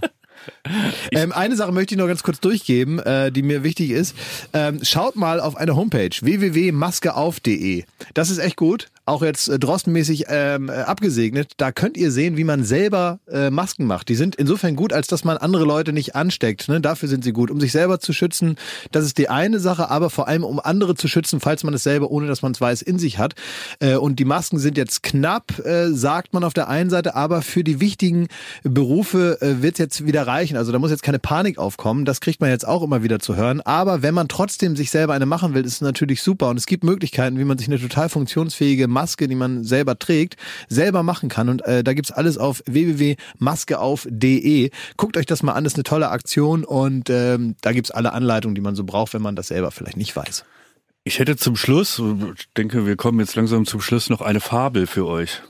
[1.12, 4.16] Ähm, eine Sache möchte ich noch ganz kurz durchgeben, äh, die mir wichtig ist.
[4.54, 7.84] Ähm, schaut mal auf eine Homepage www.maskeauf.de.
[8.14, 8.88] Das ist echt gut.
[9.08, 11.52] Auch jetzt äh, drossenmäßig ähm, äh, abgesegnet.
[11.58, 14.10] Da könnt ihr sehen, wie man selber äh, Masken macht.
[14.10, 16.68] Die sind insofern gut, als dass man andere Leute nicht ansteckt.
[16.70, 16.82] Ne?
[16.82, 17.52] Dafür sind sie gut.
[17.52, 18.56] Um sich selber zu schützen,
[18.92, 21.84] das ist die eine Sache, aber vor allem um andere zu schützen, falls man es
[21.84, 23.36] selber, ohne dass man es weiß, in sich hat.
[23.80, 27.44] Äh, und die Masken sind jetzt knapp, äh, sagt man auf der einen Seite, aber
[27.44, 28.28] für die wichtigen
[28.64, 30.58] Berufe äh, wird jetzt wieder reichen.
[30.58, 32.06] Also da muss jetzt keine Panik aufkommen.
[32.06, 33.62] Das kriegt man jetzt auch immer wieder zu hören.
[33.62, 36.50] Aber wenn man trotzdem sich selber eine machen will, ist es natürlich super.
[36.50, 40.38] Und es gibt Möglichkeiten, wie man sich eine total funktionsfähige Maske, die man selber trägt,
[40.70, 41.50] selber machen kann.
[41.50, 44.72] Und äh, da gibt's alles auf www.maskeauf.de.
[44.98, 48.14] Guckt euch das mal an, das ist eine tolle Aktion und ähm, da gibt's alle
[48.14, 50.46] Anleitungen, die man so braucht, wenn man das selber vielleicht nicht weiß.
[51.04, 52.02] Ich hätte zum Schluss,
[52.36, 55.44] ich denke, wir kommen jetzt langsam zum Schluss, noch eine Fabel für euch.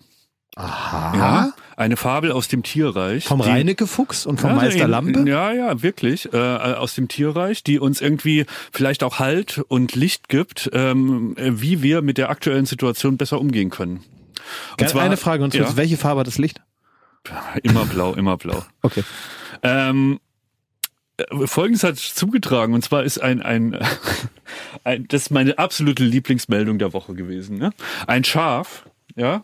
[0.56, 1.18] Aha.
[1.18, 1.54] Ja?
[1.78, 3.26] Eine Fabel aus dem Tierreich.
[3.26, 5.30] Vom die- Reinecke Fuchs und vom Ja, Meister Lampe?
[5.30, 6.34] Ja, ja, wirklich.
[6.34, 11.52] Äh, aus dem Tierreich, die uns irgendwie vielleicht auch Halt und Licht gibt, ähm, äh,
[11.62, 13.98] wie wir mit der aktuellen Situation besser umgehen können.
[14.72, 16.62] Und Gerne eine Frage und zwar, ja, welche Farbe hat das Licht?
[17.64, 18.64] immer blau, immer blau.
[18.84, 19.04] Okay.
[19.64, 20.20] Ähm,
[21.18, 23.78] äh, Folgendes hat zugetragen, und zwar ist ein, ein,
[24.84, 27.58] ein das ist meine absolute Lieblingsmeldung der Woche gewesen.
[27.58, 27.72] Ne?
[28.06, 28.86] Ein Schaf,
[29.16, 29.44] ja,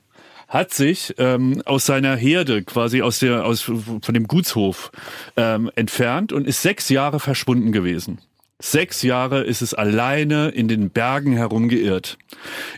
[0.51, 4.91] hat sich ähm, aus seiner Herde, quasi aus der, aus von dem Gutshof
[5.37, 8.19] ähm, entfernt und ist sechs Jahre verschwunden gewesen.
[8.59, 12.17] Sechs Jahre ist es alleine in den Bergen herumgeirrt.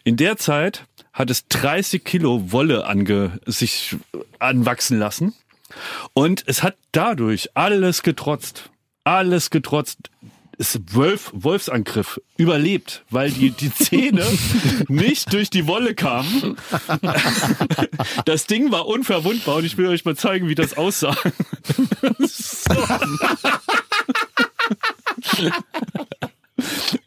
[0.04, 3.96] In der Zeit hat es 30 Kilo Wolle ange, sich
[4.38, 5.34] anwachsen lassen.
[6.14, 8.70] Und es hat dadurch alles getrotzt.
[9.04, 10.12] Alles getrotzt.
[10.58, 14.26] Ist Wolf, Wolfsangriff überlebt, weil die, die Zähne
[14.88, 16.58] nicht durch die Wolle kamen.
[18.26, 21.16] Das Ding war unverwundbar und ich will euch mal zeigen, wie das aussah.
[22.20, 22.74] So.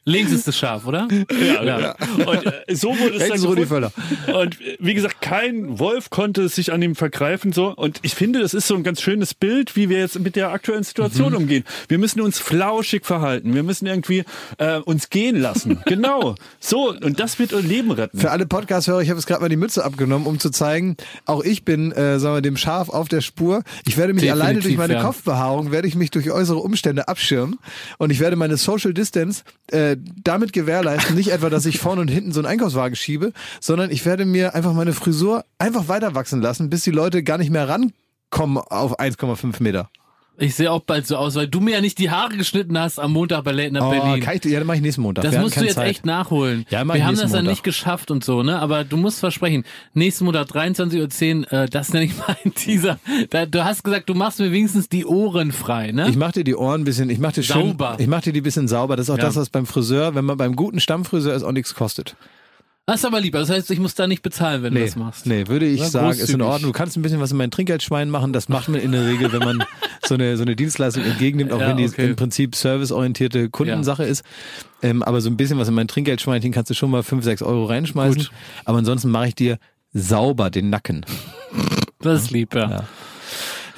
[0.08, 1.08] Links ist das scharf, oder?
[1.46, 1.96] Ja, ja.
[2.26, 3.90] Und äh, so wurde es Rechts dann Rudi gefunden.
[4.32, 7.74] Und äh, wie gesagt, kein Wolf konnte sich an ihm vergreifen so.
[7.74, 10.50] Und ich finde, das ist so ein ganz schönes Bild, wie wir jetzt mit der
[10.50, 11.38] aktuellen Situation Mhm.
[11.38, 11.64] umgehen.
[11.88, 13.54] Wir müssen uns flauschig verhalten.
[13.54, 14.24] Wir müssen irgendwie
[14.58, 15.80] äh, uns gehen lassen.
[15.86, 16.36] genau.
[16.60, 16.90] So.
[16.94, 18.18] Und das wird unser Leben retten.
[18.18, 21.42] Für alle Podcast-Hörer, ich habe jetzt gerade mal die Mütze abgenommen, um zu zeigen, auch
[21.42, 23.62] ich bin, äh, sagen wir, dem Schaf auf der Spur.
[23.86, 25.02] Ich werde mich Definitiv, alleine durch meine ja.
[25.02, 27.58] Kopfbehaarung, werde ich mich durch äußere Umstände abschirmen
[27.98, 29.42] und ich werde meine Social Distance
[29.72, 33.90] äh, damit gewährleisten, nicht etwa, dass ich vorne und hinten so einen Einkaufswagen schiebe, sondern
[33.90, 37.50] ich werde mir einfach meine Frisur einfach weiter wachsen lassen, bis die Leute gar nicht
[37.50, 39.90] mehr rankommen auf 1,5 Meter.
[40.38, 42.98] Ich sehe auch bald so aus, weil du mir ja nicht die Haare geschnitten hast
[42.98, 44.20] am Montag bei Late Night Oh, Berlin.
[44.20, 45.24] kann ich, ja, dann mache ich nächsten Montag.
[45.24, 45.88] Das musst du jetzt Zeit.
[45.88, 46.66] echt nachholen.
[46.68, 47.50] Ja, Wir haben das dann Montag.
[47.50, 48.58] nicht geschafft und so, ne?
[48.58, 49.64] Aber du musst versprechen,
[49.94, 52.98] nächsten Montag 23.10 Uhr, äh, das nenne ich mal ein Teaser.
[53.30, 56.08] Da, du hast gesagt, du machst mir wenigstens die Ohren frei, ne?
[56.10, 57.96] Ich mach dir die Ohren ein bisschen, ich mach dir schön, Sauber.
[57.98, 58.96] ich mach dir die ein bisschen sauber.
[58.96, 59.24] Das ist auch Ja.
[59.24, 62.14] das, was beim Friseur, wenn man beim guten Stammfriseur ist, auch nichts kostet.
[62.86, 63.40] Das ist aber lieber.
[63.40, 65.26] Das heißt, ich muss da nicht bezahlen, wenn du das machst.
[65.26, 66.40] nee, würde ich Ja, sagen, ist in.
[66.40, 66.70] Ordnung.
[66.72, 68.32] Du kannst ein bisschen was in mein Trinkgeldschwein machen.
[68.32, 69.64] Das macht man in der Regel, wenn man
[70.06, 72.06] so eine, so eine Dienstleistung entgegennimmt, auch Ja, wenn die okay.
[72.10, 74.22] im Prinzip serviceorientierte Kundensache ist.
[74.82, 77.42] Ähm, aber so ein bisschen was in mein Trinkgeldschweinchen kannst du schon mal 5, 6
[77.42, 78.22] Euro reinschmeißen.
[78.22, 78.30] Gut.
[78.64, 79.58] Aber ansonsten mache ich dir
[79.92, 81.04] sauber den Nacken.
[81.98, 82.84] Das ist lieb, ja.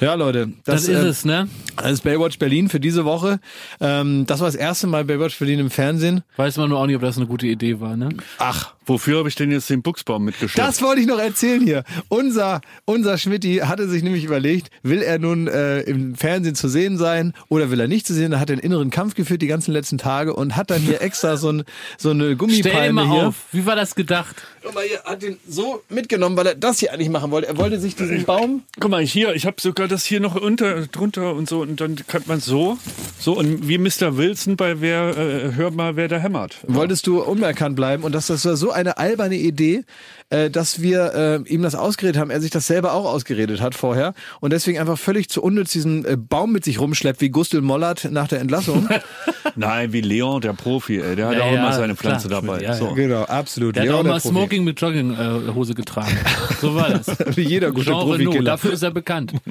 [0.01, 1.49] Ja, Leute, Das, das, ist äh, es, ne?
[1.75, 3.39] Das ist Baywatch Berlin für diese Woche.
[3.81, 6.21] Ähm, das war das erste Mal Baywatch Berlin im Fernsehen.
[6.37, 8.07] Weiß man nur auch nicht, ob das eine gute Idee war, ne?
[8.37, 10.67] Ach, Wofür habe ich denn jetzt den Buchsbaum mitgeschleppt?
[10.67, 11.83] Das wollte ich noch erzählen hier.
[12.07, 16.97] Unser, unser Schmidti hatte sich nämlich überlegt, will er nun äh, im Fernsehen zu sehen
[16.97, 18.31] sein oder will er nicht zu sehen?
[18.31, 21.37] Er hat einen inneren Kampf geführt die ganzen letzten Tage und hat dann hier extra
[21.37, 21.65] so, ein,
[21.99, 23.27] so eine Stell dir Gummipalme mal hier.
[23.27, 23.35] auf.
[23.51, 24.41] Wie war das gedacht?
[24.63, 27.47] Guck mal, hier hat den so mitgenommen, weil er das hier eigentlich machen wollte.
[27.47, 28.63] Er wollte sich diesen Baum.
[28.79, 31.95] Guck mal, hier, ich habe sogar das hier noch unter, drunter und so und dann
[32.07, 32.79] kann man so,
[33.19, 34.17] so und wie Mr.
[34.17, 36.57] Wilson bei wer, äh, hör mal, wer da hämmert.
[36.63, 39.83] Wolltest du unerkannt bleiben und das, das war so eine alberne Idee,
[40.29, 41.13] äh, dass wir
[41.45, 44.79] äh, ihm das ausgeredet haben, er sich das selber auch ausgeredet hat vorher und deswegen
[44.79, 48.39] einfach völlig zu unnütz diesen äh, Baum mit sich rumschleppt, wie Gustl Mollert nach der
[48.39, 48.87] Entlassung.
[49.55, 52.13] Nein, wie Leon, der Profi, ey, der hat Ja, auch ja, immer seine klar.
[52.19, 52.57] Pflanze dabei.
[52.61, 52.73] Ja, ja.
[52.75, 52.93] so.
[52.93, 53.75] genau, absolut.
[53.75, 54.35] Der hat Leon, auch der mal Profi.
[54.35, 56.17] Smoking mit Jogginghose getragen.
[56.61, 57.07] So war das.
[57.35, 58.43] Wie jeder gute Jean Renault, Profikiller.
[58.51, 59.33] dafür ist er bekannt.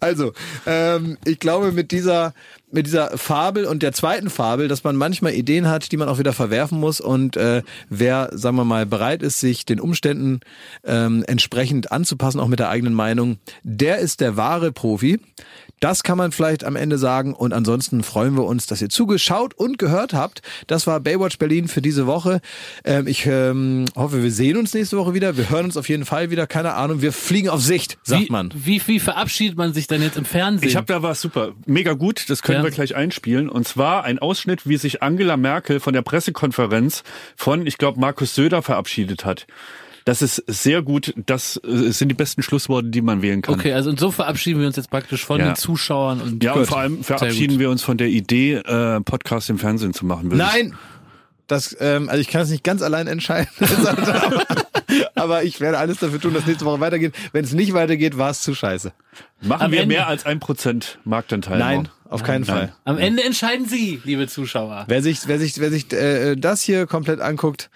[0.00, 0.32] Also,
[0.66, 2.34] ähm, ich glaube, mit dieser,
[2.70, 6.18] mit dieser Fabel und der zweiten Fabel, dass man manchmal Ideen hat, die man auch
[6.18, 10.40] wieder verwerfen muss und äh, wer, sagen wir mal, bereit ist, sich den Umständen
[10.84, 15.20] ähm, entsprechend anzupassen, auch mit der eigenen Meinung, der ist der wahre Profi.
[15.80, 19.54] Das kann man vielleicht am Ende sagen und ansonsten freuen wir uns, dass ihr zugeschaut
[19.54, 20.42] und gehört habt.
[20.66, 22.40] Das war Baywatch Berlin für diese Woche.
[22.84, 25.38] Ähm, ich ähm, hoffe, wir sehen uns nächste Woche wieder.
[25.38, 26.46] Wir hören uns auf jeden Fall wieder.
[26.46, 28.52] Keine Ahnung, wir fliegen auf Sicht, sagt wie, man.
[28.54, 30.68] Wie, wie verabschiedet man sich dann jetzt im Fernsehen?
[30.68, 32.64] Ich habe da was super, mega gut, das können Ja.
[32.64, 33.48] wir gleich einspielen.
[33.48, 37.04] Und zwar ein Ausschnitt, wie sich Angela Merkel von der Pressekonferenz
[37.36, 39.46] von, ich glaube, Markus Söder verabschiedet hat.
[40.04, 43.54] Das ist sehr gut, das äh, sind die besten Schlussworte, die man wählen kann.
[43.54, 45.46] Okay, also und so verabschieden wir uns jetzt praktisch von Ja.
[45.50, 49.50] den Zuschauern und Ja, und vor allem verabschieden wir uns von der Idee, äh, Podcast
[49.50, 50.28] im Fernsehen zu machen.
[50.32, 50.74] Nein!
[51.46, 53.48] Das, ähm, also ich kann es nicht ganz allein entscheiden.
[55.14, 57.14] Aber ich werde alles dafür tun, dass nächste Woche weitergeht.
[57.32, 58.92] Wenn es nicht weitergeht, war es zu scheiße.
[59.42, 61.58] Machen Am wir Ende- mehr als ein Prozent Marktanteil.
[61.58, 62.56] Nein, auf keinen Nein.
[62.56, 62.72] Fall.
[62.84, 64.84] Am Ende entscheiden Sie, liebe Zuschauer.
[64.88, 67.68] Wer sich, wer sich, wer sich äh, das hier komplett anguckt,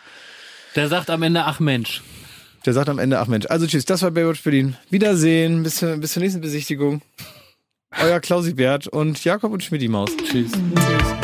[0.77, 2.03] Der sagt am Ende, ach Mensch.
[2.65, 3.47] Der sagt am Ende, ach Mensch.
[3.49, 4.77] Also tschüss, das war Baywatch Berlin.
[4.91, 7.03] Wiedersehen, bis, zur- bis zur nächsten Besichtigung.
[8.03, 10.11] Euer Klausi Bert und Jakob und Schmidti Maus.
[10.17, 10.51] Tschüss.
[10.53, 11.24] Baywatch